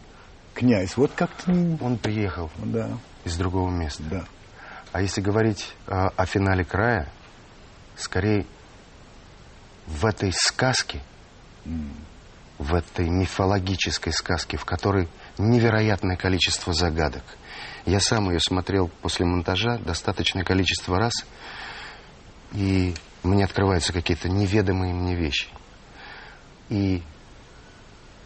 князь, 0.54 0.96
вот 0.96 1.12
как-то... 1.14 1.50
Он 1.50 1.98
приехал. 1.98 2.50
Да 2.58 2.98
из 3.24 3.36
другого 3.36 3.70
места. 3.70 4.02
Да. 4.04 4.24
А 4.92 5.00
если 5.00 5.20
говорить 5.20 5.74
о, 5.86 6.08
о 6.08 6.26
финале 6.26 6.64
края, 6.64 7.08
скорее 7.96 8.46
в 9.86 10.06
этой 10.06 10.32
сказке, 10.32 11.00
mm. 11.64 11.92
в 12.58 12.74
этой 12.74 13.08
мифологической 13.08 14.12
сказке, 14.12 14.56
в 14.56 14.64
которой 14.64 15.08
невероятное 15.38 16.16
количество 16.16 16.72
загадок. 16.72 17.24
Я 17.84 18.00
сам 18.00 18.30
ее 18.30 18.38
смотрел 18.40 18.88
после 19.00 19.26
монтажа 19.26 19.78
достаточное 19.78 20.44
количество 20.44 20.98
раз, 20.98 21.12
и 22.52 22.94
мне 23.22 23.44
открываются 23.44 23.92
какие-то 23.92 24.28
неведомые 24.28 24.94
мне 24.94 25.16
вещи. 25.16 25.48
И 26.68 27.02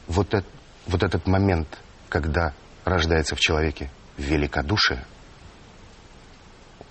вот, 0.07 0.35
это, 0.35 0.47
вот 0.87 1.03
этот 1.03 1.27
момент, 1.27 1.69
когда 2.09 2.53
рождается 2.85 3.35
в 3.35 3.41
человеке 3.41 3.91
великодушие, 4.17 5.05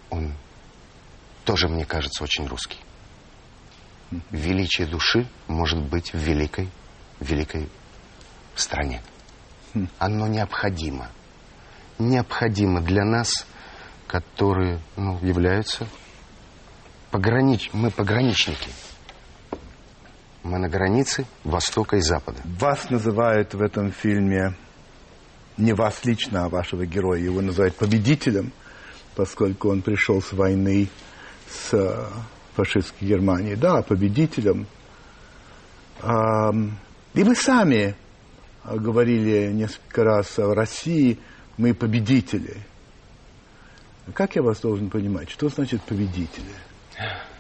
он 0.10 0.34
тоже, 1.44 1.68
мне 1.68 1.86
кажется, 1.86 2.24
очень 2.24 2.48
русский. 2.48 2.80
Величие 4.32 4.88
души 4.88 5.28
может 5.48 5.82
быть 5.82 6.14
в 6.14 6.18
великой, 6.18 6.70
великой 7.20 7.70
стране. 8.56 9.02
Оно 10.00 10.28
необходимо. 10.28 11.10
Необходимо 11.98 12.82
для 12.82 13.04
нас, 13.04 13.46
которые 14.08 14.80
ну, 14.96 15.20
являются 15.20 15.88
погранич... 17.12 17.70
Мы 17.74 17.92
пограничники. 17.92 18.70
Мы 20.44 20.60
на 20.60 20.70
границе 20.70 21.26
Востока 21.44 21.98
и 21.98 22.02
Запада. 22.02 22.42
Вас 22.44 22.90
называют 22.90 23.54
в 23.54 23.62
этом 23.62 23.92
фильме 23.92 24.56
не 25.58 25.74
вас 25.74 26.04
лично, 26.06 26.46
а 26.46 26.50
вашего 26.50 26.86
героя. 26.86 27.20
Его 27.20 27.42
называют 27.42 27.76
победителем, 27.76 28.52
поскольку 29.16 29.70
он 29.70 29.82
пришел 29.82 30.22
с 30.22 30.34
войны 30.34 30.90
с 31.50 31.74
э, 31.74 32.08
фашистской 32.56 33.08
Германией. 33.08 33.56
Да, 33.56 33.82
победителем. 33.82 34.68
И 36.04 37.24
вы 37.24 37.36
сами 37.36 37.96
говорили 38.66 39.52
несколько 39.52 40.04
раз 40.04 40.38
о 40.38 40.54
России, 40.54 41.20
мы 41.58 41.74
победители. 41.74 42.58
Как 44.14 44.36
я 44.36 44.44
вас 44.44 44.60
должен 44.60 44.90
понимать? 44.90 45.30
Что 45.32 45.50
значит 45.50 45.82
победители? 45.84 46.52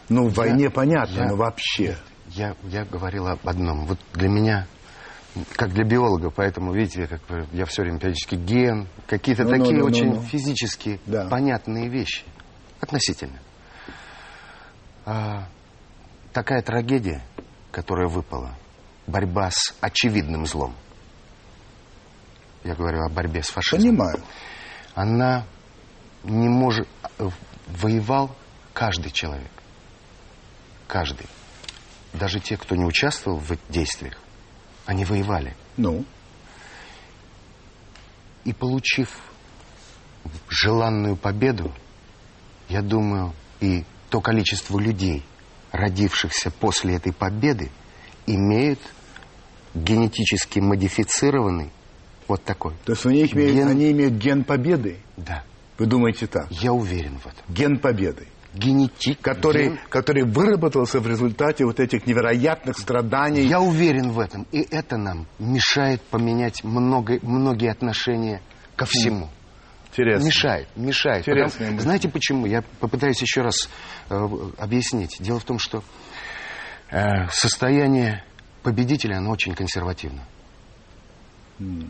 Ну, 0.09 0.29
в 0.29 0.33
войне 0.33 0.65
я, 0.65 0.71
понятно, 0.71 1.19
я, 1.19 1.27
но 1.27 1.35
вообще. 1.35 1.97
Я, 2.29 2.55
я 2.63 2.85
говорил 2.85 3.27
об 3.27 3.47
одном. 3.47 3.85
Вот 3.85 3.99
для 4.13 4.29
меня 4.29 4.67
как 5.55 5.73
для 5.73 5.83
биолога, 5.83 6.29
поэтому, 6.29 6.73
видите, 6.73 7.07
как 7.07 7.21
я 7.51 7.65
все 7.65 7.81
время 7.81 7.99
периодически 7.99 8.35
ген, 8.35 8.87
какие-то 9.07 9.43
ну, 9.43 9.49
такие 9.49 9.73
ну, 9.73 9.79
ну, 9.79 9.85
очень 9.85 10.07
ну, 10.07 10.15
ну. 10.15 10.21
физические, 10.21 10.99
да. 11.05 11.27
понятные 11.27 11.89
вещи. 11.89 12.23
Относительно. 12.79 13.39
А, 15.05 15.47
такая 16.31 16.61
трагедия, 16.61 17.21
которая 17.71 18.07
выпала, 18.07 18.55
борьба 19.07 19.49
с 19.51 19.75
очевидным 19.81 20.45
злом. 20.45 20.73
Я 22.63 22.75
говорю 22.75 23.03
о 23.03 23.09
борьбе 23.09 23.43
с 23.43 23.49
фашизмом. 23.49 23.81
Понимаю. 23.81 24.23
Она 24.95 25.45
не 26.23 26.49
может... 26.49 26.87
Воевал 27.67 28.35
каждый 28.73 29.11
человек. 29.11 29.51
Каждый. 30.87 31.27
Даже 32.13 32.39
те, 32.39 32.57
кто 32.57 32.75
не 32.75 32.85
участвовал 32.85 33.39
в 33.39 33.57
действиях, 33.69 34.17
они 34.85 35.05
воевали. 35.05 35.55
Ну? 35.77 36.05
И 38.43 38.53
получив 38.53 39.09
желанную 40.49 41.15
победу, 41.15 41.73
я 42.69 42.81
думаю, 42.81 43.33
и 43.59 43.83
то 44.09 44.21
количество 44.21 44.79
людей, 44.79 45.23
родившихся 45.71 46.51
после 46.51 46.95
этой 46.95 47.13
победы, 47.13 47.71
имеют 48.25 48.79
генетически 49.73 50.59
модифицированный 50.59 51.71
вот 52.27 52.43
такой. 52.43 52.73
То 52.85 52.93
есть 52.93 53.05
у 53.05 53.09
них 53.09 53.33
имеют, 53.33 53.55
ген... 53.55 53.67
они 53.67 53.91
имеют 53.91 54.13
ген 54.13 54.43
победы? 54.43 54.97
Да. 55.17 55.43
Вы 55.77 55.85
думаете 55.87 56.27
так? 56.27 56.49
Я 56.49 56.71
уверен 56.71 57.19
в 57.19 57.27
этом. 57.27 57.43
Ген 57.49 57.79
победы. 57.79 58.27
Генетик. 58.55 59.21
Который, 59.21 59.69
ген... 59.69 59.79
который 59.89 60.23
выработался 60.23 60.99
в 60.99 61.07
результате 61.07 61.65
вот 61.65 61.79
этих 61.79 62.05
невероятных 62.07 62.77
страданий. 62.77 63.41
Я 63.47 63.59
уверен 63.59 64.11
в 64.11 64.19
этом. 64.19 64.47
И 64.51 64.61
это 64.61 64.97
нам 64.97 65.27
мешает 65.39 66.01
поменять 66.03 66.63
много, 66.63 67.19
многие 67.21 67.71
отношения 67.71 68.41
ко 68.75 68.85
всему. 68.85 69.29
Интересно. 69.91 70.25
Мешает, 70.25 70.67
мешает. 70.75 71.25
Потому, 71.25 71.79
знаете 71.79 72.09
почему? 72.09 72.45
Я 72.45 72.63
попытаюсь 72.79 73.21
еще 73.21 73.41
раз 73.41 73.69
э, 74.09 74.27
объяснить. 74.57 75.17
Дело 75.19 75.39
в 75.39 75.45
том, 75.45 75.57
что 75.57 75.83
э, 76.91 77.27
состояние 77.29 78.23
победителя, 78.61 79.17
оно 79.17 79.31
очень 79.31 79.53
консервативно. 79.55 80.23
Mm. 81.59 81.89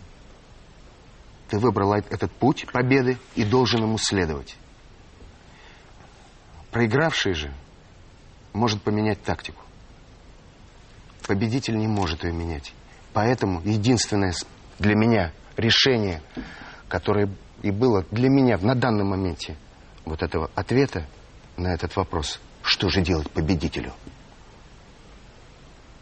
Ты 1.49 1.57
выбрал 1.57 1.93
этот 1.93 2.31
путь 2.31 2.67
победы 2.71 3.17
и 3.35 3.43
должен 3.43 3.81
ему 3.81 3.97
следовать. 3.97 4.55
Проигравший 6.75 7.33
же 7.33 7.53
может 8.51 8.81
поменять 8.81 9.23
тактику. 9.23 9.63
Победитель 11.25 11.77
не 11.77 11.87
может 11.87 12.25
ее 12.25 12.33
менять. 12.33 12.73
Поэтому 13.13 13.61
единственное 13.61 14.33
для 14.77 14.93
меня 14.93 15.31
решение, 15.55 16.21
которое 16.89 17.29
и 17.61 17.71
было 17.71 18.05
для 18.11 18.27
меня 18.27 18.57
на 18.57 18.75
данном 18.75 19.07
моменте 19.11 19.55
вот 20.03 20.21
этого 20.21 20.51
ответа 20.53 21.07
на 21.55 21.73
этот 21.73 21.95
вопрос, 21.95 22.41
что 22.61 22.89
же 22.89 22.99
делать 22.99 23.31
победителю? 23.31 23.93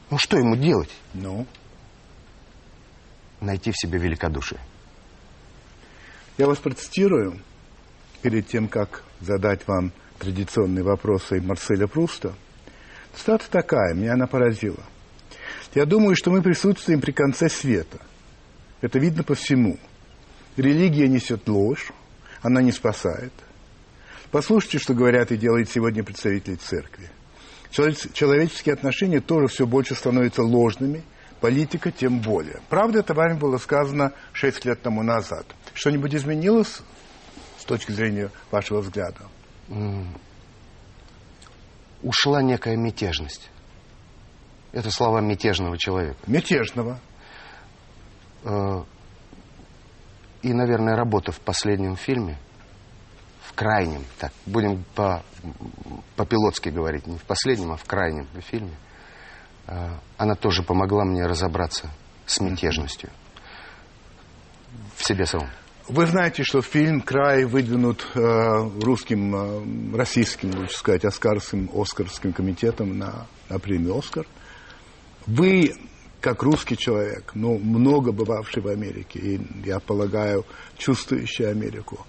Ну, 0.09 0.17
что 0.17 0.37
ему 0.37 0.55
делать? 0.55 0.89
Ну? 1.13 1.45
Найти 3.41 3.69
в 3.69 3.77
себе 3.77 3.99
великодушие. 3.99 4.59
Я 6.39 6.47
вас 6.47 6.57
процитирую 6.57 7.39
перед 8.23 8.47
тем, 8.47 8.67
как 8.67 9.03
задать 9.21 9.67
вам 9.67 9.91
традиционные 10.23 10.83
вопросы 10.83 11.41
Марселя 11.41 11.87
Пруста. 11.87 12.33
Цитата 13.15 13.45
такая, 13.49 13.93
меня 13.93 14.13
она 14.13 14.25
поразила. 14.25 14.83
Я 15.75 15.85
думаю, 15.85 16.15
что 16.15 16.31
мы 16.31 16.41
присутствуем 16.41 17.01
при 17.01 17.11
конце 17.11 17.49
света. 17.49 17.99
Это 18.81 18.99
видно 18.99 19.23
по 19.23 19.35
всему. 19.35 19.77
Религия 20.55 21.07
несет 21.07 21.47
ложь, 21.47 21.91
она 22.41 22.61
не 22.61 22.71
спасает. 22.71 23.33
Послушайте, 24.31 24.79
что 24.79 24.93
говорят 24.93 25.31
и 25.31 25.37
делают 25.37 25.69
сегодня 25.69 26.03
представители 26.03 26.55
церкви. 26.55 27.09
Человеческие 27.71 28.73
отношения 28.73 29.19
тоже 29.19 29.47
все 29.47 29.65
больше 29.65 29.95
становятся 29.95 30.43
ложными, 30.43 31.03
политика 31.41 31.91
тем 31.91 32.19
более. 32.19 32.59
Правда, 32.69 32.99
это 32.99 33.13
вами 33.13 33.37
было 33.37 33.57
сказано 33.57 34.13
шесть 34.31 34.63
лет 34.65 34.81
тому 34.81 35.03
назад. 35.03 35.45
Что-нибудь 35.73 36.13
изменилось 36.13 36.81
с 37.59 37.65
точки 37.65 37.91
зрения 37.91 38.29
вашего 38.51 38.81
взгляда? 38.81 39.21
Ушла 42.01 42.41
некая 42.41 42.75
мятежность. 42.75 43.49
Это 44.71 44.91
слова 44.91 45.21
мятежного 45.21 45.77
человека. 45.77 46.19
Мятежного. 46.27 46.99
Э, 48.43 48.83
и, 50.41 50.53
наверное, 50.53 50.95
работа 50.95 51.31
в 51.31 51.39
последнем 51.39 51.95
фильме, 51.95 52.37
в 53.41 53.53
крайнем, 53.53 54.03
так, 54.19 54.33
будем 54.45 54.83
по, 54.95 55.23
по-пилотски 56.17 56.69
говорить, 56.69 57.07
не 57.07 57.17
в 57.17 57.23
последнем, 57.23 57.71
а 57.71 57.77
в 57.77 57.85
крайнем 57.85 58.27
фильме– 58.41 58.75
а, 59.65 59.99
она 60.17 60.35
тоже 60.35 60.63
помогла 60.63 61.05
мне 61.05 61.25
разобраться 61.25 61.89
с 62.25 62.39
мятежностью 62.39 63.09
в 64.95 65.05
себе 65.05 65.25
самом. 65.25 65.49
Вы 65.89 66.05
знаете, 66.05 66.43
что 66.43 66.61
фильм 66.61 67.01
«Край» 67.01 67.43
выдвинут 67.43 68.07
э, 68.15 68.19
русским, 68.81 69.35
э, 69.35 69.97
российским, 69.97 70.57
лучше 70.57 70.77
сказать, 70.77 71.03
Оскарским, 71.03 71.69
Оскарским 71.73 72.31
комитетом 72.31 72.97
на, 72.97 73.27
на 73.49 73.59
премию 73.59 73.97
«Оскар». 73.97 74.25
Вы, 75.27 75.75
как 76.21 76.41
русский 76.41 76.77
человек, 76.77 77.31
ну, 77.33 77.57
много 77.57 78.13
бывавший 78.13 78.63
в 78.63 78.69
Америке, 78.69 79.19
и, 79.19 79.41
я 79.65 79.79
полагаю, 79.79 80.45
чувствующий 80.77 81.49
Америку, 81.49 82.07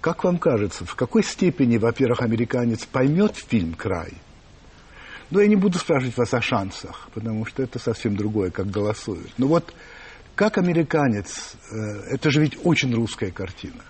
как 0.00 0.22
вам 0.22 0.38
кажется, 0.38 0.84
в 0.84 0.94
какой 0.94 1.24
степени, 1.24 1.78
во-первых, 1.78 2.22
американец 2.22 2.86
поймет 2.86 3.34
фильм 3.34 3.74
«Край», 3.74 4.12
но 5.30 5.40
я 5.40 5.48
не 5.48 5.56
буду 5.56 5.80
спрашивать 5.80 6.16
вас 6.16 6.32
о 6.32 6.40
шансах, 6.40 7.08
потому 7.12 7.44
что 7.44 7.64
это 7.64 7.80
совсем 7.80 8.16
другое, 8.16 8.52
как 8.52 8.70
голосуют. 8.70 9.32
Но 9.36 9.48
вот 9.48 9.74
как 10.36 10.58
американец, 10.58 11.54
э, 11.72 12.14
это 12.14 12.30
же 12.30 12.40
ведь 12.40 12.64
очень 12.64 12.94
русская 12.94 13.32
картина. 13.32 13.82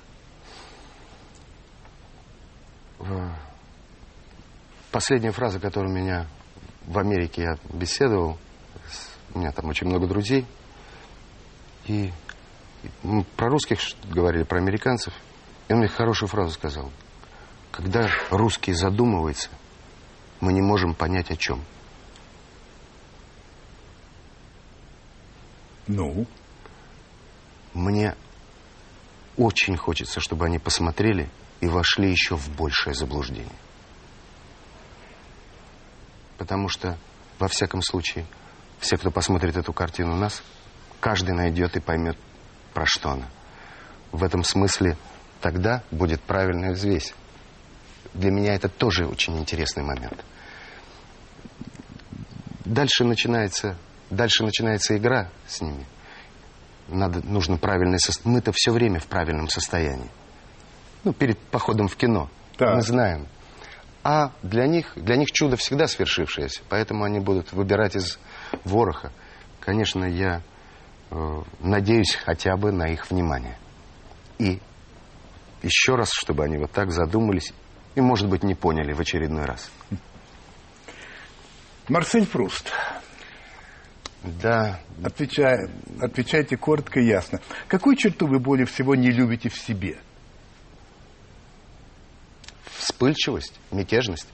Последняя 4.91 5.33
фраза, 5.33 5.61
которую 5.61 5.93
меня 5.93 6.27
в 6.87 6.99
Америке 6.99 7.43
я 7.43 7.59
беседовал, 7.71 8.39
у 9.35 9.39
меня 9.39 9.53
там 9.53 9.67
очень 9.67 9.87
много 9.87 10.07
друзей, 10.07 10.47
и 11.87 12.11
мы 13.03 13.25
про 13.37 13.51
русских 13.51 13.81
говорили, 14.11 14.45
про 14.45 14.59
американцев, 14.59 15.13
и 15.69 15.75
он 15.75 15.81
мне 15.81 15.89
хорошую 15.89 16.31
фразу 16.31 16.53
сказал. 16.53 16.91
Когда 17.71 18.09
русский 18.31 18.73
задумывается– 18.73 19.51
мы 20.41 20.53
не 20.53 20.61
можем 20.61 20.95
понять 20.95 21.31
о 21.31 21.37
чем. 21.37 21.63
Ну? 25.87 26.27
Мне 27.75 28.15
очень 29.37 29.77
хочется, 29.77 30.21
чтобы 30.21 30.47
они 30.47 30.59
посмотрели 30.59 31.29
и 31.61 31.67
вошли 31.67 32.11
еще 32.11 32.37
в 32.37 32.49
большее 32.57 32.95
заблуждение. 32.95 33.59
Потому 36.39 36.69
что, 36.69 36.99
во 37.39 37.49
всяком 37.49 37.83
случае, 37.83 38.27
все, 38.79 38.97
кто 38.97 39.11
посмотрит 39.11 39.57
эту 39.57 39.73
картину 39.73 40.15
у 40.15 40.17
нас, 40.17 40.43
каждый 41.01 41.35
найдет 41.35 41.77
и 41.77 41.81
поймет, 41.81 42.17
про 42.75 42.85
что 42.87 43.11
она. 43.11 43.29
В 44.13 44.23
этом 44.23 44.45
смысле 44.45 44.97
тогда 45.41 45.83
будет 45.91 46.21
правильная 46.23 46.73
взвесь 46.73 47.15
для 48.17 48.31
меня 48.31 48.55
это 48.55 48.69
тоже 48.69 49.07
очень 49.07 49.39
интересный 49.39 49.83
момент. 49.83 50.25
Дальше 52.65 53.05
начинается, 53.05 53.77
дальше 54.11 54.45
начинается 54.45 54.97
игра 54.97 55.31
с 55.47 55.61
ними. 55.61 55.87
Надо, 56.89 57.21
нужно 57.27 57.59
правильное 57.59 57.99
состояние. 57.99 58.37
Мы-то 58.37 58.53
все 58.55 58.71
время 58.71 59.01
в 59.01 59.07
правильном 59.07 59.49
состоянии. 59.49 60.11
Ну, 61.05 61.13
перед 61.13 61.39
походом 61.39 61.89
в 61.89 61.97
кино. 61.97 62.29
Так. 62.57 62.77
Мы 62.77 62.83
знаем. 62.83 63.27
А 64.05 64.31
для 64.43 64.67
них, 64.67 64.93
для 64.95 65.17
них 65.17 65.33
чудо 65.33 65.57
всегда 65.57 65.89
свершившееся. 65.89 66.63
Поэтому 66.69 67.05
они 67.05 67.19
будут 67.19 67.53
выбирать 67.53 67.97
из 67.97 68.19
вороха. 68.65 69.11
Конечно, 69.61 70.05
я 70.05 70.43
э, 71.11 71.43
надеюсь 71.61 72.15
хотя 72.15 72.57
бы 72.57 72.71
на 72.71 72.85
их 72.85 73.11
внимание. 73.11 73.59
И 74.39 74.61
еще 75.63 75.97
раз, 75.97 76.11
чтобы 76.13 76.45
они 76.45 76.57
вот 76.57 76.71
так 76.71 76.93
задумались 76.93 77.53
и, 77.97 78.01
может 78.01 78.29
быть, 78.29 78.45
не 78.45 78.55
поняли 78.55 78.93
в 78.93 79.01
очередной 79.01 79.45
раз. 79.45 79.71
Марсель 81.89 82.27
Пруст. 82.27 82.73
Да. 84.27 84.81
Отвечай, 85.05 85.71
отвечайте 86.01 86.57
коротко 86.57 86.99
и 87.01 87.07
ясно. 87.07 87.41
Какую 87.69 87.97
черту 87.97 88.27
вы 88.27 88.41
более 88.41 88.67
всего 88.67 88.95
не 88.95 89.11
любите 89.11 89.49
в 89.49 89.57
себе? 89.57 89.99
Вспыльчивость, 92.65 93.59
мятежность. 93.71 94.29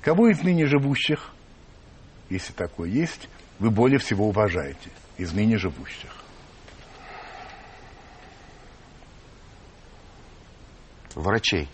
Кого 0.00 0.28
из 0.28 0.42
ныне 0.42 0.66
живущих, 0.66 1.34
если 2.30 2.52
такое 2.52 2.88
есть, 2.88 3.28
вы 3.58 3.70
более 3.70 3.98
всего 3.98 4.28
уважаете 4.28 4.90
из 5.16 5.32
ныне 5.32 5.58
живущих? 5.58 6.14
Врачей. 11.14 11.68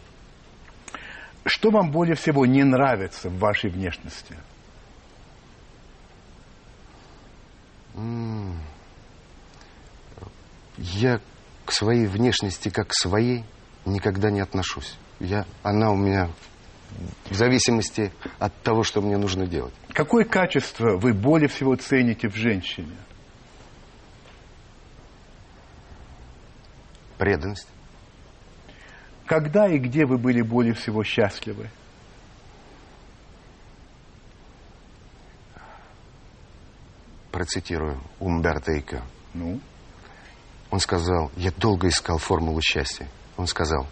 Что 1.44 1.70
вам 1.70 1.90
более 1.90 2.14
всего 2.14 2.44
не 2.46 2.64
нравится 2.64 3.28
в 3.28 3.38
вашей 3.38 3.70
внешности? 3.70 4.36
Я 10.76 11.20
к 11.64 11.72
своей 11.72 12.06
внешности 12.06 12.68
как 12.68 12.88
к 12.88 12.94
своей 12.94 13.44
никогда 13.84 14.30
не 14.30 14.40
отношусь. 14.40 14.96
Я, 15.20 15.44
она 15.62 15.90
у 15.90 15.96
меня 15.96 16.30
в 17.28 17.34
зависимости 17.34 18.12
от 18.38 18.54
того, 18.62 18.82
что 18.82 19.00
мне 19.00 19.16
нужно 19.16 19.46
делать. 19.46 19.74
Какое 19.92 20.24
качество 20.24 20.96
вы 20.96 21.12
более 21.12 21.48
всего 21.48 21.74
цените 21.76 22.28
в 22.28 22.36
женщине? 22.36 22.96
Преданность. 27.18 27.68
Когда 29.26 29.68
и 29.68 29.78
где 29.78 30.06
вы 30.06 30.16
были 30.16 30.40
более 30.40 30.74
всего 30.74 31.04
счастливы? 31.04 31.68
Процитирую 37.38 38.00
Умберто 38.18 38.76
Эко. 38.76 39.04
Ну, 39.32 39.60
Он 40.70 40.80
сказал, 40.80 41.30
я 41.36 41.52
долго 41.52 41.86
искал 41.86 42.18
формулу 42.18 42.60
счастья. 42.60 43.08
Он 43.36 43.46
сказал, 43.46 43.86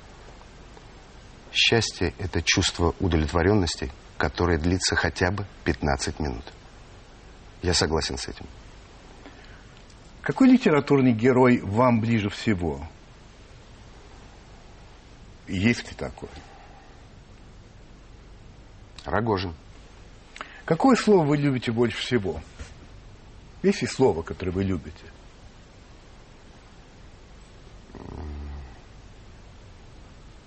счастье– 1.53 2.13
это 2.19 2.43
чувство 2.43 2.97
удовлетворенности, 2.99 3.93
которое 4.19 4.59
длится 4.59 4.97
хотя 4.97 5.31
бы 5.31 5.47
15 5.63 6.19
минут. 6.19 6.43
Я 7.63 7.73
согласен 7.73 8.19
с 8.19 8.27
этим. 8.27 8.47
какой 10.23 10.49
литературный 10.49 11.13
герой 11.13 11.61
вам 11.61 12.01
ближе 12.01 12.29
всего? 12.31 12.85
Есть 15.47 15.89
ли 15.89 15.95
такой? 15.97 16.31
Рогожин. 19.05 19.55
Какое 20.65 20.97
слово 20.97 21.25
вы 21.25 21.37
любите 21.37 21.71
больше 21.71 21.99
всего? 21.99 22.43
Есть 23.67 23.83
ли 23.83 23.89
слово, 23.89 24.23
которое 24.23 24.53
вы 24.53 24.63
любите? 24.63 25.05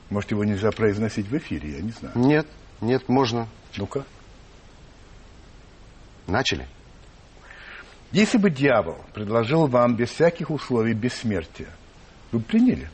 Может, 0.09 0.31
его 0.31 0.45
нельзя 0.45 0.71
произносить 0.71 1.27
в 1.27 1.37
эфире, 1.37 1.69
я 1.69 1.81
не 1.81 1.91
знаю. 1.91 2.17
Нет, 2.17 2.47
нет, 2.79 3.09
можно. 3.09 3.49
Ну-ка. 3.75 4.05
Начали. 6.27 6.65
Если 8.13 8.37
бы 8.37 8.49
дьявол 8.49 9.03
предложил 9.13 9.67
вам 9.67 9.97
без 9.97 10.11
всяких 10.11 10.49
условий 10.49 10.93
бессмертия, 10.93 11.67
вы 12.31 12.39
бы 12.39 12.45
приняли? 12.45 12.89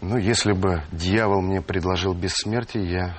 Ну, 0.00 0.16
если 0.16 0.54
бы 0.54 0.82
дьявол 0.90 1.40
мне 1.40 1.62
предложил 1.62 2.14
бессмертие, 2.14 2.84
я 2.84 3.18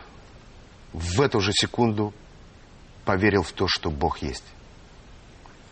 в 0.91 1.21
эту 1.21 1.39
же 1.39 1.53
секунду 1.53 2.13
поверил 3.05 3.43
в 3.43 3.53
то, 3.53 3.69
что 3.69 3.89
Бог 3.89 4.17
есть. 4.17 4.52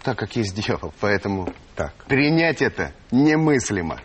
Так 0.03 0.17
как 0.17 0.35
есть 0.35 0.55
дьявол, 0.55 0.93
поэтому 0.99 1.51
Так. 1.75 1.93
принять 2.05 2.61
это 2.61 2.93
немыслимо. 3.11 3.99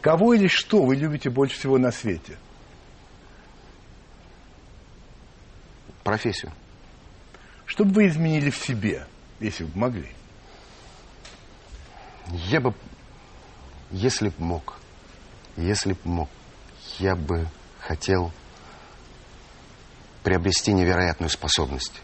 Кого 0.00 0.34
или 0.34 0.48
что 0.48 0.82
вы 0.82 0.96
любите 0.96 1.30
больше 1.30 1.58
всего 1.58 1.78
на 1.78 1.92
свете? 1.92 2.38
Профессию. 6.02 6.52
Что 7.66 7.84
бы 7.84 7.92
вы 7.92 8.08
изменили 8.08 8.50
в 8.50 8.56
себе, 8.56 9.06
если 9.38 9.64
бы 9.64 9.78
могли? 9.78 10.08
Я 12.26 12.60
бы, 12.60 12.74
если 13.90 14.30
б 14.30 14.34
мог, 14.38 14.80
если 15.56 15.92
б 15.92 15.98
мог, 16.04 16.28
я 16.98 17.14
бы 17.14 17.46
хотел 17.80 18.32
приобрести 20.22 20.72
невероятную 20.72 21.30
способность 21.30 22.00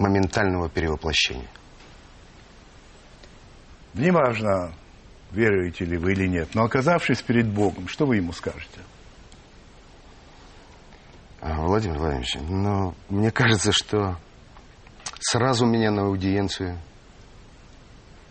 моментального 0.00 0.68
перевоплощения. 0.68 1.48
Неважно, 3.94 4.72
веруете 5.30 5.84
ли 5.84 5.96
вы 5.96 6.12
или 6.12 6.26
нет, 6.26 6.54
но 6.54 6.64
оказавшись 6.64 7.22
перед 7.22 7.46
Богом, 7.46 7.86
что 7.86 8.06
вы 8.06 8.16
ему 8.16 8.32
скажете? 8.32 8.80
А, 11.40 11.62
Владимир 11.62 11.98
Владимирович, 11.98 12.36
но 12.48 12.94
мне 13.08 13.30
кажется, 13.30 13.72
что 13.72 14.16
сразу 15.20 15.66
меня 15.66 15.90
на 15.90 16.02
аудиенцию 16.02 16.78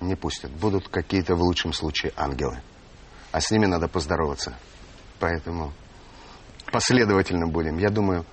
не 0.02 0.16
пустят. 0.16 0.52
Будут 0.52 0.88
какие-то, 0.88 1.36
в 1.36 1.42
лучшем 1.42 1.74
случае, 1.74 2.14
ангелы. 2.16 2.62
А 3.32 3.42
с 3.42 3.52
ними 3.52 3.66
надо 3.66 3.88
поздороваться. 3.88 4.56
Поэтому 5.20 5.74
последовательно 6.72 7.48
будем. 7.48 7.78
Я 7.78 7.90
думаю, 7.90 8.26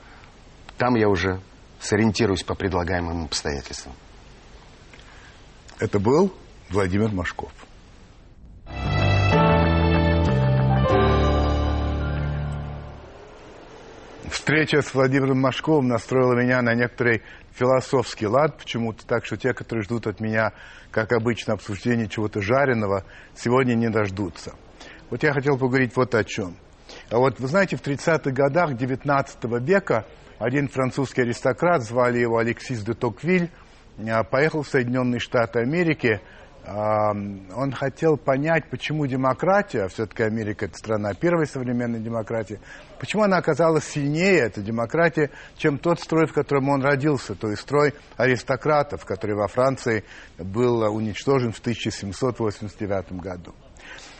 там 0.78 0.94
я 0.94 1.08
уже 1.08 1.40
сориентируюсь 1.80 2.42
по 2.42 2.54
предлагаемым 2.54 3.24
обстоятельствам. 3.24 3.94
Это 5.78 5.98
был 5.98 6.32
Владимир 6.70 7.10
Машков. 7.12 7.52
Встреча 14.30 14.80
с 14.80 14.94
Владимиром 14.94 15.40
Машковым 15.40 15.88
настроила 15.88 16.34
меня 16.34 16.62
на 16.62 16.74
некоторый 16.74 17.22
философский 17.54 18.26
лад 18.26 18.58
почему-то, 18.58 19.04
так 19.06 19.26
что 19.26 19.36
те, 19.36 19.52
которые 19.52 19.82
ждут 19.82 20.06
от 20.06 20.20
меня, 20.20 20.52
как 20.90 21.12
обычно, 21.12 21.54
обсуждения 21.54 22.08
чего-то 22.08 22.40
жареного, 22.40 23.04
сегодня 23.34 23.74
не 23.74 23.88
дождутся. 23.88 24.54
Вот 25.10 25.22
я 25.22 25.32
хотел 25.32 25.58
поговорить 25.58 25.96
вот 25.96 26.14
о 26.14 26.22
чем. 26.22 26.56
А 27.10 27.18
вот 27.18 27.40
вы 27.40 27.48
знаете, 27.48 27.76
в 27.76 27.82
30-х 27.82 28.30
годах 28.30 28.76
19 28.76 29.44
века 29.62 30.06
один 30.38 30.68
французский 30.68 31.22
аристократ, 31.22 31.82
звали 31.82 32.18
его 32.18 32.38
Алексис 32.38 32.82
де 32.82 32.94
Токвиль, 32.94 33.50
а, 33.98 34.24
поехал 34.24 34.62
в 34.62 34.68
Соединенные 34.68 35.18
Штаты 35.18 35.60
Америки. 35.60 36.20
А, 36.64 37.10
Он 37.10 37.72
хотел 37.72 38.16
понять, 38.16 38.68
почему 38.68 39.06
демократия, 39.06 39.88
все-таки 39.88 40.24
Америка 40.24 40.66
это 40.66 40.76
страна 40.76 41.14
первой 41.14 41.46
современной 41.46 42.00
демократии, 42.00 42.60
почему 42.98 43.22
она 43.22 43.38
оказалась 43.38 43.84
сильнее, 43.84 44.40
эта 44.40 44.60
демократия, 44.60 45.30
чем 45.56 45.78
тот 45.78 46.00
строй, 46.00 46.26
в 46.26 46.32
котором 46.32 46.68
он 46.68 46.82
родился, 46.82 47.34
то 47.34 47.48
есть 47.48 47.62
строй 47.62 47.94
аристократов, 48.16 49.04
который 49.04 49.36
во 49.36 49.46
Франции 49.46 50.04
был 50.38 50.82
уничтожен 50.92 51.52
в 51.52 51.60
1789 51.60 53.12
году. 53.12 53.54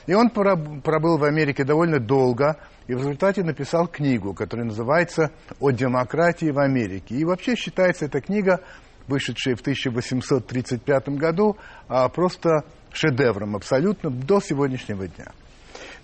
И 0.06 0.14
он 0.14 0.28
проб- 0.28 0.80
пробыл 0.82 1.18
в 1.18 1.24
Америке 1.24 1.64
довольно 1.64 1.98
долго, 1.98 2.56
и 2.86 2.94
в 2.94 2.98
результате 2.98 3.42
написал 3.42 3.88
книгу, 3.88 4.34
которая 4.34 4.66
называется 4.66 5.32
«О 5.58 5.70
демократии 5.70 6.50
в 6.50 6.58
Америке». 6.58 7.16
И 7.16 7.24
вообще 7.24 7.56
считается 7.56 8.04
эта 8.04 8.20
книга, 8.20 8.60
вышедшая 9.08 9.56
в 9.56 9.60
1835 9.60 11.08
году, 11.10 11.56
а, 11.88 12.08
просто 12.08 12.64
шедевром 12.92 13.56
абсолютно 13.56 14.10
до 14.10 14.40
сегодняшнего 14.40 15.06
дня. 15.08 15.32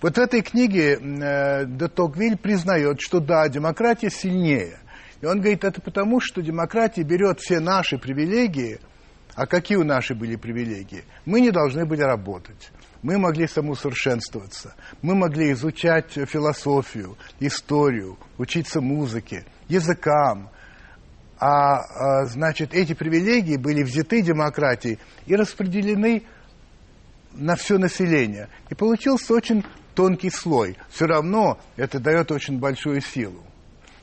Вот 0.01 0.17
в 0.17 0.19
этой 0.19 0.41
книге 0.41 0.99
э, 0.99 1.65
де 1.65 1.87
Токвиль 1.87 2.37
признает, 2.37 2.99
что 2.99 3.21
да, 3.21 3.47
демократия 3.47 4.09
сильнее. 4.09 4.77
И 5.21 5.25
он 5.25 5.39
говорит, 5.39 5.63
это 5.63 5.79
потому, 5.79 6.19
что 6.19 6.41
демократия 6.41 7.03
берет 7.03 7.39
все 7.39 7.61
наши 7.61 7.97
привилегии, 7.97 8.79
а 9.35 9.47
какие 9.47 9.77
у 9.77 9.85
наши 9.85 10.13
были 10.13 10.35
привилегии? 10.35 11.05
Мы 11.25 11.39
не 11.39 11.51
должны 11.51 11.85
были 11.85 12.01
работать. 12.01 12.71
Мы 13.03 13.17
могли 13.17 13.47
самоусовершенствоваться. 13.47 14.73
Мы 15.01 15.13
могли 15.13 15.51
изучать 15.51 16.11
философию, 16.13 17.17
историю, 17.41 18.17
учиться 18.37 18.79
музыке, 18.79 19.45
языкам. 19.67 20.49
А, 21.37 21.79
а, 21.79 22.25
значит, 22.25 22.73
эти 22.73 22.93
привилегии 22.93 23.57
были 23.57 23.83
взяты 23.83 24.21
демократией 24.21 24.99
и 25.25 25.35
распределены 25.35 26.23
на 27.33 27.57
все 27.57 27.77
население. 27.77 28.47
И 28.69 28.75
получился 28.75 29.33
очень 29.33 29.65
тонкий 29.95 30.29
слой. 30.29 30.77
Все 30.89 31.05
равно 31.05 31.59
это 31.75 31.99
дает 31.99 32.31
очень 32.31 32.57
большую 32.57 33.01
силу. 33.01 33.43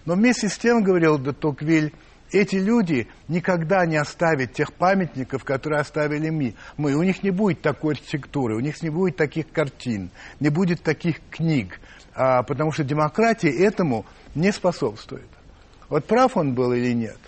Но 0.04 0.14
вместе 0.14 0.50
с 0.50 0.58
тем, 0.58 0.82
говорил 0.82 1.18
де 1.18 1.32
Токвиль, 1.32 1.94
эти 2.32 2.56
люди 2.56 3.08
никогда 3.28 3.86
не 3.86 3.96
оставят 3.96 4.52
тех 4.52 4.72
памятников, 4.72 5.44
которые 5.44 5.80
оставили 5.80 6.30
мы. 6.30 6.54
мы. 6.76 6.94
У 6.94 7.02
них 7.02 7.22
не 7.22 7.30
будет 7.30 7.62
такой 7.62 7.94
архитектуры, 7.94 8.56
у 8.56 8.60
них 8.60 8.82
не 8.82 8.90
будет 8.90 9.16
таких 9.16 9.50
картин, 9.50 10.10
не 10.38 10.48
будет 10.48 10.82
таких 10.82 11.16
книг, 11.30 11.80
а, 12.14 12.42
потому 12.42 12.72
что 12.72 12.84
демократия 12.84 13.50
этому 13.50 14.06
не 14.34 14.52
способствует. 14.52 15.28
Вот 15.88 16.04
прав 16.04 16.36
он 16.36 16.54
был 16.54 16.72
или 16.72 16.92
нет? 16.92 17.18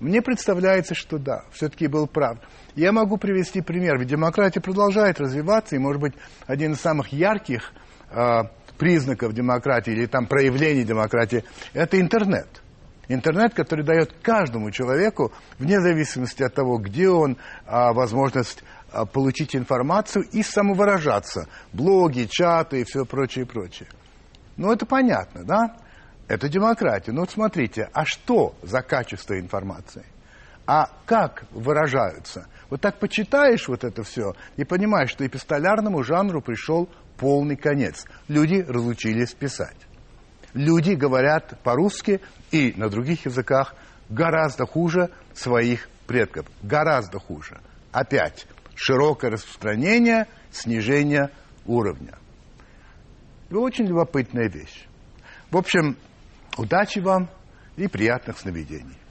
Мне 0.00 0.20
представляется, 0.20 0.94
что 0.94 1.18
да, 1.18 1.44
все-таки 1.52 1.86
был 1.86 2.08
прав. 2.08 2.38
Я 2.74 2.90
могу 2.90 3.18
привести 3.18 3.60
пример, 3.60 3.98
ведь 3.98 4.08
демократия 4.08 4.60
продолжает 4.60 5.20
развиваться, 5.20 5.76
и, 5.76 5.78
может 5.78 6.00
быть, 6.00 6.14
один 6.46 6.72
из 6.72 6.80
самых 6.80 7.12
ярких 7.12 7.72
а, 8.10 8.50
признаков 8.78 9.32
демократии 9.32 9.92
или 9.92 10.06
там 10.06 10.26
проявлений 10.26 10.82
демократии– 10.82 11.44
это 11.72 12.00
интернет. 12.00 12.61
Интернет, 13.08 13.54
который 13.54 13.84
дает 13.84 14.12
каждому 14.22 14.70
человеку, 14.70 15.32
вне 15.58 15.80
зависимости 15.80 16.42
от 16.42 16.54
того, 16.54 16.78
где 16.78 17.08
он, 17.08 17.36
а, 17.66 17.92
возможность 17.92 18.62
а, 18.92 19.06
получить 19.06 19.56
информацию 19.56 20.24
и 20.30 20.42
самовыражаться. 20.42 21.48
Блоги, 21.72 22.28
чаты 22.30 22.80
и 22.80 22.84
все 22.84 23.04
прочее, 23.04 23.44
прочее. 23.44 23.88
Ну, 24.56 24.72
это 24.72 24.86
понятно, 24.86 25.44
да? 25.44 25.76
Это 26.28 26.48
демократия. 26.48 27.12
Но 27.12 27.22
вот 27.22 27.30
смотрите, 27.30 27.88
а 27.92 28.04
что 28.04 28.54
за 28.62 28.82
качество 28.82 29.38
информации? 29.38 30.06
А 30.66 30.88
как 31.04 31.44
выражаются? 31.50 32.46
Вот 32.70 32.80
так 32.80 33.00
почитаешь 33.00 33.66
вот 33.66 33.82
это 33.82 34.04
все 34.04 34.34
и 34.56 34.64
понимаешь, 34.64 35.10
что 35.10 35.26
эпистолярному 35.26 36.04
жанру 36.04 36.40
пришел 36.40 36.88
полный 37.18 37.56
конец. 37.56 38.06
Люди 38.28 38.64
разучились 38.66 39.34
писать. 39.34 39.76
Люди 40.54 40.92
говорят 40.92 41.58
по-русски 41.62 42.20
и 42.50 42.74
на 42.76 42.88
других 42.88 43.24
языках 43.26 43.74
гораздо 44.08 44.66
хуже 44.66 45.10
своих 45.34 45.88
предков. 46.06 46.46
Гораздо 46.62 47.18
хуже. 47.18 47.60
Опять 47.90 48.46
широкое 48.74 49.30
распространение, 49.30 50.26
снижение 50.50 51.30
уровня. 51.64 52.18
И 53.50 53.54
очень 53.54 53.86
любопытная 53.86 54.48
вещь. 54.48 54.86
В 55.50 55.56
общем, 55.56 55.96
удачи 56.56 56.98
вам 56.98 57.28
и 57.76 57.86
приятных 57.86 58.38
сновидений. 58.38 59.01